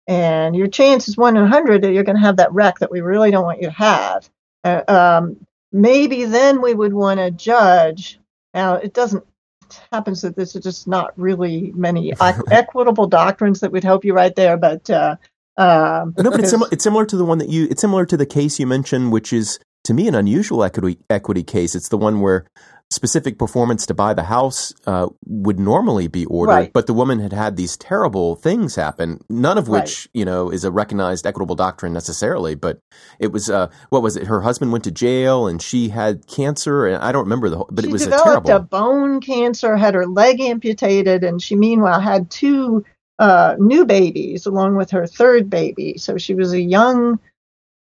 and 0.06 0.56
your 0.56 0.68
chance 0.68 1.08
is 1.08 1.16
one 1.16 1.36
in 1.36 1.42
a 1.42 1.48
hundred 1.48 1.82
that 1.82 1.92
you're 1.92 2.04
going 2.04 2.16
to 2.16 2.22
have 2.22 2.36
that 2.36 2.52
wreck 2.52 2.78
that 2.78 2.90
we 2.90 3.00
really 3.00 3.30
don't 3.30 3.44
want 3.44 3.60
you 3.60 3.68
to 3.68 3.74
have. 3.74 4.28
Uh, 4.64 4.82
um, 4.88 5.46
maybe 5.72 6.24
then 6.24 6.62
we 6.62 6.74
would 6.74 6.92
want 6.92 7.20
to 7.20 7.30
judge. 7.30 8.18
Now 8.54 8.74
it 8.74 8.94
doesn't. 8.94 9.24
It 9.66 9.80
happens 9.92 10.22
that 10.22 10.34
there's 10.34 10.54
just 10.54 10.88
not 10.88 11.12
really 11.18 11.72
many 11.74 12.14
equitable 12.50 13.06
doctrines 13.06 13.60
that 13.60 13.72
would 13.72 13.84
help 13.84 14.04
you 14.04 14.14
right 14.14 14.34
there, 14.34 14.56
but. 14.56 14.88
Uh, 14.88 15.16
um, 15.58 16.14
No, 16.18 16.30
but 16.30 16.40
it's 16.40 16.50
similar. 16.56 16.68
It's 16.72 16.84
similar 16.84 17.04
to 17.06 17.16
the 17.16 17.24
one 17.24 17.38
that 17.38 17.48
you. 17.48 17.66
It's 17.70 17.80
similar 17.80 18.06
to 18.06 18.16
the 18.16 18.26
case 18.26 18.58
you 18.58 18.66
mentioned, 18.66 19.12
which 19.12 19.32
is 19.32 19.58
to 19.84 19.94
me 19.94 20.08
an 20.08 20.14
unusual 20.14 20.64
equity 20.64 20.98
equity 21.10 21.42
case. 21.42 21.74
It's 21.74 21.88
the 21.90 21.98
one 21.98 22.20
where 22.20 22.46
specific 22.90 23.38
performance 23.38 23.84
to 23.84 23.92
buy 23.92 24.14
the 24.14 24.22
house 24.22 24.72
uh, 24.86 25.08
would 25.26 25.60
normally 25.60 26.08
be 26.08 26.24
ordered, 26.24 26.52
Right. 26.52 26.72
but 26.72 26.86
the 26.86 26.94
woman 26.94 27.18
had 27.18 27.34
had 27.34 27.54
these 27.54 27.76
terrible 27.76 28.34
things 28.34 28.76
happen, 28.76 29.20
none 29.28 29.58
of 29.58 29.68
which, 29.68 30.06
Right. 30.06 30.06
you 30.14 30.24
know, 30.24 30.48
is 30.50 30.64
a 30.64 30.70
recognized 30.70 31.26
equitable 31.26 31.54
doctrine 31.54 31.92
necessarily, 31.92 32.54
but 32.54 32.78
it 33.18 33.30
was, 33.30 33.50
uh, 33.50 33.68
what 33.90 34.00
was 34.02 34.16
it? 34.16 34.26
Her 34.26 34.40
husband 34.40 34.72
went 34.72 34.84
to 34.84 34.90
jail 34.90 35.46
and 35.46 35.60
she 35.60 35.90
had 35.90 36.26
cancer, 36.26 36.86
and 36.86 37.04
I 37.04 37.12
don't 37.12 37.24
remember 37.24 37.50
the 37.50 37.56
whole, 37.58 37.68
but 37.70 37.84
she 37.84 37.90
it 37.90 37.92
was 37.92 38.02
a 38.02 38.04
developed 38.06 38.46
terrible. 38.46 38.52
a 38.52 38.60
bone 38.60 39.20
cancer, 39.20 39.76
had 39.76 39.92
her 39.94 40.06
leg 40.06 40.40
amputated, 40.40 41.24
and 41.24 41.42
she 41.42 41.56
meanwhile 41.56 42.00
had 42.00 42.30
two 42.30 42.86
uh, 43.18 43.56
new 43.58 43.84
babies 43.84 44.46
along 44.46 44.76
with 44.76 44.90
her 44.90 45.06
third 45.06 45.50
baby. 45.50 45.98
So 45.98 46.18
she 46.18 46.34
was 46.34 46.52
a 46.52 46.60
young, 46.60 47.18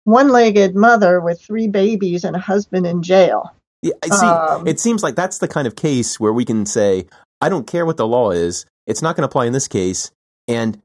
one-legged 0.03 0.75
mother 0.75 1.19
with 1.19 1.41
three 1.41 1.67
babies 1.67 2.23
and 2.23 2.35
a 2.35 2.39
husband 2.39 2.85
in 2.85 3.01
jail. 3.01 3.53
Yeah, 3.81 3.93
I 4.03 4.15
see, 4.15 4.25
Um, 4.25 4.67
it 4.67 4.79
seems 4.79 5.03
like 5.03 5.15
that's 5.15 5.39
the 5.39 5.47
kind 5.47 5.67
of 5.67 5.75
case 5.75 6.19
where 6.19 6.33
we 6.33 6.45
can 6.45 6.65
say, 6.65 7.07
I 7.41 7.49
don't 7.49 7.67
care 7.67 7.85
what 7.85 7.97
the 7.97 8.07
law 8.07 8.31
is, 8.31 8.65
it's 8.87 9.01
not 9.01 9.15
going 9.15 9.23
to 9.23 9.27
apply 9.27 9.45
in 9.45 9.53
this 9.53 9.67
case, 9.67 10.11
and 10.47 10.81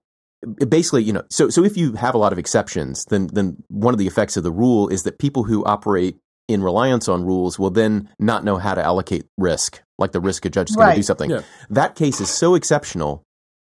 basically, 0.69 1.03
you 1.05 1.13
know, 1.13 1.23
so 1.29 1.51
so 1.51 1.65
if 1.65 1.77
you 1.77 1.93
have 1.93 2.15
a 2.15 2.19
lot 2.19 2.33
of 2.33 2.39
exceptions, 2.39 3.05
then 3.11 3.29
then 3.29 3.63
one 3.69 3.95
of 3.95 3.99
the 3.99 4.07
effects 4.07 4.37
of 4.37 4.43
the 4.43 4.51
rule 4.51 4.89
is 4.89 5.03
that 5.03 5.19
people 5.19 5.45
who 5.45 5.65
operate 5.65 6.17
in 6.49 6.63
reliance 6.63 7.09
on 7.09 7.25
rules 7.25 7.59
will 7.59 7.71
then 7.71 8.09
not 8.19 8.43
know 8.43 8.57
how 8.57 8.75
to 8.75 8.83
allocate 8.83 9.27
risk, 9.39 9.83
like 9.99 10.13
the 10.13 10.21
risk 10.21 10.45
a 10.47 10.51
judge 10.51 10.71
is 10.71 10.77
going 10.77 10.91
to 10.91 10.97
do 10.97 11.03
something. 11.03 11.31
Yeah. 11.31 11.43
That 11.69 11.95
case 11.95 12.21
is 12.21 12.31
so 12.31 12.55
exceptional, 12.55 13.23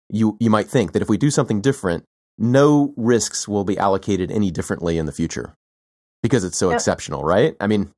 you 0.09 0.37
you 0.39 0.49
might 0.49 0.67
think 0.67 0.93
that 0.93 1.01
if 1.01 1.09
we 1.09 1.17
do 1.17 1.31
something 1.31 1.61
different, 1.61 2.03
no 2.37 2.93
risks 2.97 3.47
will 3.47 3.63
be 3.63 3.77
allocated 3.77 4.31
any 4.31 4.51
differently 4.51 4.97
in 4.97 5.05
the 5.05 5.11
future 5.11 5.53
because 6.23 6.43
it's 6.43 6.57
so 6.57 6.69
Yep. 6.69 6.77
exceptional, 6.77 7.23
right? 7.23 7.55
I 7.59 7.67
mean, 7.67 7.91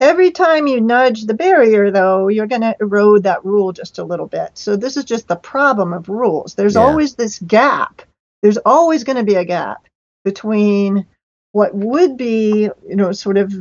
Every 0.00 0.30
time 0.32 0.66
you 0.66 0.80
nudge 0.80 1.24
the 1.24 1.34
barrier, 1.34 1.90
though, 1.90 2.28
you're 2.28 2.48
going 2.48 2.60
to 2.62 2.76
erode 2.80 3.22
that 3.22 3.44
rule 3.44 3.72
just 3.72 3.98
a 3.98 4.04
little 4.04 4.26
bit. 4.26 4.50
So 4.54 4.76
this 4.76 4.96
is 4.96 5.04
just 5.04 5.28
the 5.28 5.36
problem 5.36 5.92
of 5.92 6.08
rules. 6.08 6.54
There's 6.54 6.76
Yeah. 6.76 6.82
always 6.82 7.14
this 7.14 7.38
gap. 7.38 8.02
There's 8.42 8.58
always 8.58 9.04
going 9.04 9.16
to 9.16 9.24
be 9.24 9.36
a 9.36 9.44
gap 9.44 9.86
between 10.24 11.06
what 11.52 11.74
would 11.74 12.16
be, 12.16 12.64
you 12.86 12.96
know, 12.96 13.12
sort 13.12 13.38
of 13.38 13.52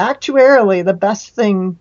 actuarially 0.00 0.84
the 0.84 0.94
best 0.94 1.30
thing 1.34 1.78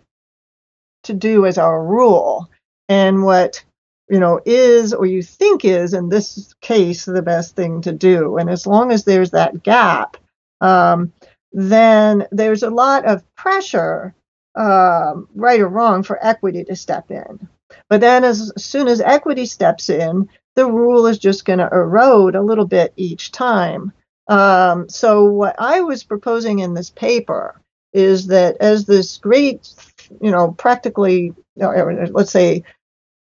to 1.04 1.14
do 1.14 1.46
as 1.46 1.58
our 1.58 1.82
rule 1.84 2.50
and 2.90 3.24
what 3.24 3.64
you 4.10 4.20
know 4.20 4.40
is 4.46 4.94
or 4.94 5.06
you 5.06 5.22
think 5.22 5.64
is 5.66 5.94
in 5.94 6.10
this 6.10 6.54
case 6.62 7.06
the 7.06 7.22
best 7.22 7.56
thing 7.56 7.82
to 7.82 7.92
do 7.92 8.38
and 8.38 8.50
as 8.50 8.66
long 8.66 8.92
as 8.92 9.04
there's 9.04 9.32
that 9.32 9.64
gap 9.64 10.18
um, 10.62 11.14
then 11.52 12.28
there's 12.32 12.64
a 12.64 12.70
lot 12.70 13.06
of 13.06 13.24
pressure, 13.36 14.14
um, 14.56 15.28
right 15.36 15.60
or 15.60 15.68
wrong, 15.68 16.04
for 16.04 16.24
equity 16.26 16.64
to 16.66 16.76
step 16.76 17.10
in. 17.12 17.48
But 17.90 18.02
then, 18.02 18.24
as 18.24 18.52
soon 18.58 18.88
as 18.88 19.02
equity 19.02 19.46
steps 19.46 19.90
in, 19.90 20.30
the 20.56 20.66
rule 20.66 21.08
is 21.08 21.18
just 21.18 21.46
going 21.46 21.60
to 21.60 21.70
erode 21.72 22.36
a 22.36 22.42
little 22.42 22.66
bit 22.66 22.94
each 22.96 23.32
time. 23.32 23.94
Um, 24.28 24.90
so, 24.90 25.26
what 25.26 25.56
I 25.60 25.82
was 25.82 26.04
proposing 26.04 26.60
in 26.60 26.74
this 26.74 26.90
paper 26.90 27.62
is 27.94 28.28
that 28.28 28.58
as 28.60 28.86
this 28.86 29.18
great, 29.18 29.74
you 30.22 30.30
know, 30.32 30.52
practically, 30.52 31.34
uh, 31.62 31.84
let's 32.12 32.32
say, 32.32 32.64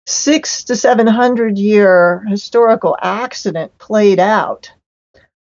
six 0.06 0.64
to 0.66 0.76
seven 0.76 1.08
hundred 1.08 1.58
year 1.58 2.26
historical 2.28 2.98
accident 3.02 3.78
played 3.78 4.20
out, 4.20 4.72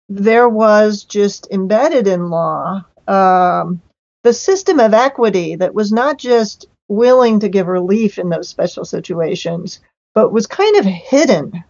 there 0.10 0.49
was 0.49 1.03
just 1.03 1.47
embedded 1.51 2.07
in 2.07 2.30
law 2.30 2.84
um, 3.10 3.82
the 4.24 4.34
system 4.34 4.80
of 4.80 4.93
equity 4.93 5.55
that 5.55 5.74
was 5.74 5.91
not 5.91 6.18
just 6.18 6.68
willing 6.88 7.39
to 7.39 7.49
give 7.49 7.68
relief 7.68 8.20
in 8.20 8.30
those 8.30 8.49
special 8.49 8.86
situations, 8.86 9.80
but 10.14 10.32
was 10.32 10.47
kind 10.47 10.76
of 10.78 10.86
hidden. 10.86 11.64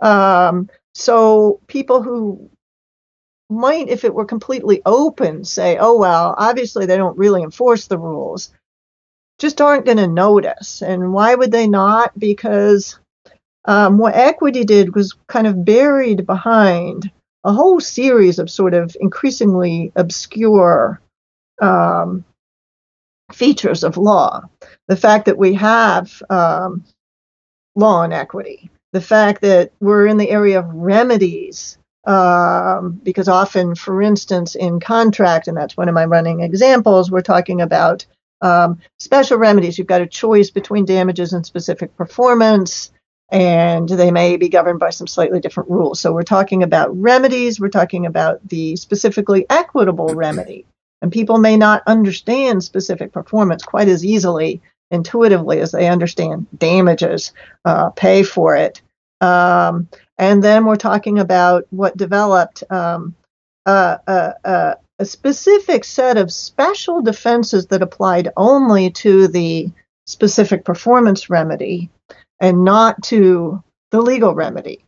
Um, 0.00 0.68
so 0.94 1.60
people 1.66 2.02
who 2.02 2.50
might, 3.50 3.88
if 3.88 4.04
it 4.04 4.14
were 4.14 4.24
completely 4.24 4.80
open, 4.86 5.44
say, 5.44 5.76
oh, 5.78 5.98
well, 5.98 6.34
obviously 6.38 6.86
they 6.86 6.96
don't 6.96 7.18
really 7.18 7.42
enforce 7.42 7.86
the 7.86 7.98
rules, 7.98 8.52
just 9.38 9.60
aren't 9.60 9.86
going 9.86 9.98
to 9.98 10.06
notice. 10.06 10.82
And 10.82 11.12
why 11.12 11.34
would 11.34 11.52
they 11.52 11.66
not? 11.66 12.16
Because 12.18 12.98
um, 13.64 13.98
what 13.98 14.14
equity 14.14 14.64
did 14.64 14.94
was 14.94 15.14
kind 15.26 15.46
of 15.46 15.64
buried 15.64 16.26
behind 16.26 17.10
a 17.44 17.52
whole 17.52 17.80
series 17.80 18.38
of 18.38 18.50
sort 18.50 18.74
of 18.74 18.96
increasingly 19.00 19.92
obscure 19.96 21.00
um, 21.60 22.24
features 23.32 23.84
of 23.84 23.96
law. 23.96 24.42
The 24.88 24.96
fact 24.96 25.26
that 25.26 25.38
we 25.38 25.54
have 25.54 26.22
um, 26.30 26.84
law 27.74 28.02
and 28.02 28.12
equity, 28.12 28.70
the 28.92 29.00
fact 29.00 29.42
that 29.42 29.72
we're 29.80 30.06
in 30.06 30.18
the 30.18 30.30
area 30.30 30.58
of 30.58 30.74
remedies, 30.74 31.78
um, 32.04 33.00
because 33.02 33.28
often, 33.28 33.74
for 33.74 34.02
instance, 34.02 34.54
in 34.54 34.80
contract, 34.80 35.48
and 35.48 35.56
that's 35.56 35.76
one 35.76 35.88
of 35.88 35.94
my 35.94 36.04
running 36.04 36.40
examples, 36.40 37.10
we're 37.10 37.22
talking 37.22 37.60
about 37.60 38.06
um, 38.42 38.78
special 38.98 39.38
remedies. 39.38 39.78
You've 39.78 39.86
got 39.86 40.02
a 40.02 40.06
choice 40.06 40.50
between 40.50 40.84
damages 40.84 41.32
and 41.32 41.46
specific 41.46 41.96
performance 41.96 42.92
and 43.32 43.88
they 43.88 44.10
may 44.10 44.36
be 44.36 44.50
governed 44.50 44.78
by 44.78 44.90
some 44.90 45.06
slightly 45.06 45.40
different 45.40 45.70
rules. 45.70 45.98
So 45.98 46.12
we're 46.12 46.22
talking 46.22 46.62
about 46.62 46.94
remedies, 46.94 47.58
we're 47.58 47.70
talking 47.70 48.04
about 48.04 48.46
the 48.46 48.76
specifically 48.76 49.46
equitable 49.48 50.14
remedy. 50.14 50.66
And 51.00 51.10
people 51.10 51.38
may 51.38 51.56
not 51.56 51.82
understand 51.86 52.62
specific 52.62 53.10
performance 53.10 53.64
quite 53.64 53.88
as 53.88 54.04
easily, 54.04 54.60
intuitively, 54.90 55.60
as 55.60 55.72
they 55.72 55.88
understand 55.88 56.46
damages, 56.56 57.32
uh, 57.64 57.90
pay 57.90 58.22
for 58.22 58.54
it. 58.54 58.82
Um, 59.22 59.88
and 60.18 60.44
then 60.44 60.66
we're 60.66 60.76
talking 60.76 61.18
about 61.18 61.66
what 61.70 61.96
developed 61.96 62.62
um, 62.70 63.14
uh, 63.64 63.96
uh, 64.06 64.32
uh, 64.44 64.74
a 65.02 65.04
specific 65.04 65.82
set 65.82 66.16
of 66.16 66.32
special 66.32 67.02
defenses 67.02 67.66
that 67.66 67.82
applied 67.82 68.28
only 68.36 68.88
to 68.88 69.26
the 69.26 69.68
specific 70.06 70.64
performance 70.64 71.28
remedy 71.28 71.90
and 72.38 72.64
not 72.64 73.02
to 73.02 73.60
the 73.90 74.00
legal 74.00 74.32
remedy. 74.32 74.84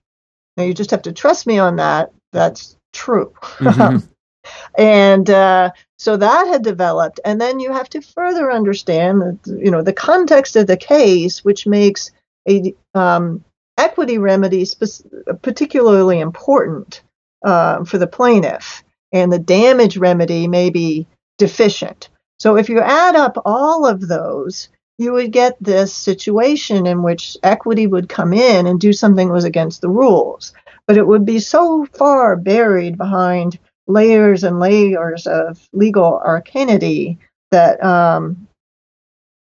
Now, 0.56 0.62
you 0.62 0.72
just 0.72 0.92
have 0.92 1.02
to 1.02 1.12
trust 1.12 1.48
me 1.48 1.58
on 1.58 1.76
that. 1.76 2.12
That's 2.32 2.76
true. 2.92 3.32
Mhm. 3.58 4.08
and 4.78 5.28
uh, 5.28 5.72
so 5.98 6.16
that 6.16 6.46
had 6.46 6.62
developed. 6.62 7.18
And 7.24 7.40
then 7.40 7.58
you 7.58 7.72
have 7.72 7.88
to 7.90 8.00
further 8.00 8.52
understand, 8.52 9.40
you 9.46 9.72
know, 9.72 9.82
the 9.82 9.92
context 9.92 10.54
of 10.54 10.68
the 10.68 10.76
case, 10.76 11.44
which 11.44 11.66
makes 11.66 12.12
a 12.48 12.72
um, 12.94 13.44
equity 13.78 14.18
remedy 14.18 14.64
spec- 14.64 15.42
particularly 15.42 16.20
important 16.20 17.02
uh, 17.44 17.82
for 17.84 17.98
the 17.98 18.06
plaintiff, 18.06 18.84
and 19.14 19.32
the 19.32 19.38
damage 19.38 19.96
remedy 19.96 20.46
may 20.46 20.68
be 20.68 21.06
deficient. 21.38 22.10
So 22.38 22.56
if 22.56 22.68
you 22.68 22.80
add 22.80 23.14
up 23.14 23.38
all 23.46 23.86
of 23.86 24.06
those, 24.06 24.68
you 24.98 25.12
would 25.12 25.32
get 25.32 25.56
this 25.60 25.94
situation 25.94 26.86
in 26.86 27.02
which 27.02 27.36
equity 27.42 27.86
would 27.86 28.08
come 28.08 28.32
in 28.32 28.66
and 28.66 28.78
do 28.78 28.92
something 28.92 29.28
that 29.28 29.34
was 29.34 29.44
against 29.44 29.80
the 29.80 29.88
rules. 29.88 30.52
But 30.86 30.98
it 30.98 31.06
would 31.06 31.24
be 31.24 31.38
so 31.38 31.86
far 31.94 32.36
buried 32.36 32.98
behind 32.98 33.58
layers 33.86 34.44
and 34.44 34.60
layers 34.60 35.26
of 35.26 35.66
legal 35.72 36.20
arcanity 36.24 37.18
that 37.50 37.82
um, 37.82 38.48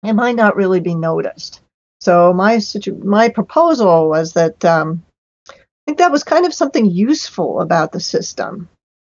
it 0.02 0.14
might 0.14 0.36
not 0.36 0.56
really 0.56 0.80
be 0.80 0.94
noticed. 0.94 1.60
So 2.00 2.32
my 2.32 2.58
situ- 2.58 3.02
my 3.04 3.28
proposal 3.28 4.08
was 4.08 4.32
that 4.32 4.64
um, 4.64 5.04
I 5.50 5.54
think 5.86 5.98
that 5.98 6.12
was 6.12 6.24
kind 6.24 6.46
of 6.46 6.54
something 6.54 6.86
useful 6.86 7.60
about 7.60 7.92
the 7.92 8.00
system. 8.00 8.68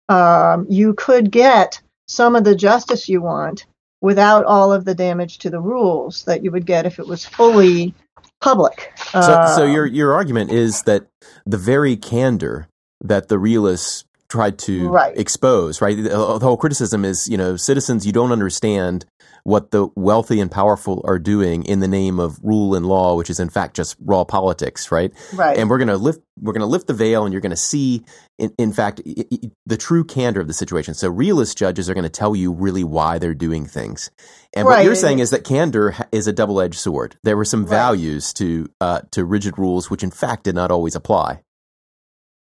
Um, 0.08 0.66
you 0.68 0.94
could 0.94 1.30
get 1.30 1.80
some 2.08 2.36
of 2.36 2.44
the 2.44 2.54
justice 2.54 3.08
you 3.08 3.22
want 3.22 3.66
without 4.00 4.44
all 4.44 4.72
of 4.72 4.84
the 4.84 4.94
damage 4.94 5.38
to 5.38 5.50
the 5.50 5.60
rules 5.60 6.24
that 6.24 6.44
you 6.44 6.50
would 6.50 6.66
get 6.66 6.86
if 6.86 6.98
it 6.98 7.06
was 7.06 7.24
fully 7.24 7.94
public. 8.40 8.92
So, 9.12 9.38
so 9.46 9.64
Um, 9.64 9.72
your 9.72 9.86
your 9.86 10.12
argument 10.12 10.52
is 10.52 10.82
that 10.82 11.06
the 11.46 11.56
very 11.56 11.96
candor 11.96 12.68
that 13.02 13.28
the 13.28 13.38
realists 13.38 14.04
tried 14.28 14.58
to 14.58 14.88
Right. 14.88 15.16
expose, 15.16 15.80
right? 15.80 15.96
The, 15.96 16.08
the 16.10 16.46
whole 16.46 16.56
criticism 16.56 17.04
is, 17.04 17.28
you 17.28 17.36
know, 17.38 17.56
citizens, 17.56 18.04
you 18.04 18.12
don't 18.12 18.32
understand 18.32 19.06
what 19.44 19.70
the 19.70 19.88
wealthy 19.94 20.40
and 20.40 20.50
powerful 20.50 21.02
are 21.06 21.18
doing 21.18 21.64
in 21.64 21.80
the 21.80 21.88
name 21.88 22.18
of 22.18 22.38
rule 22.42 22.74
and 22.74 22.86
law, 22.86 23.14
which 23.14 23.30
is 23.30 23.38
in 23.38 23.50
fact 23.50 23.76
just 23.76 23.96
raw 24.04 24.24
politics, 24.24 24.90
right? 24.90 25.12
right. 25.34 25.56
And 25.58 25.70
we're 25.70 25.78
going 25.78 25.88
to 25.88 25.96
lift 25.96 26.20
we're 26.40 26.52
going 26.52 26.60
to 26.62 26.66
lift 26.66 26.88
the 26.88 26.94
veil, 26.94 27.24
and 27.24 27.32
you're 27.32 27.40
going 27.40 27.50
to 27.50 27.56
see, 27.56 28.02
in, 28.38 28.52
in 28.58 28.72
fact, 28.72 29.00
the 29.04 29.76
true 29.76 30.02
candor 30.02 30.40
of 30.40 30.48
the 30.48 30.52
situation. 30.52 30.92
So 30.94 31.08
realist 31.08 31.56
judges 31.56 31.88
are 31.88 31.94
going 31.94 32.02
to 32.02 32.10
tell 32.10 32.34
you 32.34 32.52
really 32.52 32.82
why 32.82 33.18
they're 33.18 33.34
doing 33.34 33.66
things. 33.66 34.10
And 34.52 34.66
what 34.66 34.82
you're 34.84 34.96
saying 34.96 35.20
is 35.20 35.30
that 35.30 35.44
candor 35.44 35.94
is 36.10 36.26
a 36.26 36.32
double 36.32 36.60
edged 36.60 36.78
sword. 36.80 37.16
There 37.22 37.36
were 37.36 37.44
some 37.44 37.64
Right. 37.64 37.70
values 37.70 38.32
to 38.34 38.68
uh, 38.80 39.02
to 39.12 39.24
rigid 39.24 39.58
rules, 39.58 39.90
which 39.90 40.02
in 40.02 40.10
fact 40.10 40.44
did 40.44 40.54
not 40.54 40.70
always 40.70 40.96
apply. 40.96 41.42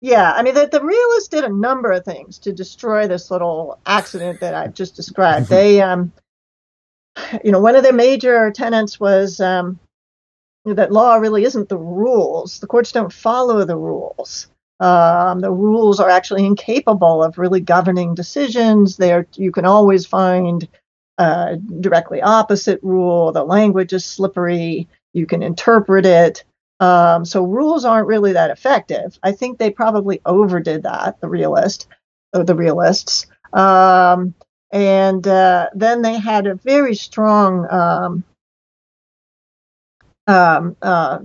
Yeah, 0.00 0.30
I 0.30 0.42
mean, 0.42 0.54
the, 0.54 0.66
the 0.66 0.84
realists 0.84 1.28
did 1.28 1.44
a 1.44 1.48
number 1.48 1.90
of 1.90 2.04
things 2.04 2.38
to 2.40 2.52
destroy 2.52 3.06
this 3.08 3.30
little 3.30 3.78
accident 3.86 4.40
that 4.40 4.54
I've 4.54 4.74
just 4.74 4.94
described. 4.94 5.48
they, 5.48 5.80
um, 5.80 6.12
you 7.44 7.52
know, 7.52 7.60
one 7.60 7.76
of 7.76 7.82
their 7.82 7.92
major 7.92 8.50
tenets 8.50 9.00
was 9.00 9.40
um, 9.40 9.78
that 10.64 10.92
law 10.92 11.16
really 11.16 11.44
isn't 11.44 11.68
the 11.68 11.78
rules. 11.78 12.58
The 12.58 12.66
courts 12.66 12.92
don't 12.92 13.12
follow 13.12 13.64
the 13.64 13.76
rules. 13.76 14.48
Um, 14.78 15.40
the 15.40 15.50
rules 15.50 16.00
are 16.00 16.10
actually 16.10 16.44
incapable 16.44 17.22
of 17.22 17.38
really 17.38 17.60
governing 17.60 18.14
decisions. 18.14 18.96
There, 18.96 19.26
you 19.34 19.52
can 19.52 19.64
always 19.64 20.04
find 20.04 20.68
a 21.18 21.56
directly 21.56 22.20
opposite 22.20 22.80
rule. 22.82 23.32
The 23.32 23.44
language 23.44 23.92
is 23.92 24.04
slippery. 24.04 24.88
You 25.14 25.26
can 25.26 25.42
interpret 25.42 26.04
it. 26.04 26.44
Um, 26.78 27.24
so 27.24 27.42
rules 27.42 27.86
aren't 27.86 28.08
really 28.08 28.34
that 28.34 28.50
effective. 28.50 29.18
I 29.22 29.32
think 29.32 29.58
they 29.58 29.70
probably 29.70 30.20
overdid 30.26 30.82
that. 30.82 31.20
The 31.22 31.28
realist, 31.28 31.88
uh, 32.34 32.42
the 32.42 32.54
realists, 32.54 33.26
um, 33.54 34.34
and 34.72 35.26
uh, 35.26 35.68
then 35.74 36.02
they 36.02 36.18
had 36.18 36.46
a 36.46 36.54
very 36.54 36.94
strong 36.94 37.66
um, 37.70 38.24
um 40.26 40.76
uh, 40.82 41.18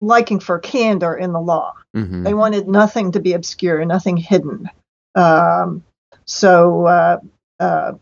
liking 0.00 0.40
for 0.40 0.58
candor 0.58 1.14
in 1.14 1.32
the 1.32 1.40
law. 1.40 1.74
Mm-hmm. 1.96 2.22
They 2.22 2.34
wanted 2.34 2.68
nothing 2.68 3.12
to 3.12 3.20
be 3.20 3.32
obscure, 3.32 3.84
nothing 3.84 4.16
hidden. 4.16 4.68
Um, 5.14 5.84
so 6.24 6.86
uh, 6.86 7.18
uh, 7.58 7.92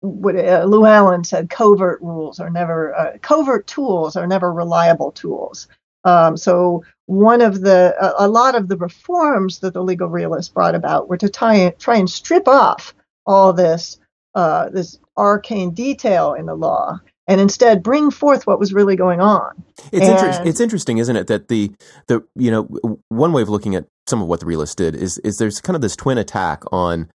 what 0.00 0.36
uh, 0.36 0.64
Llewellyn 0.64 1.24
said, 1.24 1.50
covert 1.50 2.00
rules 2.00 2.40
are 2.40 2.50
never 2.50 2.94
uh, 2.94 3.18
covert 3.20 3.66
tools 3.66 4.16
are 4.16 4.26
never 4.26 4.52
reliable 4.52 5.12
tools. 5.12 5.68
Um, 6.04 6.36
so 6.36 6.82
one 7.06 7.42
of 7.42 7.60
the 7.60 7.94
a, 8.00 8.26
a, 8.26 8.28
lot 8.28 8.54
of 8.54 8.68
the 8.68 8.78
reforms 8.78 9.58
that 9.58 9.74
the 9.74 9.82
legal 9.82 10.08
realists 10.08 10.50
brought 10.50 10.74
about 10.74 11.10
were 11.10 11.18
to 11.18 11.28
try, 11.28 11.74
try 11.78 11.96
and 11.96 12.08
strip 12.08 12.48
off 12.48 12.94
all 13.30 13.52
this 13.52 13.98
uh, 14.34 14.68
this 14.70 14.98
arcane 15.16 15.72
detail 15.72 16.34
in 16.34 16.46
the 16.46 16.54
law 16.54 16.98
and 17.26 17.40
instead 17.40 17.82
bring 17.82 18.10
forth 18.10 18.46
what 18.46 18.58
was 18.58 18.72
really 18.72 18.96
going 18.96 19.20
on. 19.20 19.62
It's 19.92 20.06
inter- 20.06 20.42
it's 20.44 20.60
interesting, 20.60 20.98
isn't 20.98 21.14
it, 21.14 21.28
that 21.28 21.48
the 21.48 21.72
the 22.08 22.24
you 22.34 22.50
know 22.50 22.64
one 23.08 23.32
way 23.32 23.42
of 23.42 23.48
looking 23.48 23.74
at 23.76 23.86
some 24.08 24.20
of 24.20 24.28
what 24.28 24.40
the 24.40 24.46
realists 24.46 24.74
did 24.74 24.96
is 24.96 25.18
is 25.18 25.38
there's 25.38 25.60
kind 25.60 25.76
of 25.76 25.82
this 25.82 25.94
twin 25.94 26.18
attack 26.18 26.64
on 26.72 27.08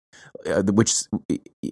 uh, 0.45 0.63
which 0.63 0.93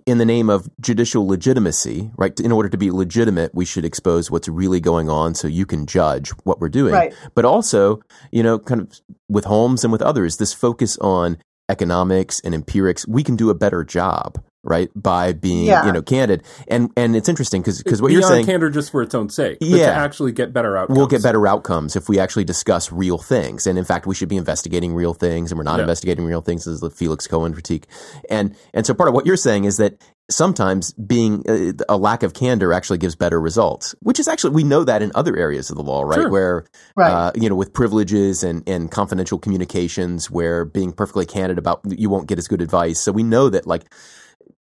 in 0.06 0.18
the 0.18 0.26
name 0.26 0.50
of 0.50 0.70
judicial 0.82 1.26
legitimacy, 1.26 2.12
right? 2.18 2.38
In 2.40 2.52
order 2.52 2.68
to 2.68 2.78
be 2.78 2.92
legitimate, 2.92 3.56
we 3.56 3.64
should 3.64 3.86
expose 3.86 4.30
what's 4.30 4.50
really 4.50 4.82
going 4.82 5.10
on 5.10 5.36
so 5.36 5.48
you 5.48 5.66
can 5.66 5.86
judge 5.86 6.32
what 6.44 6.60
we're 6.60 6.70
doing. 6.70 6.94
Right. 6.94 7.14
But 7.36 7.46
also, 7.46 8.02
you 8.32 8.44
know, 8.44 8.60
kind 8.60 8.82
of 8.82 9.00
with 9.30 9.46
Holmes 9.46 9.84
and 9.84 9.92
with 9.92 10.02
others, 10.02 10.38
this 10.38 10.54
focus 10.54 10.98
on 10.98 11.38
economics 11.74 12.40
and 12.42 12.54
empirics, 12.54 13.08
we 13.08 13.24
can 13.24 13.36
do 13.36 13.50
a 13.50 13.56
better 13.56 13.84
job 13.84 14.38
right 14.64 14.90
by 14.96 15.34
being 15.34 15.66
yeah. 15.66 15.86
you 15.86 15.92
know 15.92 16.02
candid. 16.02 16.44
And 16.68 16.90
and 16.96 17.16
it's 17.16 17.28
interesting 17.28 17.62
because 17.62 17.84
because 17.84 18.02
what 18.02 18.12
you're 18.12 18.22
saying 18.22 18.46
candor 18.46 18.70
just 18.70 18.92
for 18.92 19.02
its 19.02 19.14
own 19.14 19.30
sake 19.30 19.58
yeah 19.60 19.88
to 19.88 19.94
actually 19.94 20.32
get 20.32 20.54
better 20.54 20.78
outcomes. 20.78 20.98
We'll 20.98 21.08
get 21.08 21.22
better 21.22 21.46
outcomes 21.46 21.96
if 21.96 22.08
we 22.08 22.20
actually 22.20 22.46
discuss 22.46 22.92
real 22.92 23.18
things. 23.18 23.68
And 23.68 23.78
in 23.78 23.86
fact 23.86 24.08
we 24.08 24.16
should 24.16 24.30
be 24.30 24.38
investigating 24.38 24.94
real 24.94 25.14
things 25.14 25.52
and 25.52 25.58
we're 25.58 25.64
not 25.64 25.78
yeah. 25.78 25.84
investigating 25.84 26.26
real 26.26 26.42
things. 26.42 26.66
As 26.66 26.80
the 26.80 26.90
felix 26.90 27.28
cohen 27.28 27.54
critique. 27.54 27.88
And 28.30 28.56
and 28.74 28.86
so 28.86 28.94
part 28.94 29.10
of 29.10 29.16
what 29.16 29.26
you're 29.26 29.38
saying 29.38 29.66
is 29.66 29.78
that 29.78 30.02
sometimes 30.30 30.94
being 30.94 31.44
uh, 31.50 31.74
a 31.90 31.98
lack 31.98 32.24
of 32.24 32.34
candor 32.34 32.72
actually 32.74 32.98
gives 32.98 33.16
better 33.16 33.40
results 33.40 33.94
which 34.00 34.20
is 34.20 34.28
actually 34.28 34.52
we 34.52 34.64
know 34.64 34.84
that 34.84 35.02
in 35.02 35.12
other 35.16 35.36
areas 35.36 35.70
of 35.70 35.76
the 35.76 35.84
law 35.84 36.02
right 36.04 36.16
sure. 36.16 36.30
where 36.30 36.66
right. 36.96 37.12
Uh, 37.12 37.32
you 37.36 37.50
know 37.50 37.56
with 37.56 37.74
privileges 37.74 38.44
and 38.44 38.68
and 38.68 38.90
confidential 38.90 39.38
communications 39.38 40.32
where 40.32 40.64
being 40.64 40.94
perfectly 40.94 41.26
candid 41.26 41.58
about 41.58 41.82
you 41.86 42.10
won't 42.10 42.28
get 42.28 42.38
as 42.38 42.48
good 42.48 42.62
advice 42.62 43.02
so 43.02 43.12
we 43.12 43.24
know 43.24 43.50
that 43.50 43.68
like 43.68 43.86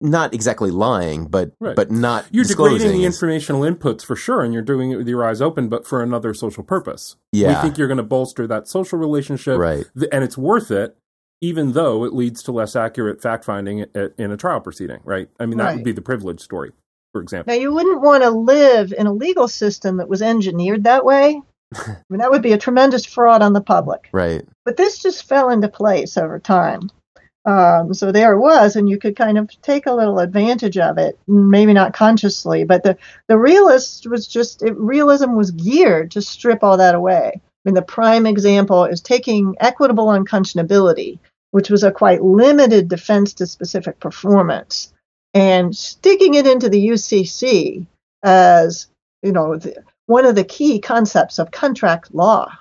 not 0.01 0.33
exactly 0.33 0.71
lying, 0.71 1.27
but 1.27 1.51
right. 1.59 1.75
but 1.75 1.91
not 1.91 2.25
you're 2.31 2.43
degrading 2.43 2.91
the 2.91 3.05
informational 3.05 3.61
inputs 3.61 4.03
for 4.03 4.15
sure, 4.15 4.41
and 4.41 4.53
you're 4.53 4.63
doing 4.63 4.91
it 4.91 4.97
with 4.97 5.07
your 5.07 5.23
eyes 5.27 5.41
open, 5.41 5.69
but 5.69 5.85
for 5.85 6.01
another 6.01 6.33
social 6.33 6.63
purpose. 6.63 7.15
Yeah, 7.31 7.49
we 7.49 7.61
think 7.61 7.77
you're 7.77 7.87
going 7.87 7.97
to 7.97 8.03
bolster 8.03 8.47
that 8.47 8.67
social 8.67 8.97
relationship, 8.97 9.57
right? 9.57 9.85
And 10.11 10.23
it's 10.23 10.37
worth 10.37 10.71
it, 10.71 10.97
even 11.41 11.73
though 11.73 12.05
it 12.05 12.13
leads 12.13 12.43
to 12.43 12.51
less 12.51 12.75
accurate 12.75 13.21
fact 13.21 13.43
finding 13.43 13.79
in 14.17 14.31
a 14.31 14.37
trial 14.37 14.61
proceeding, 14.61 14.99
right? 15.03 15.27
I 15.39 15.47
mean, 15.47 15.57
that 15.57 15.65
right. 15.65 15.75
would 15.75 15.83
be 15.83 15.91
the 15.91 16.01
privilege 16.01 16.39
story, 16.39 16.71
for 17.11 17.21
example. 17.21 17.53
Now, 17.53 17.59
you 17.59 17.73
wouldn't 17.73 18.01
want 18.01 18.23
to 18.23 18.29
live 18.29 18.93
in 18.97 19.07
a 19.07 19.13
legal 19.13 19.47
system 19.47 19.97
that 19.97 20.07
was 20.07 20.21
engineered 20.21 20.83
that 20.83 21.03
way. 21.03 21.41
I 21.75 21.97
mean, 22.09 22.19
that 22.19 22.29
would 22.29 22.43
be 22.43 22.53
a 22.53 22.57
tremendous 22.57 23.05
fraud 23.05 23.41
on 23.41 23.53
the 23.53 23.61
public, 23.61 24.09
right? 24.11 24.45
But 24.65 24.77
this 24.77 24.99
just 24.99 25.27
fell 25.27 25.49
into 25.49 25.67
place 25.67 26.17
over 26.17 26.37
time. 26.37 26.89
Um, 27.43 27.93
so 27.95 28.11
there 28.11 28.33
it 28.33 28.39
was, 28.39 28.75
and 28.75 28.87
you 28.87 28.99
could 28.99 29.15
kind 29.15 29.39
of 29.39 29.49
take 29.63 29.87
a 29.87 29.93
little 29.93 30.19
advantage 30.19 30.77
of 30.77 30.99
it, 30.99 31.17
maybe 31.27 31.73
not 31.73 31.93
consciously, 31.93 32.65
but 32.65 32.83
the, 32.83 32.97
the 33.27 33.37
realist 33.37 34.05
was 34.05 34.27
just, 34.27 34.61
it, 34.61 34.77
realism 34.77 35.33
was 35.33 35.49
geared 35.49 36.11
to 36.11 36.21
strip 36.21 36.63
all 36.63 36.77
that 36.77 36.93
away. 36.93 37.31
I 37.33 37.41
mean, 37.65 37.73
the 37.73 37.81
prime 37.81 38.27
example 38.27 38.85
is 38.85 39.01
taking 39.01 39.55
equitable 39.59 40.07
unconscionability, 40.07 41.17
which 41.51 41.69
was 41.69 41.83
a 41.83 41.91
quite 41.91 42.23
limited 42.23 42.87
defense 42.87 43.33
to 43.35 43.45
specific 43.45 43.99
performance, 43.99 44.93
and 45.33 45.75
sticking 45.75 46.33
it 46.33 46.47
into 46.47 46.69
the 46.69 46.87
UCC 46.89 47.85
as, 48.23 48.87
you 49.21 49.31
know, 49.31 49.57
the, 49.57 49.83
one 50.05 50.25
of 50.25 50.35
the 50.35 50.43
key 50.43 50.79
concepts 50.79 51.39
of 51.39 51.51
contract 51.51 52.13
law 52.13 52.51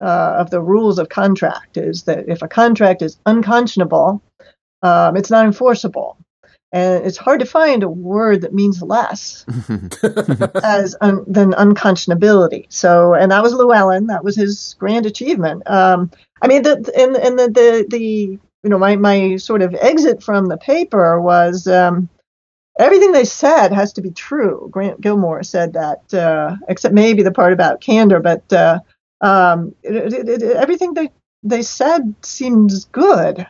uh, 0.00 0.36
of 0.38 0.50
the 0.50 0.60
rules 0.60 0.98
of 0.98 1.08
contract 1.08 1.76
is 1.76 2.04
that 2.04 2.28
if 2.28 2.42
a 2.42 2.48
contract 2.48 3.02
is 3.02 3.18
unconscionable, 3.26 4.22
um, 4.82 5.16
it's 5.16 5.30
not 5.30 5.44
enforceable. 5.44 6.16
And 6.72 7.04
it's 7.04 7.16
hard 7.16 7.40
to 7.40 7.46
find 7.46 7.82
a 7.82 7.88
word 7.88 8.42
that 8.42 8.54
means 8.54 8.80
less 8.80 9.44
as 10.62 10.94
un, 11.00 11.24
than 11.26 11.52
unconscionability. 11.52 12.66
So, 12.68 13.14
and 13.14 13.32
that 13.32 13.42
was 13.42 13.52
Llewellyn. 13.52 14.06
That 14.06 14.22
was 14.22 14.36
his 14.36 14.76
grand 14.78 15.06
achievement. 15.06 15.68
Um, 15.68 16.10
I 16.40 16.46
mean, 16.46 16.62
the, 16.62 16.76
and, 16.96 17.16
and 17.16 17.38
the, 17.38 17.48
the, 17.48 17.86
the, 17.88 18.00
you 18.00 18.70
know, 18.70 18.78
my, 18.78 18.94
my 18.96 19.36
sort 19.36 19.62
of 19.62 19.74
exit 19.74 20.22
from 20.22 20.46
the 20.46 20.58
paper 20.58 21.20
was 21.20 21.66
um, 21.66 22.08
everything 22.78 23.12
they 23.12 23.24
said 23.24 23.72
has 23.72 23.92
to 23.94 24.00
be 24.00 24.10
true. 24.10 24.68
Grant 24.70 25.00
Gilmore 25.00 25.42
said 25.42 25.72
that, 25.72 26.14
uh, 26.14 26.56
except 26.68 26.94
maybe 26.94 27.22
the 27.22 27.32
part 27.32 27.52
about 27.52 27.80
candor, 27.80 28.20
but 28.20 28.52
uh, 28.52 28.78
um, 29.20 29.74
it, 29.82 30.12
it, 30.12 30.28
it, 30.28 30.42
everything 30.56 30.94
they 30.94 31.10
they 31.42 31.62
said 31.62 32.14
seems 32.22 32.84
good, 32.86 33.46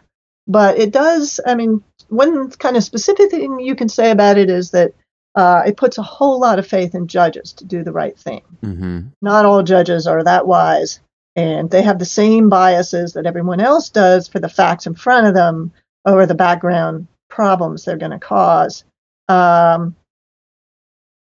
but 0.47 0.79
it 0.79 0.93
does. 0.93 1.41
I 1.45 1.55
mean, 1.55 1.83
one 2.11 2.50
kind 2.50 2.76
of 2.76 2.84
specific 2.84 3.30
thing 3.30 3.61
you 3.61 3.74
can 3.74 3.88
say 3.88 4.11
about 4.11 4.38
it 4.38 4.50
is 4.50 4.72
that 4.72 4.92
uh, 5.34 5.62
it 5.66 5.76
puts 5.76 5.96
a 5.98 6.02
whole 6.02 6.40
lot 6.40 6.58
of 6.58 6.66
faith 6.66 6.94
in 6.94 7.06
judges 7.06 7.52
to 7.54 7.64
do 7.64 7.84
the 7.84 7.92
right 7.92 8.18
thing. 8.18 8.42
Mm-hmm. 8.62 9.00
Not 9.22 9.44
all 9.44 9.62
judges 9.62 10.06
are 10.06 10.24
that 10.24 10.46
wise, 10.46 11.00
and 11.36 11.70
they 11.70 11.82
have 11.82 11.98
the 11.98 12.04
same 12.04 12.48
biases 12.48 13.12
that 13.12 13.26
everyone 13.26 13.61
else 13.61 13.88
does 13.88 14.28
for 14.28 14.40
the 14.40 14.48
facts 14.48 14.86
in 14.86 14.94
front 14.94 15.26
of 15.26 15.34
them 15.34 15.72
or 16.04 16.26
the 16.26 16.34
background 16.34 17.06
problems 17.28 17.84
they're 17.84 17.96
going 17.96 18.11
to 18.11 18.18
cause. 18.18 18.84
Um, 19.28 19.94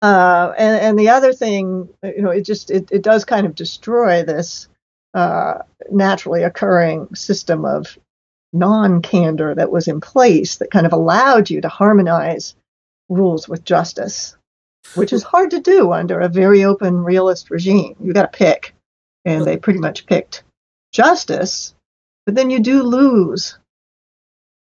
uh, 0.01 0.53
and, 0.57 0.81
and 0.81 0.99
the 0.99 1.09
other 1.09 1.31
thing, 1.31 1.87
you 2.03 2.21
know, 2.21 2.31
it 2.31 2.41
just 2.41 2.71
it, 2.71 2.91
it 2.91 3.03
does 3.03 3.23
kind 3.23 3.45
of 3.45 3.55
destroy 3.55 4.23
this 4.23 4.67
uh, 5.13 5.59
naturally 5.89 6.43
occurring 6.43 7.15
system 7.15 7.63
of 7.63 7.97
non-candor 8.53 9.55
that 9.55 9.71
was 9.71 9.87
in 9.87 9.99
place 9.99 10.57
that 10.57 10.71
kind 10.71 10.85
of 10.85 10.93
allowed 10.93 11.49
you 11.49 11.59
to 11.61 11.67
harmonize 11.67 12.55
rules 13.09 13.49
with 13.49 13.65
justice, 13.65 14.37
which 14.95 15.11
is 15.11 15.23
hard 15.23 15.51
to 15.51 15.59
do 15.59 15.91
under 15.91 16.19
a 16.19 16.29
very 16.29 16.63
open 16.63 17.03
realist 17.03 17.49
regime. 17.49 17.95
You 17.99 18.13
got 18.13 18.31
to 18.31 18.37
pick, 18.37 18.73
and 19.25 19.43
they 19.43 19.57
pretty 19.57 19.79
much 19.79 20.05
picked 20.05 20.43
justice, 20.91 21.73
but 22.25 22.35
then 22.35 22.49
you 22.49 22.59
do 22.59 22.83
lose, 22.83 23.57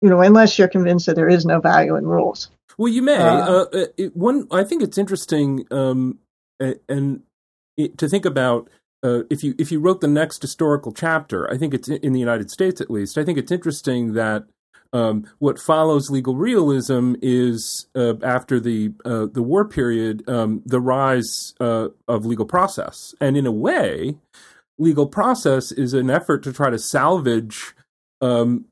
you 0.00 0.08
know, 0.08 0.20
unless 0.20 0.58
you're 0.58 0.68
convinced 0.68 1.06
that 1.06 1.16
there 1.16 1.28
is 1.28 1.44
no 1.44 1.60
value 1.60 1.96
in 1.96 2.06
rules. 2.06 2.50
Well, 2.76 2.92
you 2.92 3.02
may. 3.02 3.16
Uh, 3.16 3.64
uh, 3.64 3.86
it, 3.96 4.16
one, 4.16 4.48
I 4.50 4.64
think 4.64 4.82
it's 4.82 4.98
interesting, 4.98 5.66
um, 5.70 6.18
and 6.58 7.22
it, 7.76 7.98
to 7.98 8.08
think 8.08 8.24
about 8.24 8.68
uh, 9.04 9.22
if 9.30 9.44
you 9.44 9.54
if 9.58 9.70
you 9.70 9.78
wrote 9.78 10.00
the 10.00 10.08
next 10.08 10.40
historical 10.42 10.92
chapter. 10.92 11.50
I 11.52 11.58
think 11.58 11.74
it's 11.74 11.88
in 11.88 12.12
the 12.12 12.20
United 12.20 12.50
States, 12.50 12.80
at 12.80 12.90
least. 12.90 13.18
I 13.18 13.24
think 13.24 13.38
it's 13.38 13.52
interesting 13.52 14.14
that 14.14 14.46
um, 14.92 15.28
what 15.38 15.58
follows 15.58 16.10
legal 16.10 16.36
realism 16.36 17.14
is 17.20 17.86
uh, 17.94 18.14
after 18.22 18.58
the 18.58 18.92
uh, 19.04 19.26
the 19.26 19.42
war 19.42 19.64
period, 19.64 20.28
um, 20.28 20.62
the 20.64 20.80
rise 20.80 21.52
of 21.60 22.24
legal 22.24 22.46
process, 22.46 23.14
and 23.20 23.36
in 23.36 23.46
a 23.46 23.52
way, 23.52 24.16
legal 24.78 25.06
process 25.06 25.70
is 25.70 25.92
an 25.92 26.10
effort 26.10 26.42
to 26.44 26.52
try 26.52 26.70
to 26.70 26.78
salvage 26.78 27.74
um, 28.22 28.64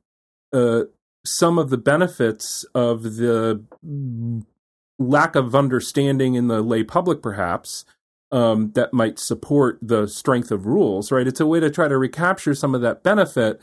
some 1.25 1.57
of 1.57 1.69
the 1.69 1.77
benefits 1.77 2.65
of 2.73 3.03
the 3.15 3.63
lack 4.99 5.35
of 5.35 5.55
understanding 5.55 6.35
in 6.35 6.47
the 6.47 6.61
lay 6.61 6.83
public, 6.83 7.21
perhaps, 7.21 7.85
um, 8.33 8.71
that 8.73 8.93
might 8.93 9.19
support 9.19 9.79
the 9.81 10.07
strength 10.07 10.51
of 10.51 10.65
rules, 10.65 11.11
right? 11.11 11.27
It's 11.27 11.39
a 11.39 11.45
way 11.45 11.59
to 11.61 11.69
try 11.69 11.87
to 11.87 11.97
recapture 11.97 12.53
some 12.55 12.75
of 12.75 12.81
that 12.81 13.03
benefit. 13.03 13.61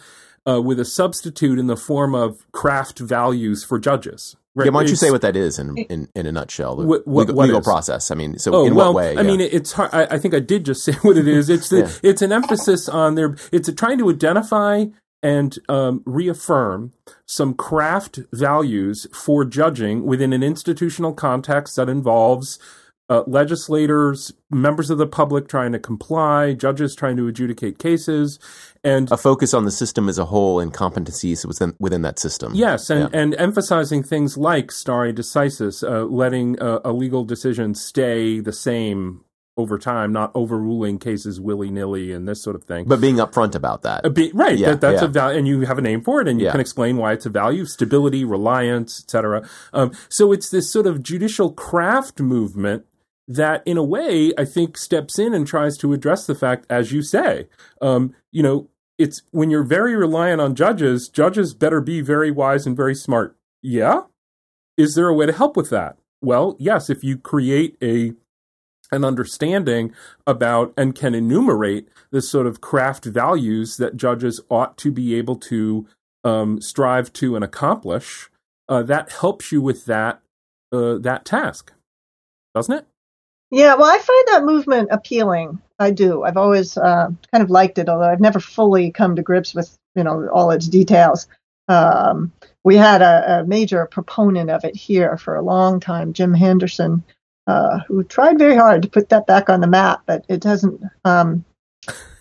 uh, 0.48 0.58
with 0.58 0.80
a 0.80 0.86
substitute 0.86 1.58
in 1.58 1.66
the 1.66 1.76
form 1.76 2.14
of 2.14 2.50
craft 2.50 2.98
values 2.98 3.62
for 3.62 3.78
judges. 3.78 4.36
Right? 4.54 4.64
Yeah, 4.64 4.70
why 4.72 4.80
don't 4.80 4.88
you 4.88 4.92
It's- 4.94 5.00
say 5.00 5.10
what 5.10 5.20
that 5.20 5.36
is 5.36 5.58
in 5.58 5.76
in, 5.76 6.08
in 6.14 6.24
a 6.24 6.32
nutshell? 6.32 6.76
The 6.76 6.86
What- 6.86 7.06
what- 7.06 7.20
legal, 7.28 7.34
what 7.36 7.46
legal 7.48 7.60
process. 7.60 8.10
I 8.10 8.14
mean, 8.14 8.38
so 8.38 8.54
Oh 8.54 8.64
in 8.64 8.74
well, 8.74 8.94
what 8.94 9.02
way? 9.04 9.10
I 9.18 9.20
yeah. 9.20 9.22
mean, 9.30 9.40
it's 9.42 9.72
hard. 9.72 9.90
I, 9.92 10.06
I 10.12 10.18
think 10.18 10.32
I 10.32 10.40
did 10.40 10.64
just 10.64 10.82
say 10.86 10.92
what 11.02 11.18
it 11.18 11.28
is. 11.28 11.50
It's 11.50 11.68
the, 11.68 11.80
Yeah. 11.80 11.90
it's 12.10 12.22
an 12.22 12.32
emphasis 12.32 12.88
on 12.88 13.16
their. 13.16 13.36
It's 13.52 13.68
a, 13.68 13.74
trying 13.74 13.98
to 13.98 14.08
identify 14.08 14.86
and 15.22 15.58
um, 15.68 16.02
reaffirm 16.06 16.92
some 17.26 17.52
craft 17.52 18.20
values 18.32 19.06
for 19.12 19.44
judging 19.44 20.06
within 20.06 20.32
an 20.32 20.42
institutional 20.42 21.12
context 21.12 21.76
that 21.76 21.90
involves 21.90 22.58
uh, 23.10 23.24
legislators, 23.26 24.32
members 24.50 24.88
of 24.88 24.96
the 24.96 25.06
public 25.06 25.48
trying 25.48 25.72
to 25.72 25.78
comply, 25.78 26.54
judges 26.54 26.94
trying 26.94 27.16
to 27.16 27.26
adjudicate 27.26 27.78
cases, 27.78 28.38
and 28.84 29.10
a 29.10 29.16
focus 29.16 29.52
on 29.52 29.64
the 29.64 29.70
system 29.70 30.08
as 30.08 30.16
a 30.16 30.24
whole 30.26 30.60
and 30.60 30.72
competencies 30.72 31.44
within 31.44 31.74
within 31.80 32.02
that 32.02 32.18
system. 32.18 32.54
Yes, 32.54 32.88
and, 32.88 33.12
and 33.14 33.34
emphasizing 33.34 34.02
things 34.04 34.38
like 34.38 34.70
stare 34.70 35.12
decisis, 35.12 35.82
uh, 35.82 36.04
letting 36.04 36.58
uh, 36.62 36.78
a 36.84 36.92
legal 36.92 37.24
decision 37.24 37.74
stay 37.74 38.40
the 38.40 38.52
same 38.52 39.24
over 39.56 39.76
time, 39.76 40.12
not 40.12 40.30
overruling 40.34 40.98
cases 40.98 41.38
willy 41.40 41.70
nilly 41.70 42.12
and 42.12 42.26
this 42.26 42.42
sort 42.42 42.56
of 42.56 42.62
thing. 42.64 42.86
but 42.86 43.00
being 43.00 43.16
upfront 43.16 43.54
about 43.54 43.82
that. 43.82 44.06
Uh, 44.06 44.08
be, 44.08 44.30
right, 44.32 44.56
Yeah, 44.56 44.68
that, 44.70 44.80
that's 44.80 45.02
yeah. 45.02 45.08
a 45.08 45.10
value, 45.10 45.36
and 45.38 45.46
you 45.48 45.60
have 45.62 45.76
a 45.76 45.82
name 45.82 46.00
for 46.00 46.20
it, 46.22 46.28
and 46.28 46.40
you 46.40 46.46
Yeah. 46.46 46.52
can 46.52 46.60
explain 46.60 46.96
why 46.96 47.12
it's 47.12 47.26
a 47.26 47.30
value: 47.30 47.66
stability, 47.66 48.24
reliance, 48.24 49.00
etc. 49.02 49.46
Um, 49.74 49.90
so 50.08 50.32
it's 50.32 50.48
this 50.48 50.70
sort 50.72 50.86
of 50.86 51.02
judicial 51.02 51.52
craft 51.52 52.20
movement 52.20 52.84
that, 53.30 53.62
in 53.64 53.76
a 53.76 53.84
way, 53.84 54.32
I 54.36 54.44
think 54.44 54.76
steps 54.76 55.16
in 55.18 55.32
and 55.32 55.46
tries 55.46 55.76
to 55.78 55.92
address 55.92 56.26
the 56.26 56.34
fact, 56.34 56.66
as 56.68 56.90
you 56.90 57.00
say, 57.00 57.46
um, 57.80 58.12
you 58.32 58.42
know, 58.42 58.68
it's 58.98 59.22
when 59.30 59.50
you're 59.50 59.62
very 59.62 59.94
reliant 59.94 60.40
on 60.40 60.56
judges, 60.56 61.08
judges 61.08 61.54
better 61.54 61.80
be 61.80 62.00
very 62.00 62.32
wise 62.32 62.66
and 62.66 62.76
very 62.76 62.94
smart. 62.94 63.36
Yeah, 63.62 64.02
is 64.76 64.94
there 64.94 65.08
a 65.08 65.14
way 65.14 65.26
to 65.26 65.32
help 65.32 65.56
with 65.56 65.70
that? 65.70 65.96
Well, 66.20 66.56
yes, 66.58 66.90
if 66.90 67.04
you 67.04 67.16
create 67.16 67.76
a 67.80 68.14
an 68.92 69.04
understanding 69.04 69.94
about 70.26 70.74
and 70.76 70.96
can 70.96 71.14
enumerate 71.14 71.88
the 72.10 72.20
sort 72.20 72.48
of 72.48 72.60
craft 72.60 73.04
values 73.04 73.76
that 73.76 73.96
judges 73.96 74.40
ought 74.50 74.76
to 74.78 74.90
be 74.90 75.14
able 75.14 75.36
to 75.36 75.86
um, 76.24 76.60
strive 76.60 77.12
to 77.12 77.36
and 77.36 77.44
accomplish, 77.44 78.28
uh, 78.68 78.82
that 78.82 79.12
helps 79.12 79.52
you 79.52 79.62
with 79.62 79.84
that 79.84 80.20
uh, 80.72 80.98
that 80.98 81.24
task, 81.24 81.72
doesn't 82.54 82.74
it? 82.74 82.86
Yeah, 83.50 83.74
well, 83.74 83.90
I 83.90 83.98
find 83.98 84.28
that 84.28 84.44
movement 84.44 84.88
appealing. 84.92 85.60
I 85.78 85.90
do. 85.90 86.22
I've 86.22 86.36
always 86.36 86.76
uh, 86.76 87.08
kind 87.32 87.42
of 87.42 87.50
liked 87.50 87.78
it, 87.78 87.88
although 87.88 88.08
I've 88.08 88.20
never 88.20 88.38
fully 88.38 88.92
come 88.92 89.16
to 89.16 89.22
grips 89.22 89.54
with 89.54 89.76
you 89.96 90.04
know 90.04 90.28
all 90.28 90.50
its 90.50 90.68
details. 90.68 91.26
Um, 91.68 92.32
we 92.64 92.76
had 92.76 93.02
a, 93.02 93.40
a 93.40 93.44
major 93.44 93.86
proponent 93.86 94.50
of 94.50 94.64
it 94.64 94.76
here 94.76 95.16
for 95.16 95.34
a 95.34 95.42
long 95.42 95.80
time, 95.80 96.12
Jim 96.12 96.34
Henderson, 96.34 97.02
uh, 97.46 97.80
who 97.88 98.04
tried 98.04 98.38
very 98.38 98.56
hard 98.56 98.82
to 98.82 98.88
put 98.88 99.08
that 99.08 99.26
back 99.26 99.48
on 99.48 99.60
the 99.60 99.66
map, 99.66 100.02
but 100.06 100.24
it 100.28 100.40
doesn't. 100.40 100.82
Um, 101.04 101.44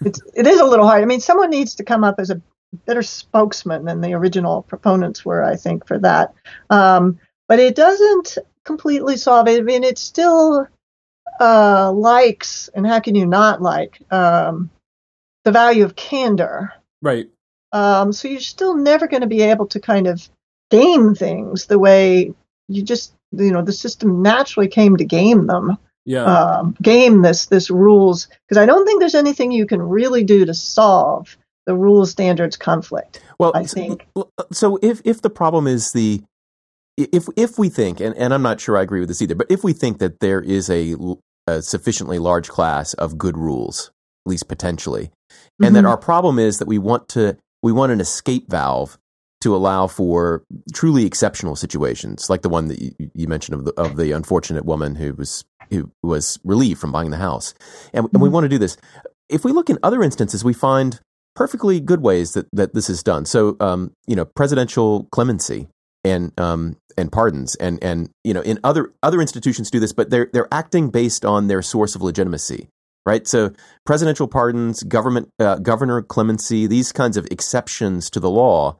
it's 0.03 0.21
it 0.35 0.47
is 0.47 0.59
a 0.59 0.65
little 0.65 0.87
hard. 0.87 1.03
I 1.03 1.05
mean, 1.05 1.19
someone 1.19 1.49
needs 1.51 1.75
to 1.75 1.83
come 1.83 2.03
up 2.03 2.15
as 2.19 2.31
a 2.31 2.41
better 2.85 3.03
spokesman 3.03 3.85
than 3.85 4.01
the 4.01 4.13
original 4.13 4.63
proponents 4.63 5.25
were, 5.25 5.43
I 5.43 5.55
think, 5.55 5.85
for 5.85 5.99
that. 5.99 6.33
Um, 6.69 7.19
but 7.47 7.59
it 7.59 7.75
doesn't 7.75 8.37
completely 8.63 9.17
solve 9.17 9.47
it. 9.47 9.59
I 9.59 9.63
mean, 9.63 9.83
it's 9.83 10.01
still 10.01 10.67
uh, 11.39 11.91
likes, 11.91 12.69
and 12.73 12.85
how 12.85 12.99
can 12.99 13.15
you 13.15 13.25
not 13.25 13.61
like 13.61 14.01
um, 14.11 14.69
the 15.45 15.51
value 15.51 15.83
of 15.85 15.95
candor? 15.95 16.73
Right. 17.01 17.29
Um, 17.71 18.11
so 18.13 18.27
you're 18.27 18.39
still 18.39 18.75
never 18.75 19.07
going 19.07 19.21
to 19.21 19.27
be 19.27 19.41
able 19.41 19.67
to 19.67 19.79
kind 19.79 20.07
of 20.07 20.27
game 20.71 21.15
things 21.15 21.67
the 21.67 21.79
way 21.79 22.33
you 22.67 22.83
just, 22.83 23.13
you 23.31 23.51
know, 23.51 23.61
the 23.61 23.71
system 23.71 24.21
naturally 24.21 24.67
came 24.67 24.97
to 24.97 25.05
game 25.05 25.47
them, 25.47 25.77
Yeah. 26.05 26.23
um, 26.23 26.75
game 26.81 27.21
this 27.21 27.45
this 27.47 27.69
rules 27.69 28.27
because 28.47 28.57
I 28.61 28.65
don't 28.65 28.85
think 28.85 28.99
there's 28.99 29.15
anything 29.15 29.51
you 29.51 29.65
can 29.65 29.81
really 29.81 30.23
do 30.23 30.45
to 30.45 30.53
solve 30.53 31.37
the 31.65 31.75
rules 31.75 32.11
standards 32.11 32.57
conflict. 32.57 33.21
Well, 33.37 33.51
I 33.53 33.63
think. 33.65 34.07
so. 34.51 34.79
If 34.81 35.01
if 35.05 35.21
the 35.21 35.29
problem 35.29 35.67
is 35.67 35.91
the 35.93 36.21
if 36.97 37.27
if 37.37 37.57
we 37.59 37.69
think, 37.69 37.99
and, 37.99 38.15
and 38.15 38.33
I'm 38.33 38.41
not 38.41 38.59
sure 38.59 38.77
I 38.77 38.81
agree 38.81 38.99
with 38.99 39.09
this 39.09 39.21
either, 39.21 39.35
but 39.35 39.47
if 39.49 39.63
we 39.63 39.73
think 39.73 39.99
that 39.99 40.19
there 40.19 40.41
is 40.41 40.69
a, 40.69 40.95
a 41.49 41.61
sufficiently 41.61 42.19
large 42.19 42.47
class 42.49 42.93
of 42.95 43.17
good 43.17 43.37
rules, 43.37 43.91
at 44.25 44.29
least 44.31 44.47
potentially, 44.47 45.11
and 45.63 45.75
that 45.75 45.83
Mhm. 45.83 45.89
our 45.89 45.97
problem 45.97 46.39
is 46.39 46.57
that 46.59 46.67
we 46.67 46.77
want 46.77 47.07
to 47.09 47.37
we 47.61 47.71
want 47.71 47.91
an 47.91 47.99
escape 47.99 48.49
valve 48.49 48.97
to 49.41 49.55
allow 49.55 49.87
for 49.87 50.43
truly 50.73 51.05
exceptional 51.05 51.55
situations, 51.55 52.29
like 52.29 52.41
the 52.41 52.49
one 52.49 52.67
that 52.67 52.81
you, 52.81 52.91
you 53.13 53.27
mentioned 53.27 53.55
of 53.59 53.65
the 53.65 53.73
of 53.73 53.95
the 53.97 54.11
unfortunate 54.11 54.65
woman 54.65 54.95
who 54.95 55.13
was 55.13 55.43
who 55.69 55.91
was 56.03 56.39
relieved 56.43 56.79
from 56.79 56.91
buying 56.91 57.11
the 57.11 57.17
house, 57.29 57.53
and, 57.93 58.07
and 58.13 58.21
we 58.21 58.29
Mhm. 58.29 58.33
want 58.33 58.43
to 58.45 58.49
do 58.49 58.57
this. 58.57 58.75
If 59.29 59.45
we 59.45 59.51
look 59.51 59.69
in 59.69 59.77
other 59.83 60.01
instances, 60.03 60.43
we 60.43 60.53
find 60.53 60.99
perfectly 61.35 61.79
good 61.79 62.01
ways 62.01 62.33
that, 62.33 62.47
that 62.51 62.73
this 62.73 62.89
is 62.89 63.03
done. 63.03 63.23
So, 63.25 63.55
um, 63.59 63.91
you 64.07 64.15
know, 64.15 64.25
presidential 64.25 65.07
clemency 65.11 65.67
and 66.03 66.31
um, 66.39 66.77
and 66.97 67.11
pardons, 67.11 67.55
and 67.55 67.83
and 67.83 68.09
you 68.23 68.33
know, 68.33 68.41
in 68.41 68.59
other 68.63 68.93
other 69.03 69.21
institutions 69.21 69.71
do 69.71 69.79
this, 69.79 69.93
but 69.93 70.09
they're 70.09 70.29
they're 70.31 70.53
acting 70.53 70.89
based 70.89 71.25
on 71.25 71.47
their 71.47 71.61
source 71.61 71.95
of 71.95 72.01
legitimacy, 72.01 72.69
right? 73.05 73.27
So, 73.27 73.53
presidential 73.85 74.27
pardons, 74.27 74.83
government 74.83 75.29
uh, 75.39 75.55
governor 75.55 76.01
clemency, 76.01 76.67
these 76.67 76.91
kinds 76.91 77.17
of 77.17 77.27
exceptions 77.31 78.09
to 78.11 78.19
the 78.19 78.29
law 78.29 78.79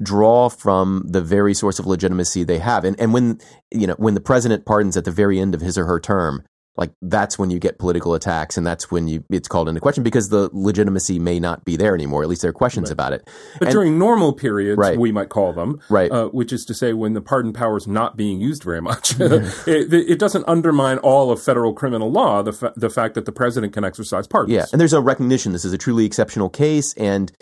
draw 0.00 0.48
from 0.48 1.04
the 1.08 1.20
very 1.20 1.54
source 1.54 1.78
of 1.78 1.86
legitimacy 1.86 2.44
they 2.44 2.58
have, 2.58 2.84
and 2.84 2.98
and 3.00 3.12
when 3.12 3.38
you 3.70 3.86
know 3.86 3.94
when 3.94 4.14
the 4.14 4.20
president 4.20 4.66
pardons 4.66 4.96
at 4.96 5.04
the 5.04 5.10
very 5.10 5.38
end 5.38 5.54
of 5.54 5.60
his 5.60 5.78
or 5.78 5.86
her 5.86 6.00
term. 6.00 6.44
Like 6.78 6.92
that's 7.02 7.38
when 7.38 7.50
you 7.50 7.58
get 7.58 7.78
political 7.78 8.14
attacks, 8.14 8.56
and 8.56 8.66
that's 8.66 8.90
when 8.90 9.08
you 9.08 9.24
it's 9.30 9.48
called 9.48 9.68
into 9.68 9.80
question 9.80 10.04
because 10.04 10.28
the 10.28 10.48
legitimacy 10.52 11.18
may 11.18 11.40
not 11.40 11.64
be 11.64 11.76
there 11.76 11.92
anymore. 11.94 12.22
At 12.22 12.28
least 12.28 12.40
there 12.42 12.50
are 12.50 12.54
questions 12.54 12.88
Right. 12.88 12.92
about 12.92 13.12
it. 13.12 13.28
but 13.58 13.68
and- 13.68 13.72
during 13.72 13.98
normal 13.98 14.32
periods, 14.32 14.78
Right. 14.78 14.98
we 14.98 15.10
might 15.12 15.28
call 15.28 15.52
them, 15.52 15.80
Right. 15.90 16.10
uh, 16.10 16.28
which 16.28 16.52
is 16.52 16.64
to 16.66 16.74
say 16.74 16.92
when 16.92 17.14
the 17.14 17.20
pardon 17.20 17.52
power 17.52 17.76
is 17.76 17.86
not 17.88 18.16
being 18.16 18.40
used 18.40 18.62
very 18.62 18.80
much. 18.80 19.14
it, 19.20 19.92
it 19.92 20.18
doesn't 20.20 20.44
undermine 20.48 20.98
all 20.98 21.30
of 21.32 21.42
federal 21.42 21.72
criminal 21.72 22.10
law, 22.12 22.42
the, 22.42 22.52
fa- 22.52 22.72
the 22.76 22.88
fact 22.90 23.14
that 23.16 23.24
the 23.26 23.32
president 23.32 23.72
can 23.72 23.84
exercise 23.84 24.26
pardons. 24.28 24.54
Yeah, 24.54 24.66
and 24.72 24.80
there's 24.80 24.92
a 24.92 25.00
recognition 25.00 25.52
this 25.52 25.64
is 25.64 25.72
a 25.72 25.78
truly 25.78 26.04
exceptional 26.06 26.48
case, 26.48 26.94
and 26.94 27.32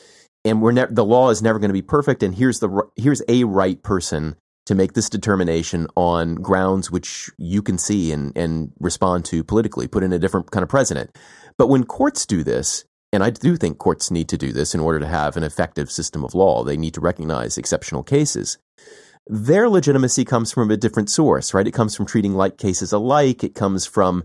and 0.47 0.63
we're 0.63 0.73
ne- 0.73 0.87
the 0.89 1.05
law 1.05 1.29
is 1.31 1.43
never 1.43 1.59
going 1.59 1.69
to 1.69 1.75
be 1.75 1.83
perfect. 1.83 2.23
And 2.23 2.35
here's 2.35 2.61
the 2.61 2.71
here's 2.97 3.21
a 3.29 3.45
right 3.45 3.83
person 3.83 4.37
to 4.67 4.75
make 4.75 4.93
this 4.93 5.09
determination 5.09 5.87
on 5.97 6.35
grounds 6.35 6.91
which 6.91 7.31
you 7.39 7.63
can 7.63 7.79
see 7.79 8.13
and 8.13 8.37
and 8.37 8.73
respond 8.79 9.25
to 9.27 9.43
politically. 9.43 9.89
Put 9.89 10.03
in 10.03 10.13
a 10.13 10.19
different 10.19 10.51
kind 10.51 10.63
of 10.63 10.69
precedent. 10.69 11.17
But 11.57 11.69
when 11.69 11.85
courts 11.85 12.27
do 12.27 12.45
this, 12.45 12.85
and 13.13 13.25
I 13.25 13.31
do 13.31 13.57
think 13.57 13.79
courts 13.79 14.11
need 14.11 14.29
to 14.29 14.37
do 14.37 14.53
this 14.53 14.75
in 14.75 14.81
order 14.81 15.01
to 15.01 15.07
have 15.07 15.37
an 15.37 15.45
effective 15.45 15.91
system 15.91 16.25
of 16.25 16.35
law, 16.35 16.65
they 16.65 16.77
need 16.77 16.95
to 16.95 17.01
recognize 17.01 17.57
exceptional 17.57 18.03
cases. 18.03 18.59
Their 19.29 19.69
legitimacy 19.69 20.25
comes 20.25 20.53
from 20.53 20.71
a 20.71 20.77
different 20.77 21.11
source, 21.11 21.53
right? 21.53 21.67
It 21.67 21.73
comes 21.73 21.97
from 21.97 22.07
treating 22.07 22.35
like 22.35 22.59
cases 22.59 22.93
alike. 22.93 23.43
It 23.43 23.57
comes 23.57 23.85
from 23.85 24.25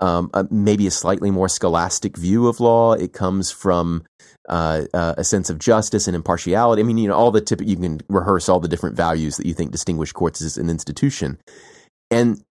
um, 0.00 0.30
a, 0.34 0.46
maybe 0.50 0.86
a 0.86 0.90
slightly 0.90 1.30
more 1.30 1.48
scholastic 1.48 2.18
view 2.18 2.48
of 2.48 2.60
law. 2.60 2.92
It 2.92 3.14
comes 3.14 3.50
from 3.50 4.04
uh, 4.52 4.84
uh, 4.92 5.14
a 5.16 5.24
sense 5.24 5.48
of 5.48 5.58
justice 5.58 6.06
and 6.06 6.14
impartiality. 6.14 6.82
I 6.82 6.84
mean, 6.84 6.98
you 6.98 7.08
know, 7.08 7.14
all 7.14 7.30
the 7.30 7.40
tip 7.40 7.62
you 7.62 7.74
can 7.74 8.02
rehearse 8.10 8.50
all 8.50 8.60
the 8.60 8.68
different 8.68 8.96
values 8.96 9.38
that 9.38 9.46
you 9.46 9.54
think 9.54 9.72
distinguish 9.72 10.12
courts 10.12 10.42
as 10.42 10.58
an 10.58 10.68
institution, 10.68 11.38
and 12.10 12.42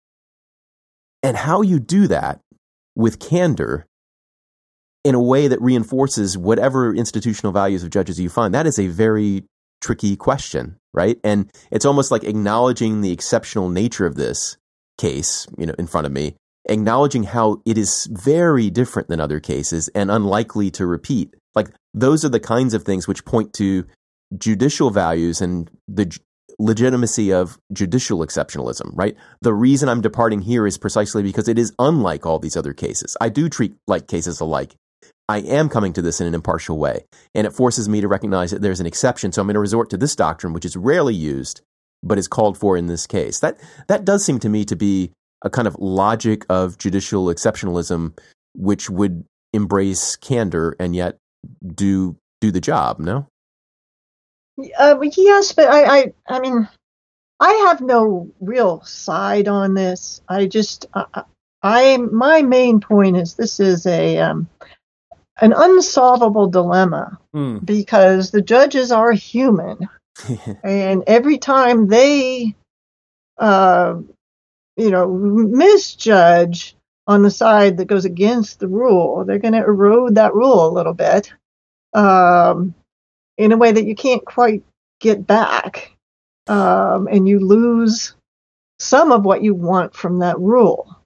and 1.23 1.37
how 1.37 1.61
you 1.61 1.79
do 1.79 2.07
that 2.07 2.41
with 2.97 3.19
candor 3.19 3.85
in 5.05 5.15
a 5.15 5.21
way 5.21 5.47
that 5.47 5.61
reinforces 5.61 6.39
whatever 6.39 6.95
institutional 6.95 7.53
values 7.53 7.83
of 7.83 7.91
judges 7.91 8.19
you 8.19 8.31
find. 8.31 8.55
That 8.55 8.67
is 8.67 8.79
a 8.79 8.87
very 8.87 9.45
tricky 9.83 10.17
question, 10.17 10.77
right? 10.95 11.19
And 11.23 11.51
it's 11.71 11.85
almost 11.85 12.11
like 12.11 12.25
acknowledging 12.25 13.03
the 13.03 13.13
exceptional 13.13 13.69
nature 13.69 14.07
of 14.07 14.15
this 14.15 14.57
case, 14.97 15.47
you 15.59 15.67
know, 15.67 15.75
in 15.79 15.87
front 15.87 16.07
of 16.07 16.13
me, 16.13 16.35
acknowledging 16.67 17.25
how 17.25 17.61
it 17.67 17.77
is 17.77 18.09
very 18.11 18.71
different 18.71 19.09
than 19.09 19.21
other 19.21 19.41
cases 19.41 19.89
and 19.95 20.11
unlikely 20.11 20.71
to 20.73 20.87
repeat. 20.87 21.35
Like 21.55 21.69
those 21.95 22.25
are 22.25 22.29
the 22.29 22.41
kinds 22.41 22.75
of 22.75 22.83
things 22.83 23.09
which 23.09 23.25
point 23.25 23.53
to 23.55 23.87
judicial 24.37 24.91
values 24.91 25.41
and 25.41 25.71
the 25.89 26.17
legitimacy 26.59 27.33
of 27.33 27.59
judicial 27.73 28.19
exceptionalism, 28.19 28.91
right? 28.93 29.17
The 29.41 29.55
reason 29.55 29.89
I'm 29.89 30.03
departing 30.03 30.43
here 30.43 30.67
is 30.67 30.79
precisely 30.79 31.23
because 31.23 31.49
it 31.49 31.59
is 31.59 31.73
unlike 31.79 32.27
all 32.27 32.39
these 32.39 32.57
other 32.57 32.73
cases. 32.73 33.17
I 33.21 33.31
do 33.31 33.49
treat 33.49 33.75
like 33.87 34.07
cases 34.07 34.41
alike. 34.41 34.75
I 35.29 35.39
am 35.39 35.69
coming 35.69 35.93
to 35.95 36.03
this 36.03 36.21
in 36.21 36.27
an 36.27 36.35
impartial 36.35 36.77
way, 36.77 37.05
and 37.35 37.47
it 37.47 37.53
forces 37.53 37.89
me 37.89 38.01
to 38.01 38.09
recognize 38.09 38.51
that 38.51 38.63
there's 38.63 38.81
an 38.81 38.87
exception. 38.87 39.31
So 39.31 39.41
I'm 39.41 39.47
going 39.47 39.55
to 39.55 39.61
resort 39.61 39.89
to 39.91 39.97
this 39.97 40.17
doctrine, 40.17 40.53
which 40.53 40.65
is 40.65 40.77
rarely 40.77 41.15
used, 41.15 41.61
but 42.03 42.19
is 42.19 42.27
called 42.27 42.59
for 42.59 42.77
in 42.77 42.89
this 42.89 43.07
case. 43.07 43.39
That 43.39 43.59
that 43.89 44.05
does 44.05 44.25
seem 44.25 44.41
to 44.41 44.49
me 44.49 44.65
to 44.65 44.77
be 44.77 45.13
a 45.43 45.49
kind 45.49 45.69
of 45.69 45.77
logic 45.79 46.45
of 46.51 46.79
judicial 46.79 47.27
exceptionalism, 47.27 48.19
which 48.55 48.91
would 48.91 49.25
embrace 49.53 50.17
candor 50.17 50.75
and 50.79 50.95
yet 50.95 51.17
do 51.75 52.17
do 52.41 52.51
the 52.51 52.61
job. 52.61 52.99
No, 52.99 53.27
Uh, 54.79 54.99
yes, 55.17 55.53
but 55.53 55.69
I, 55.69 55.99
I, 55.99 56.13
I 56.29 56.41
mean, 56.41 56.69
I 57.39 57.53
have 57.69 57.81
no 57.81 58.31
real 58.41 58.83
side 58.83 59.49
on 59.49 59.75
this. 59.75 60.21
I 60.29 60.47
just, 60.47 60.87
I, 60.95 61.25
I 61.63 61.97
my 61.97 62.43
main 62.43 62.81
point 62.81 63.17
is 63.17 63.35
this 63.35 63.61
is 63.61 63.87
a 63.87 64.19
um, 64.19 64.49
an 65.41 65.53
unsolvable 65.53 66.49
dilemma 66.49 67.19
Hmm. 67.33 67.59
because 67.59 68.31
the 68.31 68.43
judges 68.43 68.93
are 68.93 69.13
human, 69.13 69.89
and 70.65 71.05
every 71.07 71.39
time 71.39 71.87
they, 71.87 72.55
uh, 73.39 73.97
you 74.77 74.91
know, 74.91 75.09
misjudge 75.09 76.77
on 77.11 77.23
the 77.23 77.31
side 77.31 77.77
that 77.77 77.87
goes 77.87 78.05
against 78.05 78.61
the 78.61 78.69
rule, 78.69 79.25
they're 79.25 79.41
going 79.41 79.55
to 79.55 79.65
erode 79.65 80.15
that 80.15 80.33
rule 80.33 80.69
a 80.69 80.71
little 80.71 80.95
bit, 80.95 81.33
um, 81.93 82.73
in 83.37 83.51
a 83.51 83.57
way 83.57 83.73
that 83.73 83.85
you 83.85 83.97
can't 83.97 84.25
quite 84.25 84.63
get 85.01 85.27
back, 85.27 85.91
um, 86.47 87.09
and 87.09 87.27
you 87.27 87.41
lose 87.41 88.15
some 88.79 89.11
of 89.11 89.25
what 89.25 89.43
you 89.43 89.55
want 89.55 89.93
from 89.93 90.21
that 90.21 90.39
rule. 90.39 90.97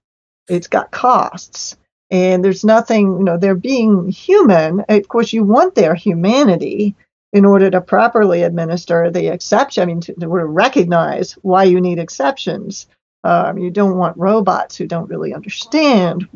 It's 0.46 0.68
got 0.68 0.90
costs. 0.90 1.78
And 2.11 2.44
there's 2.44 2.64
nothing, 2.64 3.16
you 3.18 3.24
know, 3.24 3.38
they're 3.38 3.55
being 3.55 4.11
human. 4.11 4.84
Of 4.86 5.09
course, 5.09 5.32
you 5.32 5.42
want 5.42 5.74
their 5.74 5.94
humanity 5.94 6.94
in 7.32 7.46
order 7.46 7.70
to 7.70 7.80
properly 7.80 8.42
administer 8.42 9.11
the 9.11 9.32
exception, 9.32 9.82
I 9.82 9.86
mean, 9.86 10.00
to, 10.02 10.12
to 10.12 10.28
recognize 10.28 11.32
why 11.40 11.64
you 11.64 11.80
need 11.80 11.98
exceptions. 11.98 12.88
Um, 13.25 13.59
you 13.59 13.70
don't 13.70 13.97
want 13.97 14.16
robots 14.18 14.77
who 14.77 14.87
don't 14.87 15.09
really 15.09 15.35
understand 15.35 16.29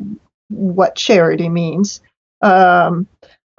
what 0.49 0.95
charity 0.95 1.47
means. 1.47 2.01
Um, 2.41 3.07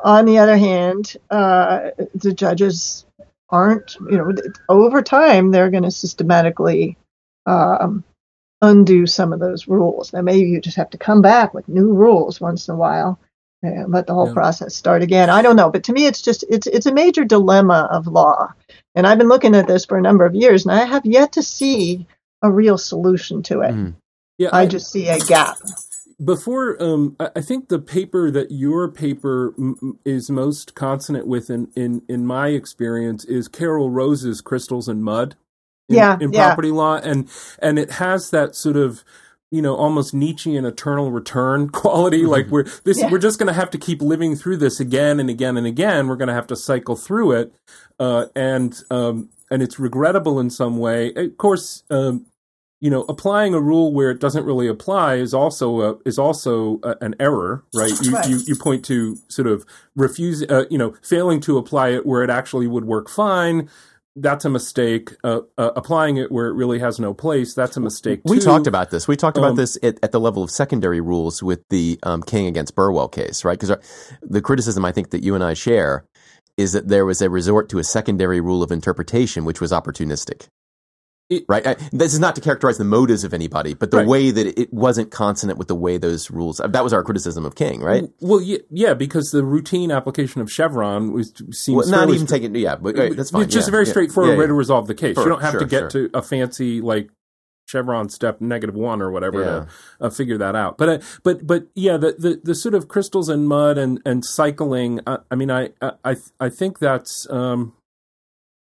on 0.02 0.24
the 0.24 0.38
other 0.38 0.56
hand, 0.56 1.16
uh, 1.30 1.90
the 2.14 2.32
judges 2.32 3.06
aren't, 3.48 3.96
you 4.10 4.16
know, 4.18 4.32
over 4.68 5.02
time, 5.02 5.50
they're 5.50 5.70
going 5.70 5.84
to 5.84 5.90
systematically 5.90 6.96
um, 7.46 8.02
undo 8.62 9.06
some 9.06 9.32
of 9.32 9.40
those 9.40 9.68
rules. 9.68 10.12
Now, 10.12 10.22
maybe 10.22 10.48
you 10.48 10.60
just 10.60 10.76
have 10.76 10.90
to 10.90 10.98
come 10.98 11.22
back 11.22 11.54
with 11.54 11.68
new 11.68 11.92
rules 11.92 12.40
once 12.40 12.68
in 12.68 12.74
a 12.74 12.78
while 12.78 13.18
and 13.62 13.92
let 13.92 14.06
the 14.06 14.14
whole 14.14 14.28
Yeah. 14.28 14.34
process 14.34 14.74
start 14.74 15.02
again. 15.02 15.30
I 15.30 15.42
don't 15.42 15.56
know, 15.56 15.70
but 15.70 15.84
to 15.84 15.92
me, 15.92 16.06
it's 16.06 16.22
just 16.22 16.44
it's 16.48 16.66
it's 16.66 16.86
a 16.86 16.94
major 16.94 17.24
dilemma 17.24 17.88
of 17.90 18.06
law, 18.06 18.52
and 18.94 19.06
I've 19.06 19.18
been 19.18 19.28
looking 19.28 19.54
at 19.54 19.66
this 19.66 19.84
for 19.84 19.98
a 19.98 20.02
number 20.02 20.24
of 20.24 20.34
years, 20.34 20.64
and 20.64 20.72
I 20.72 20.84
have 20.84 21.04
yet 21.04 21.32
to 21.32 21.42
see 21.42 22.06
a 22.42 22.50
real 22.50 22.78
solution 22.78 23.42
to 23.44 23.60
it. 23.60 23.74
Mhm. 23.74 23.94
Yeah, 24.38 24.48
I 24.52 24.66
just 24.66 24.90
see 24.90 25.08
a 25.08 25.18
gap. 25.18 25.58
before 26.22 26.82
um, 26.82 27.16
I 27.20 27.30
I 27.36 27.40
think 27.40 27.68
the 27.68 27.78
paper 27.78 28.30
that 28.30 28.50
your 28.50 28.90
paper 28.90 29.54
m- 29.58 29.76
m- 29.82 29.98
is 30.04 30.30
most 30.30 30.74
consonant 30.74 31.26
with 31.26 31.50
in, 31.50 31.68
in, 31.76 32.02
in 32.08 32.26
my 32.26 32.48
experience 32.48 33.24
is 33.24 33.48
Carol 33.48 33.90
Rose's 33.90 34.40
Crystals 34.40 34.88
and 34.88 35.02
Mud 35.04 35.34
in, 35.88 35.96
Yeah, 35.96 36.16
in 36.20 36.32
yeah. 36.32 36.46
property 36.48 36.70
law 36.70 36.96
and 36.96 37.28
and 37.60 37.78
it 37.78 37.92
has 37.92 38.30
that 38.30 38.54
sort 38.54 38.76
of 38.76 39.02
you 39.50 39.60
know 39.62 39.74
almost 39.74 40.14
Nietzschean 40.14 40.64
eternal 40.64 41.10
return 41.10 41.68
quality 41.82 42.24
like 42.24 42.46
we're 42.48 42.64
this 42.84 42.98
Yeah. 42.98 43.10
we're 43.10 43.18
just 43.18 43.38
going 43.38 43.48
to 43.48 43.58
have 43.60 43.70
to 43.70 43.78
keep 43.78 44.00
living 44.00 44.36
through 44.36 44.58
this 44.58 44.78
again 44.80 45.20
and 45.20 45.28
again 45.30 45.56
and 45.56 45.66
again 45.66 46.06
we're 46.08 46.16
going 46.16 46.28
to 46.28 46.34
have 46.34 46.46
to 46.48 46.56
cycle 46.56 46.96
through 46.96 47.32
it 47.32 47.52
uh, 47.98 48.26
and 48.34 48.74
um, 48.90 49.28
and 49.50 49.62
it's 49.62 49.78
regrettable 49.78 50.38
in 50.40 50.48
some 50.50 50.78
way 50.78 51.12
of 51.14 51.36
course 51.38 51.82
um, 51.90 52.26
you 52.80 52.90
know, 52.90 53.02
applying 53.08 53.52
a 53.54 53.60
rule 53.60 53.92
where 53.92 54.10
it 54.10 54.20
doesn't 54.20 54.44
really 54.44 54.66
apply 54.66 55.16
is 55.16 55.34
also 55.34 55.80
a, 55.82 55.98
is 56.06 56.18
also 56.18 56.80
a, 56.82 56.96
an 57.02 57.14
error, 57.20 57.62
right? 57.74 57.92
You, 58.02 58.12
Right. 58.12 58.28
you 58.28 58.38
you 58.46 58.56
point 58.56 58.84
to 58.86 59.16
sort 59.28 59.46
of 59.48 59.66
refuse, 59.96 60.42
uh, 60.42 60.64
you 60.70 60.78
know, 60.78 60.94
failing 61.02 61.40
to 61.40 61.58
apply 61.58 61.90
it 61.90 62.06
where 62.06 62.22
it 62.22 62.30
actually 62.30 62.66
would 62.66 62.84
work 62.86 63.08
fine. 63.10 63.68
That's 64.16 64.44
a 64.44 64.50
mistake. 64.50 65.14
Uh, 65.22 65.42
uh, 65.56 65.70
applying 65.76 66.16
it 66.16 66.32
where 66.32 66.48
it 66.48 66.54
really 66.54 66.78
has 66.80 66.98
no 66.98 67.14
place. 67.14 67.54
That's 67.54 67.76
a 67.76 67.80
mistake. 67.80 68.22
We 68.24 68.38
too. 68.38 68.44
talked 68.44 68.66
about 68.66 68.90
this. 68.90 69.06
We 69.06 69.16
talked 69.16 69.38
about 69.38 69.50
Um, 69.50 69.56
this 69.56 69.78
at, 69.82 69.98
at 70.02 70.12
the 70.12 70.18
level 70.18 70.42
of 70.42 70.50
secondary 70.50 71.00
rules 71.00 71.42
with 71.42 71.60
the 71.68 71.98
um, 72.02 72.22
King 72.22 72.46
against 72.46 72.74
Burwell 72.74 73.08
case, 73.08 73.44
right? 73.44 73.58
Because 73.58 73.76
the 74.22 74.40
criticism 74.40 74.84
I 74.84 74.92
think 74.92 75.10
that 75.10 75.22
you 75.22 75.34
and 75.34 75.44
I 75.44 75.54
share 75.54 76.04
is 76.56 76.72
that 76.72 76.88
there 76.88 77.06
was 77.06 77.22
a 77.22 77.30
resort 77.30 77.68
to 77.68 77.78
a 77.78 77.84
secondary 77.84 78.40
rule 78.40 78.62
of 78.62 78.72
interpretation, 78.72 79.44
which 79.44 79.60
was 79.60 79.70
opportunistic. 79.70 80.48
It- 81.30 81.44
right. 81.48 81.64
I, 81.64 81.76
this 81.92 82.12
is 82.12 82.18
not 82.18 82.34
to 82.34 82.40
characterize 82.40 82.76
the 82.76 82.84
motives 82.84 83.22
of 83.22 83.32
anybody, 83.32 83.72
but 83.74 83.92
the 83.92 83.98
Right. 83.98 84.06
way 84.06 84.30
that 84.32 84.60
it 84.60 84.72
wasn't 84.72 85.12
consonant 85.12 85.58
with 85.58 85.68
the 85.68 85.76
way 85.76 85.96
those 85.96 86.30
rules. 86.30 86.60
That 86.64 86.82
was 86.84 86.92
our 86.92 87.04
criticism 87.04 87.44
of 87.46 87.54
King, 87.54 87.80
right? 87.80 88.10
Well, 88.20 88.40
yeah, 88.40 88.58
yeah, 88.70 88.94
because 88.94 89.30
the 89.30 89.44
routine 89.44 89.92
application 89.92 90.40
of 90.40 90.50
Chevron 90.50 91.12
was 91.12 91.32
seems 91.52 91.76
Well, 91.76 91.88
not 91.88 92.10
even 92.12 92.26
taking. 92.26 92.54
Yeah, 92.56 92.76
but 92.76 92.98
right, 92.98 93.16
that's 93.16 93.30
fine. 93.30 93.42
It's 93.42 93.54
just 93.54 93.68
yeah, 93.68 93.70
a 93.70 93.72
very 93.72 93.86
yeah, 93.86 93.90
straightforward 93.92 94.38
way 94.38 94.46
to 94.46 94.52
resolve 94.52 94.88
the 94.88 94.94
case. 94.94 95.14
Sure, 95.14 95.24
you 95.24 95.30
don't 95.30 95.40
have 95.40 95.52
sure, 95.52 95.60
to 95.60 95.66
get 95.66 95.92
sure. 95.92 96.08
to 96.08 96.18
a 96.18 96.20
fancy 96.22 96.80
like 96.80 97.10
Chevron 97.66 98.08
step 98.08 98.40
negative 98.40 98.74
one 98.74 99.00
or 99.00 99.12
whatever 99.12 99.44
to 100.00 100.04
uh, 100.04 100.10
figure 100.10 100.38
that 100.38 100.56
out. 100.56 100.76
But 100.78 100.88
uh, 100.88 100.98
but 101.22 101.46
but 101.46 101.68
yeah, 101.76 101.96
the, 101.96 102.16
the 102.18 102.40
the 102.42 102.54
sort 102.56 102.74
of 102.74 102.88
crystals 102.88 103.28
and 103.28 103.46
mud 103.46 103.78
and 103.78 104.00
and 104.04 104.24
cycling. 104.24 104.98
Uh, 105.06 105.18
I 105.30 105.36
mean, 105.36 105.50
I 105.52 105.70
I 105.80 105.92
I 106.04 106.16
I 106.40 106.48
think 106.48 106.80
that's. 106.80 107.30
Um, 107.30 107.74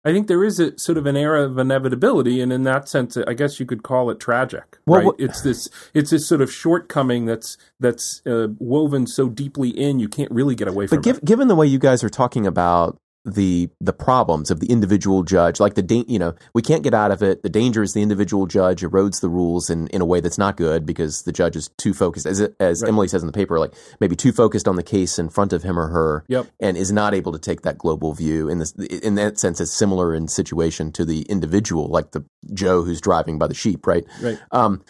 I 0.08 0.14
think 0.14 0.28
there 0.28 0.46
is 0.46 0.58
a 0.58 0.78
sort 0.80 0.98
of 0.98 1.06
an 1.06 1.18
era 1.18 1.44
of 1.44 1.58
inevitability, 1.58 2.40
and 2.40 2.54
in 2.54 2.64
that 2.64 2.88
sense, 2.88 3.18
I 3.18 3.34
guess 3.34 3.60
you 3.60 3.66
could 3.66 3.84
call 3.84 4.10
it 4.10 4.22
tragic. 4.22 4.78
Well, 4.86 5.02
right? 5.02 5.14
it's 5.18 5.42
this 5.42 5.68
it's 5.94 6.12
this 6.12 6.26
sort 6.26 6.40
of 6.40 6.50
shortcoming 6.50 7.26
that's 7.26 7.58
that's 7.82 8.22
uh, 8.26 8.48
woven 8.58 9.06
so 9.06 9.28
deeply 9.28 9.68
in 9.68 10.00
you 10.00 10.08
can't 10.08 10.32
really 10.32 10.56
get 10.56 10.70
away 10.70 10.88
from 10.88 11.00
But 11.00 11.04
giv 11.04 11.18
it. 11.18 11.26
given 11.26 11.50
the 11.50 11.56
way 11.56 11.68
you 11.68 11.78
guys 11.78 12.06
are 12.06 12.10
talking 12.10 12.48
about 12.48 12.98
the 13.26 13.70
the 13.82 13.92
problems 13.94 14.50
of 14.52 14.60
the 14.62 14.68
individual 14.72 15.22
judge, 15.24 15.60
like 15.60 15.74
the 15.76 15.82
da- 15.82 16.06
you 16.08 16.18
know 16.18 16.34
we 16.54 16.62
can't 16.62 16.84
get 16.84 16.94
out 16.94 17.12
of 17.12 17.22
it. 17.22 17.44
The 17.44 17.50
danger 17.50 17.84
is 17.84 17.94
the 17.94 18.02
individual 18.02 18.46
judge 18.46 18.82
erodes 18.82 19.20
the 19.22 19.28
rules 19.30 19.70
in, 19.70 19.88
in 19.88 20.02
a 20.02 20.06
way 20.06 20.22
that's 20.22 20.38
not 20.38 20.56
good 20.56 20.86
because 20.86 21.24
the 21.24 21.34
judge 21.34 21.56
is 21.58 21.70
too 21.78 21.94
focused, 21.94 22.26
as 22.26 22.40
as 22.60 22.82
Right. 22.82 22.88
Emily 22.88 23.08
says 23.10 23.22
in 23.24 23.28
the 23.28 23.34
paper, 23.34 23.60
like 23.60 23.74
maybe 24.00 24.16
too 24.16 24.32
focused 24.32 24.68
on 24.68 24.78
the 24.78 24.84
case 24.84 25.20
in 25.20 25.28
front 25.30 25.52
of 25.52 25.64
him 25.64 25.78
or 25.78 25.88
her, 25.90 26.24
Yep. 26.30 26.48
and 26.62 26.78
is 26.78 26.92
not 26.92 27.14
able 27.14 27.34
to 27.34 27.40
take 27.40 27.64
that 27.64 27.78
global 27.78 28.14
view. 28.14 28.48
In 28.48 28.60
this, 28.60 28.72
in 28.74 29.16
that 29.16 29.38
sense, 29.40 29.60
it's 29.60 29.74
similar 29.74 30.14
in 30.16 30.28
situation 30.30 30.92
to 30.94 31.04
the 31.04 31.24
individual, 31.24 31.88
like 31.88 32.12
the 32.12 32.24
Joe 32.54 32.84
who's 32.84 33.02
driving 33.02 33.38
by 33.38 33.48
the 33.48 33.54
sheep, 33.56 33.86
right? 33.86 34.06
Right. 34.22 34.40
Um, 34.52 34.84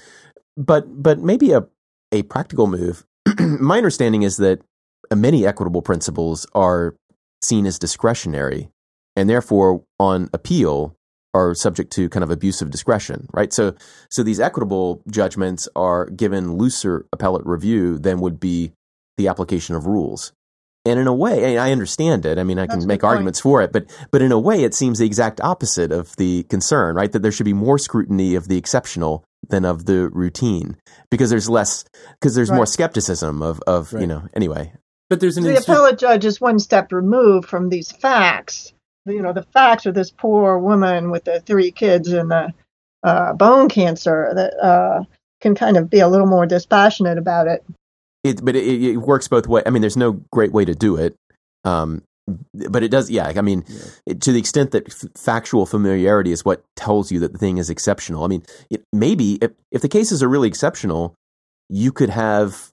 but 0.55 1.01
but 1.01 1.19
maybe 1.19 1.53
a 1.53 1.65
a 2.11 2.21
practical 2.23 2.67
move. 2.67 3.03
My 3.39 3.78
understanding 3.78 4.21
is 4.23 4.38
that 4.38 4.61
many 5.13 5.45
equitable 5.47 5.82
principles 5.82 6.45
are 6.53 6.95
seen 7.41 7.65
as 7.65 7.79
discretionary, 7.79 8.69
and 9.15 9.29
therefore 9.29 9.83
on 9.99 10.29
appeal 10.33 10.95
are 11.33 11.53
subject 11.53 11.91
to 11.93 12.09
kind 12.09 12.23
of 12.23 12.31
abuse 12.31 12.61
of 12.61 12.71
discretion, 12.71 13.27
right? 13.33 13.53
So 13.53 13.75
so 14.09 14.23
these 14.23 14.39
equitable 14.39 15.01
judgments 15.09 15.67
are 15.75 16.05
given 16.07 16.55
looser 16.55 17.05
appellate 17.13 17.45
review 17.45 17.97
than 17.97 18.19
would 18.21 18.39
be 18.39 18.71
the 19.17 19.27
application 19.27 19.75
of 19.75 19.85
rules. 19.85 20.31
And 20.85 20.99
in 20.99 21.07
a 21.07 21.13
way, 21.13 21.57
I 21.57 21.71
understand 21.73 22.25
it. 22.25 22.39
I 22.39 22.43
mean, 22.43 22.57
I 22.57 22.65
That's 22.65 22.79
can 22.79 22.88
make 22.88 23.03
arguments 23.03 23.41
for 23.41 23.61
it, 23.61 23.73
but 23.73 23.85
but 24.09 24.21
in 24.21 24.31
a 24.31 24.39
way, 24.39 24.63
it 24.63 24.73
seems 24.73 24.99
the 24.99 25.05
exact 25.05 25.41
opposite 25.41 25.91
of 25.91 26.15
the 26.15 26.43
concern, 26.43 26.95
right? 26.95 27.11
That 27.11 27.21
there 27.21 27.31
should 27.31 27.45
be 27.45 27.53
more 27.53 27.77
scrutiny 27.77 28.35
of 28.35 28.47
the 28.47 28.57
exceptional 28.57 29.25
than 29.49 29.65
of 29.65 29.85
the 29.85 30.09
routine, 30.09 30.77
because 31.11 31.29
there's 31.29 31.49
less, 31.49 31.83
because 32.19 32.35
there's 32.35 32.51
more 32.51 32.65
skepticism 32.65 33.41
of 33.41 33.61
of 33.67 33.91
you 33.99 34.07
know. 34.07 34.29
Anyway, 34.33 34.73
But 35.09 35.19
there's 35.19 35.37
an 35.37 35.43
the 35.43 35.51
instant- 35.55 35.69
appellate 35.77 35.99
judge 35.99 36.25
is 36.25 36.41
one 36.41 36.59
step 36.59 36.91
removed 36.91 37.47
from 37.47 37.69
these 37.69 37.91
facts. 37.91 38.73
You 39.05 39.21
know, 39.21 39.31
the 39.33 39.43
facts 39.53 39.85
of 39.85 39.93
this 39.93 40.11
poor 40.11 40.57
woman 40.59 41.11
with 41.11 41.23
the 41.23 41.39
three 41.39 41.71
kids 41.71 42.11
and 42.11 42.29
the 42.29 42.53
uh, 43.03 43.33
bone 43.33 43.69
cancer 43.69 44.33
that 44.35 44.53
uh, 44.61 45.03
can 45.39 45.55
kind 45.55 45.77
of 45.77 45.89
be 45.89 45.99
a 45.99 46.09
little 46.09 46.27
more 46.27 46.45
dispassionate 46.45 47.17
about 47.17 47.47
it. 47.47 47.63
it 48.25 48.43
but 48.43 48.55
it, 48.57 48.65
it 48.65 48.97
works 48.97 49.29
both 49.29 49.47
ways. 49.47 49.63
I 49.65 49.69
mean, 49.69 49.81
there's 49.81 49.95
no 49.95 50.13
great 50.33 50.51
way 50.51 50.65
to 50.65 50.75
do 50.75 50.97
it. 50.97 51.15
Um, 51.63 52.03
but 52.53 52.83
it 52.83 52.89
does, 52.91 53.09
yeah. 53.09 53.31
I 53.33 53.41
mean, 53.41 53.63
Yeah. 53.69 53.79
it, 54.07 54.21
to 54.23 54.33
the 54.33 54.39
extent 54.39 54.71
that 54.71 54.87
f- 54.89 55.09
factual 55.15 55.65
familiarity 55.65 56.33
is 56.33 56.43
what 56.43 56.61
tells 56.75 57.09
you 57.09 57.19
that 57.19 57.31
the 57.31 57.37
thing 57.37 57.57
is 57.57 57.69
exceptional. 57.69 58.25
I 58.25 58.27
mean, 58.27 58.43
it, 58.69 58.83
maybe 58.91 59.35
if, 59.35 59.51
if 59.71 59.81
the 59.81 59.87
cases 59.87 60.21
are 60.21 60.27
really 60.27 60.49
exceptional, 60.49 61.15
you 61.69 61.93
could 61.93 62.09
have 62.09 62.71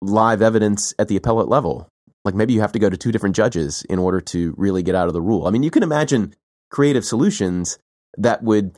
live 0.00 0.42
evidence 0.42 0.94
at 0.98 1.08
the 1.08 1.16
appellate 1.16 1.48
level. 1.48 1.88
Like 2.24 2.34
maybe 2.34 2.52
you 2.52 2.60
have 2.60 2.72
to 2.72 2.78
go 2.78 2.90
to 2.90 2.96
two 2.96 3.12
different 3.12 3.36
judges 3.36 3.82
in 3.88 3.98
order 3.98 4.20
to 4.20 4.54
really 4.56 4.82
get 4.82 4.94
out 4.94 5.08
of 5.08 5.14
the 5.14 5.22
rule. 5.22 5.46
I 5.46 5.50
mean, 5.50 5.62
you 5.62 5.70
can 5.70 5.82
imagine 5.82 6.34
creative 6.70 7.04
solutions 7.04 7.78
that 8.16 8.42
would 8.42 8.76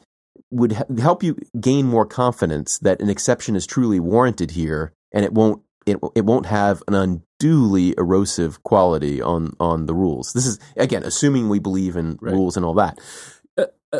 would 0.50 0.72
help 0.98 1.22
you 1.22 1.36
gain 1.60 1.86
more 1.86 2.06
confidence 2.06 2.78
that 2.78 3.00
an 3.00 3.08
exception 3.10 3.54
is 3.56 3.66
truly 3.66 4.00
warranted 4.00 4.52
here, 4.52 4.92
and 5.12 5.24
it 5.24 5.32
won't 5.32 5.62
it, 5.86 5.96
it 6.14 6.24
won't 6.24 6.46
have 6.46 6.82
an 6.88 6.94
unduly 6.94 7.94
erosive 7.96 8.62
quality 8.62 9.20
on 9.22 9.54
on 9.58 9.86
the 9.86 9.94
rules. 9.94 10.32
This 10.32 10.46
is 10.46 10.58
again 10.76 11.02
assuming 11.02 11.48
we 11.48 11.58
believe 11.58 11.96
in 11.96 12.18
Right. 12.20 12.34
rules 12.34 12.56
and 12.56 12.64
all 12.64 12.74
that. 12.74 12.98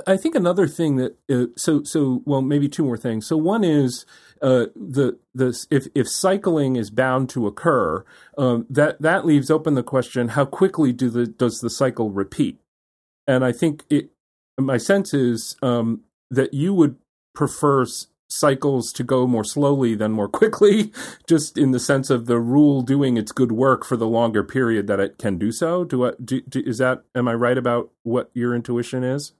I 0.06 0.16
think 0.16 0.34
another 0.34 0.68
thing 0.68 0.96
that 0.96 1.16
uh, 1.30 1.46
so 1.56 1.82
so 1.82 2.22
well 2.24 2.42
maybe 2.42 2.68
two 2.68 2.84
more 2.84 2.96
things. 2.96 3.26
So 3.26 3.36
one 3.36 3.64
is 3.64 4.06
uh, 4.40 4.66
the 4.76 5.18
the 5.34 5.66
if 5.70 5.86
if 5.94 6.08
cycling 6.08 6.76
is 6.76 6.90
bound 6.90 7.28
to 7.30 7.46
occur, 7.46 8.04
um, 8.38 8.66
that 8.70 9.02
that 9.02 9.26
leaves 9.26 9.50
open 9.50 9.74
the 9.74 9.82
question: 9.82 10.28
How 10.28 10.44
quickly 10.44 10.92
do 10.92 11.10
the 11.10 11.26
does 11.26 11.60
the 11.60 11.70
cycle 11.70 12.10
repeat? 12.10 12.60
and 13.30 13.44
I 13.44 13.52
think 13.52 13.84
it. 13.88 14.10
My 14.58 14.76
sense 14.76 15.14
is 15.14 15.56
um, 15.62 16.02
that 16.30 16.52
you 16.52 16.74
would 16.74 16.96
prefer 17.34 17.86
cycles 18.28 18.92
to 18.92 19.02
go 19.02 19.26
more 19.26 19.44
slowly 19.44 19.94
than 19.94 20.12
more 20.12 20.28
quickly, 20.28 20.92
just 21.26 21.56
in 21.56 21.70
the 21.70 21.80
sense 21.80 22.10
of 22.10 22.26
the 22.26 22.38
rule 22.38 22.82
doing 22.82 23.16
its 23.16 23.32
good 23.32 23.52
work 23.52 23.84
for 23.84 23.96
the 23.96 24.06
longer 24.06 24.44
period 24.44 24.86
that 24.88 25.00
it 25.00 25.16
can 25.16 25.38
do 25.38 25.52
so. 25.52 25.84
Do 25.84 26.06
I? 26.06 26.12
Do, 26.22 26.40
do, 26.42 26.62
is 26.66 26.78
that? 26.78 27.04
Am 27.14 27.28
I 27.28 27.34
right 27.34 27.56
about 27.56 27.90
what 28.02 28.30
your 28.34 28.54
intuition 28.54 29.04
is? 29.04 29.32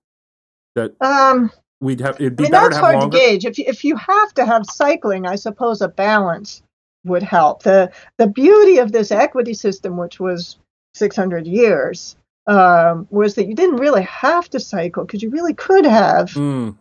That 0.77 0.95
Um, 1.01 1.51
we'd 1.81 2.01
have. 2.01 2.17
It'd 2.21 2.35
I 2.35 2.37
be 2.37 2.43
mean, 2.45 2.53
better 2.53 2.65
that's 2.71 2.77
to 2.77 2.77
have 2.77 2.85
hard 2.85 2.97
longer. 3.03 3.19
to 3.19 3.25
gauge. 3.25 3.45
If 3.45 3.59
you, 3.59 3.65
if 3.67 3.85
you 3.85 3.97
have 3.97 4.35
to 4.35 4.45
have 4.47 4.63
cycling, 4.67 5.27
I 5.27 5.37
suppose 5.37 5.81
a 5.81 5.89
balance 5.89 6.63
would 7.05 7.23
help. 7.23 7.63
the 7.63 7.91
The 8.19 8.27
beauty 8.27 8.79
of 8.79 8.93
this 8.93 9.11
equity 9.11 9.55
system, 9.55 9.97
which 9.97 10.21
was 10.21 10.59
600 10.95 11.47
years, 11.47 12.17
um, 12.47 13.07
was 13.11 13.35
that 13.37 13.47
you 13.47 13.55
didn't 13.55 13.77
really 13.77 14.03
have 14.03 14.49
to 14.51 14.61
cycle 14.61 15.05
because 15.05 15.23
you 15.23 15.31
really 15.31 15.55
could 15.55 15.87
have 15.87 16.31
Mm, 16.31 16.77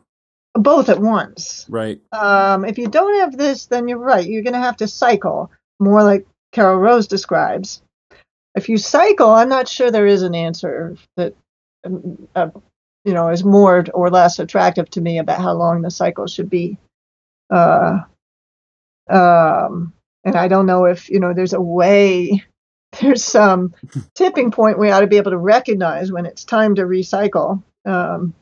both 0.56 0.90
at 0.90 1.00
once. 1.00 1.66
right. 1.70 2.02
Um, 2.12 2.66
if 2.66 2.78
you 2.78 2.88
don't 2.88 3.20
have 3.20 3.38
this, 3.38 3.66
then 3.68 3.88
you're 3.88 3.98
right. 4.00 4.28
You're 4.28 4.44
going 4.44 4.54
to 4.54 4.60
have 4.60 4.78
to 4.78 4.88
cycle 4.88 5.52
more 5.80 6.04
like 6.04 6.26
Carol 6.52 6.78
Rose 6.80 7.08
describes. 7.08 7.82
If 8.56 8.68
you 8.68 8.78
cycle, 8.78 9.30
I'm 9.30 9.48
not 9.50 9.68
sure 9.68 9.92
there 9.92 10.08
is 10.08 10.24
an 10.24 10.36
answer 10.36 10.98
that 11.16 11.34
um, 11.86 12.28
uh, 12.36 12.50
you 13.10 13.16
know 13.16 13.30
is 13.30 13.44
more 13.44 13.84
or 13.96 14.12
less 14.12 14.38
attractive 14.38 14.88
to 14.92 15.02
me 15.02 15.18
about 15.18 15.42
how 15.42 15.54
long 15.54 15.82
the 15.82 15.90
cycle 15.90 16.28
should 16.28 16.48
be. 16.48 16.78
Uh, 17.50 18.02
um, 19.10 19.94
and 20.24 20.36
I 20.36 20.48
don't 20.48 20.68
know 20.68 20.86
if 20.86 21.10
you 21.10 21.20
know 21.20 21.34
there's 21.34 21.54
a 21.54 21.62
way. 21.62 22.46
There's 23.02 23.24
some 23.24 23.74
tipping 24.16 24.50
point 24.52 24.80
we 24.80 24.90
ought 24.90 25.02
to 25.02 25.08
be 25.08 25.18
able 25.18 25.30
to 25.32 25.38
recognize 25.38 26.12
when 26.12 26.26
it's 26.26 26.44
time 26.44 26.74
to 26.76 26.84
recycle. 26.84 27.62
Um, 27.86 28.34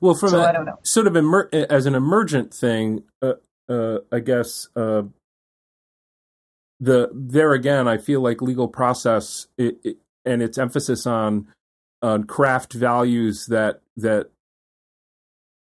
Well, 0.00 0.14
from 0.14 0.30
so 0.30 0.40
a, 0.40 0.48
I 0.48 0.52
don't 0.52 0.64
know. 0.64 0.78
sort 0.84 1.06
of 1.06 1.14
emer- 1.16 1.50
as 1.52 1.84
an 1.84 1.94
emergent 1.94 2.54
thing, 2.54 3.02
uh, 3.20 3.34
uh, 3.68 3.98
I 4.10 4.20
guess 4.20 4.68
uh, 4.74 5.02
the 6.80 7.10
there 7.12 7.52
again, 7.52 7.86
I 7.88 7.98
feel 7.98 8.22
like 8.22 8.40
legal 8.40 8.68
process 8.68 9.46
it, 9.58 9.78
it, 9.84 9.96
and 10.24 10.40
its 10.42 10.56
emphasis 10.56 11.06
on 11.06 11.46
on 12.02 12.24
craft 12.24 12.72
values 12.72 13.46
that 13.46 13.80
that 13.96 14.30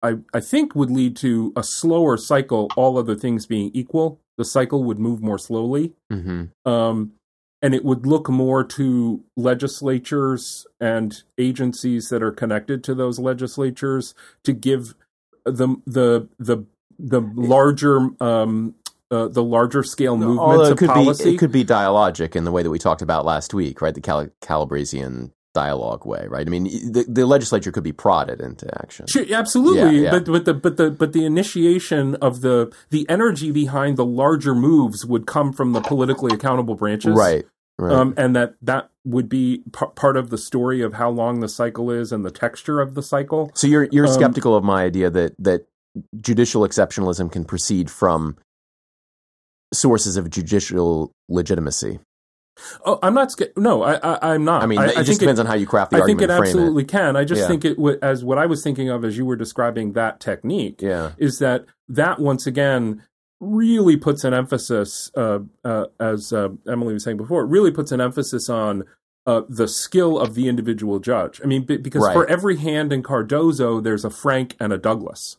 I 0.02 0.18
I 0.34 0.40
think 0.40 0.74
would 0.74 0.90
lead 0.90 1.16
to 1.16 1.52
a 1.56 1.62
slower 1.62 2.16
cycle. 2.16 2.68
All 2.76 2.98
other 2.98 3.14
things 3.14 3.46
being 3.46 3.70
equal, 3.74 4.20
the 4.36 4.44
cycle 4.44 4.84
would 4.84 4.98
move 4.98 5.22
more 5.22 5.38
slowly 5.38 5.94
hmm 6.10 6.44
um, 6.64 7.12
and 7.62 7.74
it 7.74 7.84
would 7.84 8.06
look 8.06 8.28
more 8.28 8.62
to 8.62 9.24
legislatures 9.36 10.66
and 10.80 11.22
agencies 11.38 12.10
that 12.10 12.22
are 12.22 12.30
connected 12.30 12.84
to 12.84 12.94
those 12.94 13.18
legislatures 13.18 14.14
to 14.44 14.52
give 14.52 14.94
the 15.44 15.76
the 15.86 16.28
the 16.38 16.64
the 16.98 17.20
larger 17.34 18.08
um, 18.20 18.74
uh, 19.10 19.28
the 19.28 19.42
larger 19.42 19.82
scale 19.82 20.16
movements 20.16 20.40
Although 20.40 20.64
it 20.64 20.70
of 20.72 20.78
could 20.78 20.88
policy. 20.88 21.24
be 21.24 21.34
it 21.34 21.38
could 21.38 21.52
be 21.52 21.64
dialogic 21.64 22.36
in 22.36 22.44
the 22.44 22.52
way 22.52 22.62
that 22.62 22.70
we 22.70 22.78
talked 22.78 23.02
about 23.02 23.24
last 23.24 23.54
week, 23.54 23.80
right? 23.80 23.94
The 23.94 24.00
Cal- 24.00 24.28
Calabresian 24.42 25.32
dialogue 25.62 26.04
way, 26.04 26.26
right? 26.28 26.46
I 26.46 26.50
mean, 26.50 26.64
the, 26.92 27.04
the 27.08 27.24
legislature 27.26 27.72
could 27.72 27.82
be 27.82 27.92
prodded 27.92 28.40
into 28.40 28.66
action. 28.82 29.06
Sure, 29.08 29.24
absolutely, 29.32 29.96
Yeah, 29.96 30.04
yeah. 30.04 30.10
but 30.14 30.24
but 30.26 30.44
the 30.44 30.54
but 30.54 30.76
the 30.76 30.90
but 30.90 31.12
the 31.12 31.24
initiation 31.24 32.14
of 32.16 32.40
the 32.42 32.58
the 32.90 33.06
energy 33.08 33.50
behind 33.50 33.96
the 33.96 34.04
larger 34.04 34.54
moves 34.54 35.04
would 35.06 35.26
come 35.26 35.52
from 35.52 35.72
the 35.72 35.80
politically 35.80 36.32
accountable 36.34 36.74
branches, 36.74 37.14
Right. 37.16 37.44
Right. 37.78 37.92
Um, 37.92 38.14
and 38.16 38.34
that 38.34 38.54
that 38.62 38.88
would 39.04 39.28
be 39.28 39.62
p- 39.78 39.92
part 39.94 40.16
of 40.16 40.30
the 40.30 40.38
story 40.38 40.80
of 40.80 40.94
how 40.94 41.10
long 41.10 41.40
the 41.40 41.48
cycle 41.48 41.90
is 41.90 42.10
and 42.10 42.24
the 42.24 42.30
texture 42.30 42.80
of 42.80 42.94
the 42.94 43.02
cycle. 43.02 43.50
so 43.54 43.66
you're 43.66 43.86
you're 43.92 44.06
um, 44.06 44.12
skeptical 44.14 44.56
of 44.56 44.64
my 44.64 44.82
idea 44.82 45.10
that 45.10 45.34
that 45.38 45.66
judicial 46.20 46.62
exceptionalism 46.62 47.30
can 47.30 47.44
proceed 47.44 47.90
from 47.90 48.36
sources 49.74 50.16
of 50.16 50.30
judicial 50.30 51.12
legitimacy. 51.28 51.98
Oh, 52.84 52.98
I'm 53.02 53.14
not 53.14 53.30
scared. 53.32 53.52
No, 53.56 53.82
I, 53.82 53.94
I, 53.96 54.34
I'm 54.34 54.44
not. 54.44 54.62
I 54.62 54.66
mean, 54.66 54.78
I, 54.78 54.86
it 54.86 54.90
I 54.90 55.02
just 55.02 55.08
think 55.08 55.20
depends 55.20 55.38
it, 55.40 55.42
on 55.42 55.46
how 55.46 55.54
you 55.54 55.66
craft 55.66 55.90
the 55.90 56.00
argument. 56.00 56.30
I 56.30 56.34
think 56.38 56.44
it 56.44 56.48
absolutely 56.48 56.84
can. 56.84 57.16
I 57.16 57.24
just 57.24 57.42
Yeah. 57.42 57.48
think 57.48 57.64
it 57.64 57.76
w- 57.76 57.98
as 58.02 58.24
what 58.24 58.38
I 58.38 58.46
was 58.46 58.62
thinking 58.62 58.88
of 58.88 59.04
as 59.04 59.16
you 59.18 59.24
were 59.26 59.36
describing 59.36 59.92
that 59.92 60.20
technique. 60.20 60.80
Yeah. 60.80 61.12
is 61.18 61.38
that 61.40 61.66
that 61.88 62.18
once 62.18 62.46
again 62.46 63.02
really 63.40 63.96
puts 63.96 64.24
an 64.24 64.32
emphasis, 64.32 65.10
uh, 65.16 65.40
uh, 65.64 65.86
as 66.00 66.32
uh, 66.32 66.48
Emily 66.66 66.94
was 66.94 67.04
saying 67.04 67.18
before, 67.18 67.44
really 67.44 67.70
puts 67.70 67.92
an 67.92 68.00
emphasis 68.00 68.48
on 68.48 68.84
uh, 69.26 69.42
the 69.48 69.68
skill 69.68 70.18
of 70.18 70.34
the 70.34 70.48
individual 70.48 70.98
judge. 70.98 71.40
I 71.42 71.46
mean, 71.46 71.64
be- 71.64 71.76
because 71.76 72.02
Right. 72.06 72.14
for 72.14 72.26
every 72.30 72.56
hand 72.56 72.92
in 72.92 73.02
Cardozo, 73.02 73.80
there's 73.80 74.04
a 74.04 74.10
Frank 74.10 74.56
and 74.58 74.72
a 74.72 74.78
Douglas. 74.78 75.36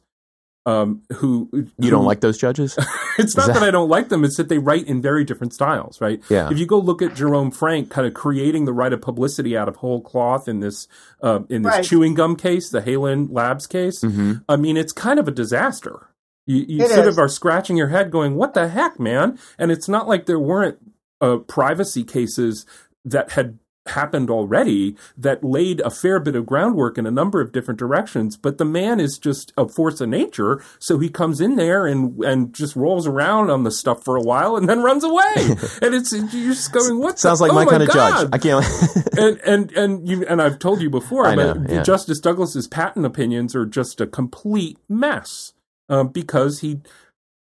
Um, 0.67 1.01
who 1.13 1.49
You 1.79 1.89
don't 1.89 2.03
like 2.03 2.19
those 2.19 2.37
judges? 2.37 2.77
it's 3.17 3.37
not 3.37 3.47
that- 3.47 3.53
that 3.53 3.63
I 3.63 3.71
don't 3.71 3.87
like 3.87 4.09
them; 4.09 4.25
it's 4.25 4.35
that 4.35 4.49
they 4.49 4.57
write 4.57 4.85
in 4.85 5.01
very 5.01 5.23
different 5.23 5.53
styles, 5.53 6.01
right? 6.01 6.21
Yeah. 6.29 6.49
If 6.51 6.59
you 6.59 6.65
go 6.65 6.77
look 6.77 7.01
at 7.01 7.15
Jerome 7.15 7.51
Frank, 7.51 7.89
kind 7.89 8.05
of 8.05 8.13
creating 8.13 8.65
the 8.65 8.73
right 8.73 8.91
of 8.91 8.99
publicity 9.01 9.55
out 9.57 9.69
of 9.69 9.77
whole 9.77 10.01
cloth 10.01 10.47
in 10.49 10.59
this 10.59 10.87
uh, 11.23 11.39
in 11.49 11.61
this 11.63 11.71
Right. 11.71 11.85
chewing 11.85 12.15
gum 12.15 12.35
case, 12.35 12.69
the 12.69 12.81
Haelan 12.81 13.29
Labs 13.31 13.65
case, 13.65 14.01
hmm 14.01 14.33
I 14.49 14.57
mean, 14.57 14.75
it's 14.75 14.91
kind 14.91 15.19
of 15.19 15.27
a 15.27 15.31
disaster. 15.31 16.07
You, 16.45 16.65
you 16.67 16.87
sort 16.87 17.07
is. 17.07 17.15
of 17.15 17.17
are 17.19 17.29
scratching 17.29 17.77
your 17.77 17.87
head, 17.87 18.11
going, 18.11 18.35
"What 18.35 18.53
the 18.53 18.67
heck, 18.67 18.99
man?" 18.99 19.39
And 19.57 19.71
it's 19.71 19.87
not 19.87 20.07
like 20.09 20.25
there 20.25 20.39
weren't 20.39 20.77
uh, 21.21 21.37
privacy 21.37 22.03
cases 22.03 22.65
that 23.05 23.31
had 23.31 23.57
happened 23.89 24.29
already 24.29 24.95
that 25.17 25.43
laid 25.43 25.79
a 25.81 25.89
fair 25.89 26.19
bit 26.19 26.35
of 26.35 26.45
groundwork 26.45 26.97
in 26.97 27.05
a 27.05 27.11
number 27.11 27.41
of 27.41 27.51
different 27.51 27.79
directions. 27.79 28.37
But 28.37 28.57
the 28.57 28.65
man 28.65 28.99
is 28.99 29.17
just 29.17 29.53
a 29.57 29.67
force 29.67 30.01
of 30.01 30.09
nature, 30.09 30.61
so 30.79 30.99
he 30.99 31.09
comes 31.09 31.41
in 31.41 31.55
there 31.55 31.85
and 31.85 32.23
and 32.23 32.53
just 32.53 32.75
rolls 32.75 33.07
around 33.07 33.49
on 33.49 33.63
the 33.63 33.71
stuff 33.71 34.03
for 34.03 34.15
a 34.15 34.21
while 34.21 34.55
and 34.55 34.67
then 34.67 34.81
runs 34.83 35.03
away. 35.03 35.33
and 35.81 35.95
it's 35.95 36.11
you're 36.11 36.53
just 36.53 36.71
going, 36.71 36.99
"What?" 36.99 37.19
Sounds 37.19 37.39
the- 37.39 37.47
like 37.47 37.51
oh 37.51 37.55
my 37.55 37.65
kind 37.65 37.83
of 37.83 37.91
judge. 37.91 38.29
I 38.31 38.37
can't. 38.37 38.65
and 39.17 39.39
and 39.45 39.71
and 39.71 40.07
you 40.07 40.25
and 40.25 40.41
I've 40.41 40.59
told 40.59 40.81
you 40.81 40.89
before, 40.89 41.25
I 41.27 41.35
but 41.35 41.57
know, 41.57 41.65
yeah. 41.75 41.83
Justice 41.83 42.19
Douglas's 42.19 42.67
patent 42.67 43.05
opinions 43.05 43.55
are 43.55 43.65
just 43.65 44.01
a 44.01 44.07
complete 44.07 44.77
mess 44.89 45.53
um, 45.89 46.09
because 46.09 46.59
he, 46.59 46.81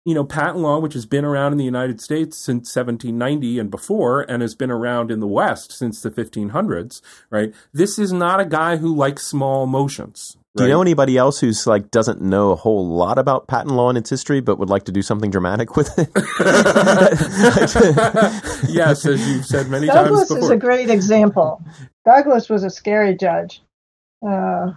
you 0.05 0.13
know, 0.13 0.23
patent 0.23 0.59
law, 0.59 0.79
which 0.79 0.93
has 0.93 1.05
been 1.05 1.25
around 1.25 1.51
in 1.51 1.57
the 1.57 1.65
United 1.65 2.01
States 2.01 2.37
since 2.37 2.75
1790 2.75 3.59
and 3.59 3.69
before, 3.69 4.21
and 4.21 4.41
has 4.41 4.55
been 4.55 4.71
around 4.71 5.11
in 5.11 5.19
the 5.19 5.27
West 5.27 5.71
since 5.71 6.01
the 6.01 6.09
1500s. 6.09 7.01
Right, 7.29 7.53
this 7.73 7.99
is 7.99 8.11
not 8.11 8.39
a 8.39 8.45
guy 8.45 8.77
who 8.77 8.95
likes 8.95 9.25
small 9.25 9.67
motions. 9.67 10.37
Do 10.55 10.63
you 10.63 10.71
know 10.71 10.81
anybody 10.81 11.15
else 11.15 11.39
who's 11.39 11.67
like 11.67 11.91
doesn't 11.91 12.21
know 12.21 12.51
a 12.51 12.55
whole 12.55 12.87
lot 12.87 13.17
about 13.17 13.47
patent 13.47 13.75
law 13.75 13.89
and 13.89 13.97
its 13.97 14.09
history, 14.09 14.41
but 14.41 14.57
would 14.57 14.69
like 14.69 14.85
to 14.85 14.91
do 14.91 15.01
something 15.01 15.29
dramatic 15.29 15.77
with 15.77 15.97
it? 15.97 16.09
yes, 18.67 19.05
as 19.05 19.25
you've 19.27 19.45
said 19.45 19.69
many 19.69 19.87
times 19.87 20.09
Douglas 20.09 20.31
is 20.31 20.49
a 20.49 20.57
great 20.57 20.89
example. 20.89 21.63
Douglas 22.03 22.49
was 22.49 22.63
a 22.63 22.69
scary 22.69 23.15
judge, 23.15 23.61
uh, 24.27 24.71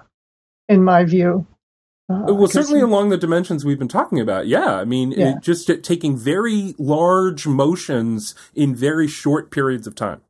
in 0.69 0.85
my 0.85 1.05
view. 1.05 1.47
Uh, 2.13 2.25
Well, 2.35 2.37
'cause 2.47 2.53
certainly 2.53 2.79
he- 2.81 2.85
along 2.85 3.09
the 3.11 3.17
dimensions 3.17 3.65
we've 3.65 3.79
been 3.79 3.89
talking 3.89 4.21
about. 4.21 4.47
Yeah, 4.47 4.75
I 4.77 4.85
mean, 4.85 5.13
Yeah. 5.13 5.37
It 5.37 5.41
just 5.43 5.69
it, 5.71 5.83
taking 5.85 6.17
very 6.17 6.75
large 6.79 7.47
motions 7.47 8.35
in 8.55 8.75
very 8.75 9.07
short 9.09 9.51
periods 9.51 9.87
of 9.87 9.95
time. 9.95 10.21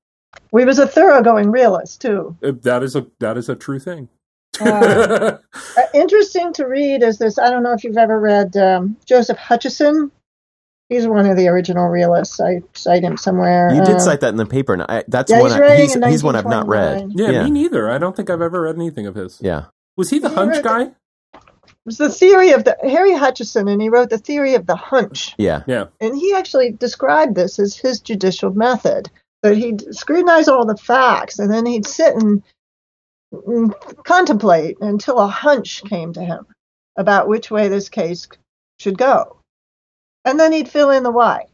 he 0.57 0.65
was 0.65 0.79
a 0.79 0.87
thoroughgoing 0.87 1.51
realist 1.51 2.01
too. 2.03 2.37
Uh, 2.43 2.53
That 2.63 2.83
is 2.83 2.95
a 2.97 3.07
that 3.21 3.37
is 3.37 3.49
a 3.49 3.55
true 3.55 3.79
thing. 3.79 4.09
Uh, 4.61 4.65
uh, 5.77 5.83
interesting 5.95 6.53
to 6.55 6.65
read 6.67 7.03
is 7.03 7.19
this. 7.19 7.39
I 7.39 7.51
don't 7.51 7.63
know 7.63 7.73
if 7.73 7.85
you've 7.85 7.97
ever 7.97 8.19
read 8.21 8.57
um, 8.57 8.97
Joseph 9.07 9.39
Hutcheson. 9.39 10.11
He's 10.91 11.07
one 11.07 11.25
of 11.27 11.39
the 11.39 11.49
original 11.49 11.87
realists. 11.89 12.39
I 12.39 12.61
cite 12.75 13.03
him 13.03 13.17
somewhere. 13.17 13.71
you 13.73 13.81
Uh, 13.81 13.85
did 13.87 14.01
cite 14.03 14.21
that 14.21 14.29
in 14.29 14.37
the 14.37 14.45
paper, 14.45 14.75
and 14.75 14.83
I, 14.83 15.05
that's 15.09 15.31
yeah, 15.31 15.41
one. 15.41 15.51
he's 15.53 15.61
I, 15.61 15.77
he's, 15.77 15.95
he's 15.95 16.23
one 16.23 16.37
I've 16.37 16.45
not 16.45 16.69
read. 16.69 17.13
yeah, 17.15 17.31
yeah, 17.31 17.45
me 17.45 17.51
neither. 17.51 17.91
I 17.91 17.97
don't 17.97 18.15
think 18.15 18.29
I've 18.29 18.43
ever 18.43 18.61
read 18.61 18.77
anything 18.77 19.07
of 19.07 19.15
his. 19.15 19.39
yeah. 19.41 19.67
Was 19.97 20.11
he 20.11 20.19
the 20.19 20.29
You 20.29 20.35
hunch 20.35 20.55
read- 20.57 20.65
guy? 20.65 20.91
It 21.85 21.89
was 21.89 21.99
the 21.99 22.11
theory 22.11 22.53
of 22.53 22.63
the 22.63 22.77
Harry 22.81 23.11
Hutcheson, 23.11 23.69
and 23.69 23.83
he 23.83 23.89
wrote 23.89 24.09
the 24.11 24.19
theory 24.19 24.55
of 24.55 24.67
the 24.67 24.77
hunch. 24.77 25.35
yeah. 25.37 25.65
Yeah. 25.67 25.87
And 26.01 26.17
he 26.17 26.33
actually 26.33 26.71
described 26.71 27.35
this 27.35 27.59
as 27.59 27.77
his 27.77 27.99
judicial 28.01 28.53
method. 28.53 29.11
That 29.43 29.57
he'd 29.57 29.93
scrutinize 29.93 30.47
all 30.47 30.65
the 30.65 30.77
facts 30.77 31.41
and 31.41 31.53
then 31.53 31.67
he'd 31.67 31.85
sit 31.85 32.15
and, 32.15 32.45
and 33.33 33.75
contemplate 34.05 34.77
until 34.81 35.19
a 35.19 35.27
hunch 35.27 35.83
came 35.83 36.13
to 36.13 36.21
him 36.23 36.47
about 36.97 37.27
which 37.27 37.51
way 37.51 37.67
this 37.67 37.89
case 37.89 38.29
should 38.79 38.97
go. 38.97 39.41
And 40.25 40.39
then 40.39 40.53
he'd 40.53 40.69
fill 40.69 40.91
in 40.91 41.03
the 41.03 41.11
why. 41.11 41.47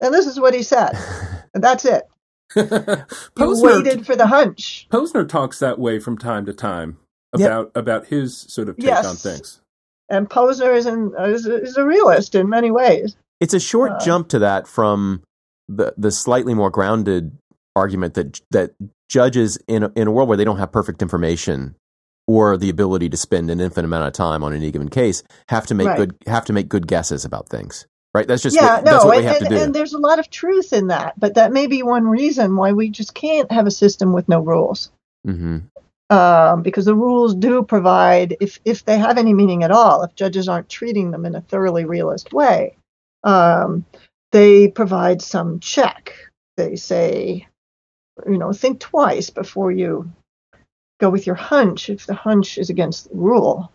And 0.00 0.12
this 0.12 0.26
is 0.26 0.40
what 0.40 0.54
he 0.54 0.64
said. 0.64 0.98
And 1.54 1.64
that's 1.64 1.84
it. 1.84 2.04
He 2.54 2.62
Posner, 2.62 3.84
waited 3.84 4.06
for 4.06 4.14
the 4.14 4.28
hunch. 4.28 4.86
Posner 4.90 5.28
talks 5.28 5.58
that 5.58 5.78
way 5.80 5.98
from 5.98 6.16
time 6.16 6.46
to 6.46 6.52
time 6.52 6.98
Yep. 7.36 7.46
about 7.50 7.70
about 7.74 8.06
his 8.06 8.36
sort 8.36 8.68
of 8.68 8.76
take 8.76 8.86
Yes. 8.86 9.06
on 9.06 9.16
things. 9.16 9.60
And 10.08 10.28
Posner 10.28 10.74
is, 10.74 10.86
an, 10.86 11.12
is, 11.20 11.46
a, 11.46 11.62
is 11.62 11.76
a 11.76 11.84
realist 11.84 12.34
in 12.34 12.48
many 12.48 12.72
ways. 12.72 13.14
It's 13.38 13.54
a 13.54 13.60
short 13.60 13.92
Uh, 13.92 13.98
jump 14.00 14.28
to 14.30 14.40
that 14.40 14.66
from 14.66 15.22
the 15.68 15.94
the 15.96 16.10
slightly 16.10 16.52
more 16.54 16.70
grounded 16.70 17.30
argument 17.76 18.14
that 18.14 18.40
that 18.50 18.72
judges 19.08 19.58
in 19.68 19.84
a, 19.84 19.92
in 19.94 20.08
a 20.08 20.10
world 20.10 20.28
where 20.28 20.36
they 20.36 20.44
don't 20.44 20.58
have 20.58 20.72
perfect 20.72 21.00
information 21.02 21.76
or 22.26 22.56
the 22.56 22.68
ability 22.70 23.08
to 23.08 23.16
spend 23.16 23.50
an 23.50 23.60
infinite 23.60 23.86
amount 23.86 24.06
of 24.08 24.12
time 24.12 24.42
on 24.42 24.52
any 24.52 24.70
given 24.72 24.88
case 24.88 25.22
have 25.48 25.66
to 25.66 25.74
make 25.74 25.86
Right. 25.86 25.96
good 25.98 26.16
have 26.26 26.44
to 26.46 26.52
make 26.52 26.68
good 26.68 26.88
guesses 26.88 27.24
about 27.24 27.48
things. 27.48 27.86
Right? 28.12 28.26
That's 28.26 28.42
just 28.42 28.56
yeah, 28.56 28.76
what, 28.76 28.84
no, 28.84 28.90
that's 28.90 29.04
what 29.04 29.16
and, 29.18 29.24
we 29.24 29.26
have 29.28 29.36
and, 29.36 29.48
to 29.50 29.54
do. 29.56 29.62
and 29.62 29.74
there's 29.74 29.92
a 29.92 29.98
lot 29.98 30.18
of 30.18 30.28
truth 30.30 30.72
in 30.72 30.88
that, 30.88 31.14
but 31.18 31.34
that 31.34 31.52
may 31.52 31.68
be 31.68 31.84
one 31.84 32.08
reason 32.08 32.56
why 32.56 32.72
we 32.72 32.90
just 32.90 33.14
can't 33.14 33.50
have 33.52 33.68
a 33.68 33.70
system 33.70 34.12
with 34.12 34.28
no 34.28 34.40
rules. 34.40 34.90
hmm 35.24 35.58
um, 36.10 36.62
because 36.62 36.84
the 36.84 36.94
rules 36.94 37.34
do 37.34 37.62
provide, 37.62 38.36
if 38.40 38.60
if 38.64 38.84
they 38.84 38.98
have 38.98 39.16
any 39.16 39.32
meaning 39.32 39.62
at 39.62 39.70
all, 39.70 40.02
if 40.02 40.14
judges 40.16 40.48
aren't 40.48 40.68
treating 40.68 41.12
them 41.12 41.24
in 41.24 41.36
a 41.36 41.40
thoroughly 41.40 41.84
realist 41.84 42.32
way, 42.32 42.76
um, 43.24 43.84
they 44.32 44.68
provide 44.68 45.22
some 45.22 45.60
check. 45.60 46.12
They 46.56 46.76
say, 46.76 47.46
you 48.26 48.38
know, 48.38 48.52
think 48.52 48.80
twice 48.80 49.30
before 49.30 49.70
you 49.70 50.12
go 50.98 51.10
with 51.10 51.26
your 51.26 51.36
hunch 51.36 51.88
if 51.88 52.06
the 52.06 52.14
hunch 52.14 52.58
is 52.58 52.70
against 52.70 53.08
the 53.08 53.16
rule. 53.16 53.72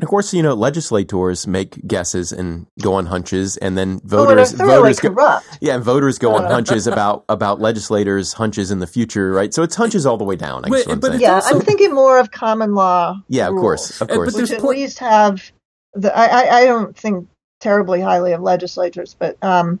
And 0.00 0.04
of 0.04 0.08
course, 0.08 0.32
you 0.32 0.42
know, 0.42 0.54
legislators 0.54 1.46
make 1.46 1.86
guesses 1.86 2.32
and 2.32 2.66
go 2.80 2.94
on 2.94 3.04
hunches, 3.04 3.58
and 3.58 3.76
then 3.76 4.00
Oh, 4.06 4.24
voters 4.24 4.52
thoroughly 4.52 4.74
voters 4.76 4.98
go, 5.00 5.10
corrupt. 5.10 5.46
yeah, 5.60 5.74
and 5.74 5.84
voters 5.84 6.18
go 6.18 6.34
on 6.36 6.44
hunches 6.44 6.86
about 6.92 7.26
about 7.28 7.60
legislators' 7.60 8.32
hunches 8.32 8.70
in 8.70 8.78
the 8.78 8.86
future, 8.86 9.30
right? 9.30 9.52
So 9.52 9.62
it's 9.62 9.74
hunches 9.76 10.06
all 10.06 10.16
the 10.16 10.24
way 10.24 10.36
down. 10.36 10.64
I 10.64 10.68
guess 10.68 10.70
Wait, 10.70 10.86
what 10.86 10.92
I'm 10.94 11.00
but 11.00 11.20
Yeah, 11.20 11.34
also- 11.34 11.56
I'm 11.56 11.60
thinking 11.60 11.92
more 11.92 12.18
of 12.18 12.30
common 12.30 12.74
law. 12.74 13.16
yeah, 13.28 13.48
of 13.48 13.52
rules, 13.52 13.62
course, 13.62 14.00
of 14.00 14.08
course. 14.08 14.34
there's 14.34 14.48
which 14.48 14.56
at 14.56 14.62
point- 14.62 14.78
least 14.78 14.98
have 15.00 15.52
the. 15.92 16.16
I, 16.16 16.24
I, 16.44 16.58
I 16.60 16.64
don't 16.64 16.96
think 16.96 17.28
terribly 17.60 18.00
highly 18.00 18.32
of 18.32 18.40
legislators, 18.40 19.14
but 19.18 19.36
um, 19.44 19.80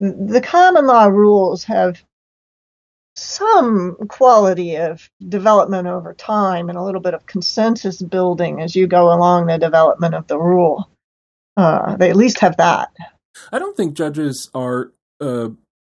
the 0.00 0.40
common 0.44 0.88
law 0.88 1.04
rules 1.06 1.62
have 1.62 2.02
some 3.20 3.96
quality 4.08 4.76
of 4.76 5.10
development 5.28 5.86
over 5.86 6.14
time 6.14 6.68
and 6.68 6.78
a 6.78 6.82
little 6.82 7.00
bit 7.00 7.14
of 7.14 7.26
consensus 7.26 8.00
building 8.02 8.60
as 8.60 8.74
you 8.74 8.86
go 8.86 9.12
along 9.12 9.46
the 9.46 9.58
development 9.58 10.14
of 10.14 10.26
the 10.26 10.38
rule. 10.38 10.88
Uh, 11.56 11.96
they 11.96 12.10
at 12.10 12.16
least 12.16 12.38
have 12.40 12.56
that. 12.56 12.90
I 13.52 13.58
don't 13.58 13.76
think 13.76 13.94
judges 13.94 14.50
are 14.54 14.92
uh, 15.20 15.50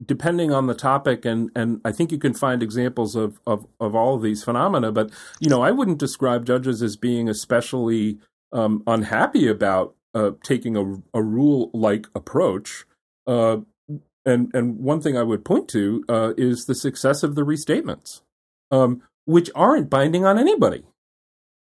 depending 0.06 0.52
on 0.52 0.68
the 0.68 0.74
topic, 0.74 1.26
and 1.26 1.50
and 1.56 1.82
I 1.86 1.92
think 1.92 2.12
you 2.12 2.18
can 2.18 2.34
find 2.34 2.62
examples 2.62 3.16
of 3.16 3.40
of 3.46 3.66
of 3.80 3.96
all 3.96 4.16
of 4.16 4.22
these 4.22 4.44
phenomena. 4.44 4.92
But 4.92 5.12
you 5.40 5.50
know, 5.50 5.62
I 5.62 5.72
wouldn't 5.72 6.00
describe 6.00 6.46
judges 6.46 6.82
as 6.82 6.96
being 6.96 7.30
especially 7.30 8.20
um, 8.52 8.84
unhappy 8.88 9.48
about 9.48 9.96
uh, 10.14 10.32
taking 10.44 10.76
a 10.78 11.02
a 11.18 11.22
rule 11.22 11.70
like 11.74 12.08
approach. 12.16 12.86
Uh, 13.26 13.58
and 14.26 14.50
and 14.54 14.80
one 14.80 15.02
thing 15.02 15.18
I 15.18 15.24
would 15.24 15.44
point 15.46 15.68
to 15.70 16.04
uh, 16.10 16.34
is 16.38 16.66
the 16.66 16.76
success 16.76 17.24
of 17.24 17.36
the 17.36 17.44
restatements, 17.44 18.22
um, 18.72 19.02
which 19.26 19.50
aren't 19.56 19.90
binding 19.90 20.26
on 20.26 20.38
anybody 20.40 20.84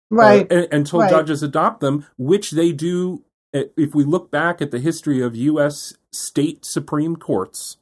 Right. 0.09 0.51
uh, 0.51 0.55
a- 0.72 0.76
until 0.76 0.99
right. 0.99 1.09
judges 1.09 1.41
adopt 1.43 1.80
them, 1.82 2.05
which 2.18 2.51
they 2.51 2.72
do. 2.72 3.24
uh, 3.55 3.64
If 3.78 3.93
we 3.95 4.03
look 4.03 4.30
back 4.32 4.61
at 4.61 4.72
the 4.72 4.80
history 4.80 5.22
of 5.22 5.36
U.S. 5.36 5.93
state 6.11 6.66
supreme 6.66 7.16
courts 7.16 7.78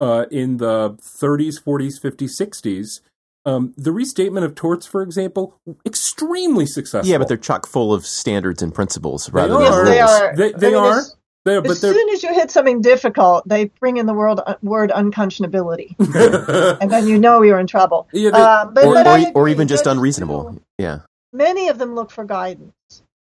uh, 0.00 0.24
in 0.30 0.56
the 0.56 0.90
30s, 1.00 1.62
40s, 1.62 2.00
50s, 2.00 2.30
60s, 2.40 3.00
um, 3.46 3.72
the 3.76 3.92
restatement 3.92 4.44
of 4.46 4.54
torts, 4.54 4.86
for 4.86 5.02
example, 5.02 5.54
extremely 5.86 6.66
successful. 6.66 7.10
Yeah, 7.10 7.18
but 7.18 7.28
they're 7.28 7.36
chock 7.36 7.66
full 7.66 7.92
of 7.92 8.04
standards 8.06 8.62
and 8.62 8.74
principles 8.74 9.26
They 9.26 9.32
rather 9.32 9.54
are. 9.54 9.84
than 9.84 9.94
yes, 9.94 10.08
rules. 10.10 10.20
they 10.20 10.26
are. 10.26 10.36
They- 10.36 10.52
they 10.58 10.66
I 10.68 10.70
mean, 10.70 10.78
are, 10.92 10.98
as- 11.00 11.16
They're- 11.44 11.62
but 11.62 11.70
As 11.72 11.80
they're. 11.80 11.94
soon 11.94 12.08
as 12.10 12.22
you 12.22 12.34
hit 12.34 12.50
something 12.50 12.82
difficult, 12.82 13.48
they 13.48 13.66
bring 13.80 13.96
in 13.96 14.06
the 14.06 14.12
word, 14.14 14.40
word 14.62 14.90
unconscionability, 14.90 15.94
and 16.80 16.90
then 16.90 17.08
you 17.08 17.18
know 17.18 17.42
you're 17.42 17.58
in 17.58 17.66
trouble. 17.66 18.08
Yeah, 18.12 18.30
they- 18.30 18.38
Uh, 18.38 18.66
but, 18.66 18.84
or, 18.84 18.94
but 18.94 19.06
or, 19.06 19.10
I 19.10 19.32
or 19.34 19.48
even 19.48 19.66
just 19.68 19.84
judges 19.84 19.96
unreasonable. 19.96 20.52
do- 20.52 20.62
Yeah. 20.78 20.98
Many 21.32 21.68
of 21.68 21.78
them 21.78 21.94
look 21.94 22.10
for 22.10 22.24
guidance, 22.24 22.72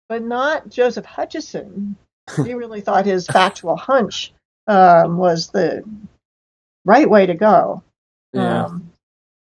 but 0.09 0.21
not 0.23 0.67
Joseph 0.69 1.05
Hutcheson. 1.05 1.95
he 2.43 2.53
really 2.55 2.81
thought 2.81 3.05
his 3.05 3.27
factual 3.27 3.75
hunch 3.77 4.33
um, 4.67 5.17
was 5.17 5.49
the 5.49 5.83
right 6.85 7.09
way 7.09 7.25
to 7.25 7.33
go. 7.35 7.83
Yeah. 8.33 8.65
Um, 8.65 8.91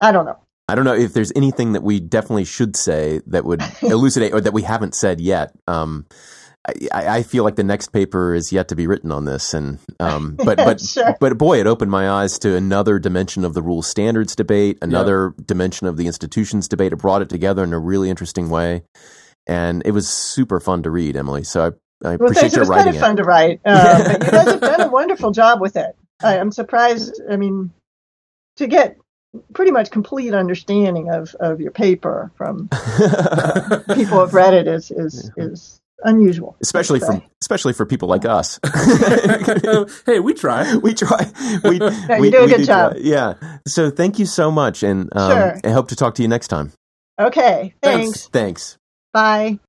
I 0.01 0.12
don't 0.12 0.24
know. 0.26 0.38
I 0.68 0.74
don't 0.74 0.84
know 0.84 0.94
if 0.94 1.14
there's 1.14 1.32
anything 1.36 1.72
that 1.72 1.82
we 1.82 2.01
definitely 2.01 2.44
should 2.44 2.76
say 2.76 3.20
that 3.28 3.44
would 3.44 3.62
elucidate 3.82 4.34
or 4.34 4.40
that 4.40 4.53
we 4.53 4.62
haven't 4.62 4.94
said 4.94 5.20
yet. 5.20 5.53
Um, 5.66 6.07
I, 6.92 7.18
I 7.18 7.22
feel 7.22 7.44
like 7.44 7.56
the 7.56 7.64
next 7.64 7.92
paper 7.92 8.34
is 8.34 8.52
yet 8.52 8.68
to 8.68 8.76
be 8.76 8.86
written 8.86 9.12
on 9.12 9.24
this, 9.24 9.54
and 9.54 9.78
um, 10.00 10.34
but 10.36 10.56
but 10.56 10.80
Sure. 10.86 11.16
but 11.20 11.38
boy, 11.38 11.60
it 11.60 11.66
opened 11.66 11.90
my 11.90 12.08
eyes 12.10 12.38
to 12.40 12.56
another 12.56 12.98
dimension 12.98 13.44
of 13.44 13.54
the 13.54 13.62
rule 13.62 13.82
standards 13.82 14.34
debate, 14.34 14.78
another 14.82 15.32
dimension 15.44 15.86
of 15.86 15.96
the 15.96 16.06
institutions 16.06 16.68
debate. 16.68 16.92
It 16.92 16.96
brought 16.96 17.22
it 17.22 17.28
together 17.28 17.62
in 17.64 17.72
a 17.72 17.78
really 17.78 18.10
interesting 18.10 18.50
way, 18.50 18.82
and 19.46 19.82
it 19.84 19.92
was 19.92 20.08
super 20.08 20.58
fun 20.60 20.82
to 20.84 20.90
read, 20.90 21.16
Emily. 21.16 21.44
So 21.44 21.60
I, 21.62 21.66
I 22.08 22.16
Well, 22.16 22.30
appreciate 22.30 22.40
thanks. 22.40 22.54
It 22.54 22.56
your 22.56 22.60
was 22.66 22.70
kind 22.70 22.88
of 22.88 22.96
it. 22.96 23.00
fun 23.00 23.16
to 23.16 23.22
write. 23.24 23.60
Uh, 23.64 24.04
but 24.18 24.24
you 24.24 24.30
guys 24.30 24.46
have 24.46 24.60
done 24.60 24.80
a 24.80 24.88
wonderful 24.88 25.30
job 25.30 25.60
with 25.60 25.76
it. 25.76 25.94
I, 26.22 26.38
I'm 26.38 26.50
surprised. 26.52 27.20
I 27.30 27.36
mean, 27.36 27.70
to 28.56 28.66
get 28.66 28.96
pretty 29.52 29.70
much 29.70 29.90
complete 29.90 30.32
understanding 30.34 31.10
of, 31.10 31.34
of 31.40 31.60
your 31.60 31.70
paper 31.70 32.32
from 32.36 32.68
people 33.94 34.20
who've 34.20 34.32
read 34.34 34.54
it 34.54 34.66
is 34.66 34.90
is 34.90 35.30
is 35.36 35.78
unusual. 36.07 36.57
especially 36.62 37.00
for 37.00 37.22
especially 37.42 37.74
for 37.74 37.84
people 37.84 38.09
like 38.09 38.24
us. 38.24 38.59
hey, 40.07 40.20
we 40.20 40.32
try. 40.32 40.76
we 40.82 40.94
try. 40.94 41.30
We, 41.64 41.80
you 41.80 42.20
we 42.20 42.30
do 42.30 42.44
a 42.44 42.48
good 42.48 42.64
job. 42.64 42.92
try. 42.92 43.00
Yeah. 43.02 43.34
So 43.66 43.90
thank 43.90 44.18
you 44.18 44.24
so 44.24 44.50
much, 44.50 44.82
and 44.82 45.11
um, 45.14 45.30
Sure. 45.30 45.61
I 45.64 45.70
hope 45.70 45.88
to 45.88 45.96
talk 45.96 46.14
to 46.14 46.22
you 46.22 46.28
next 46.28 46.48
time. 46.48 46.72
Okay. 47.20 47.74
Thanks. 47.82 48.28
Thanks. 48.28 48.78
Bye. 49.12 49.59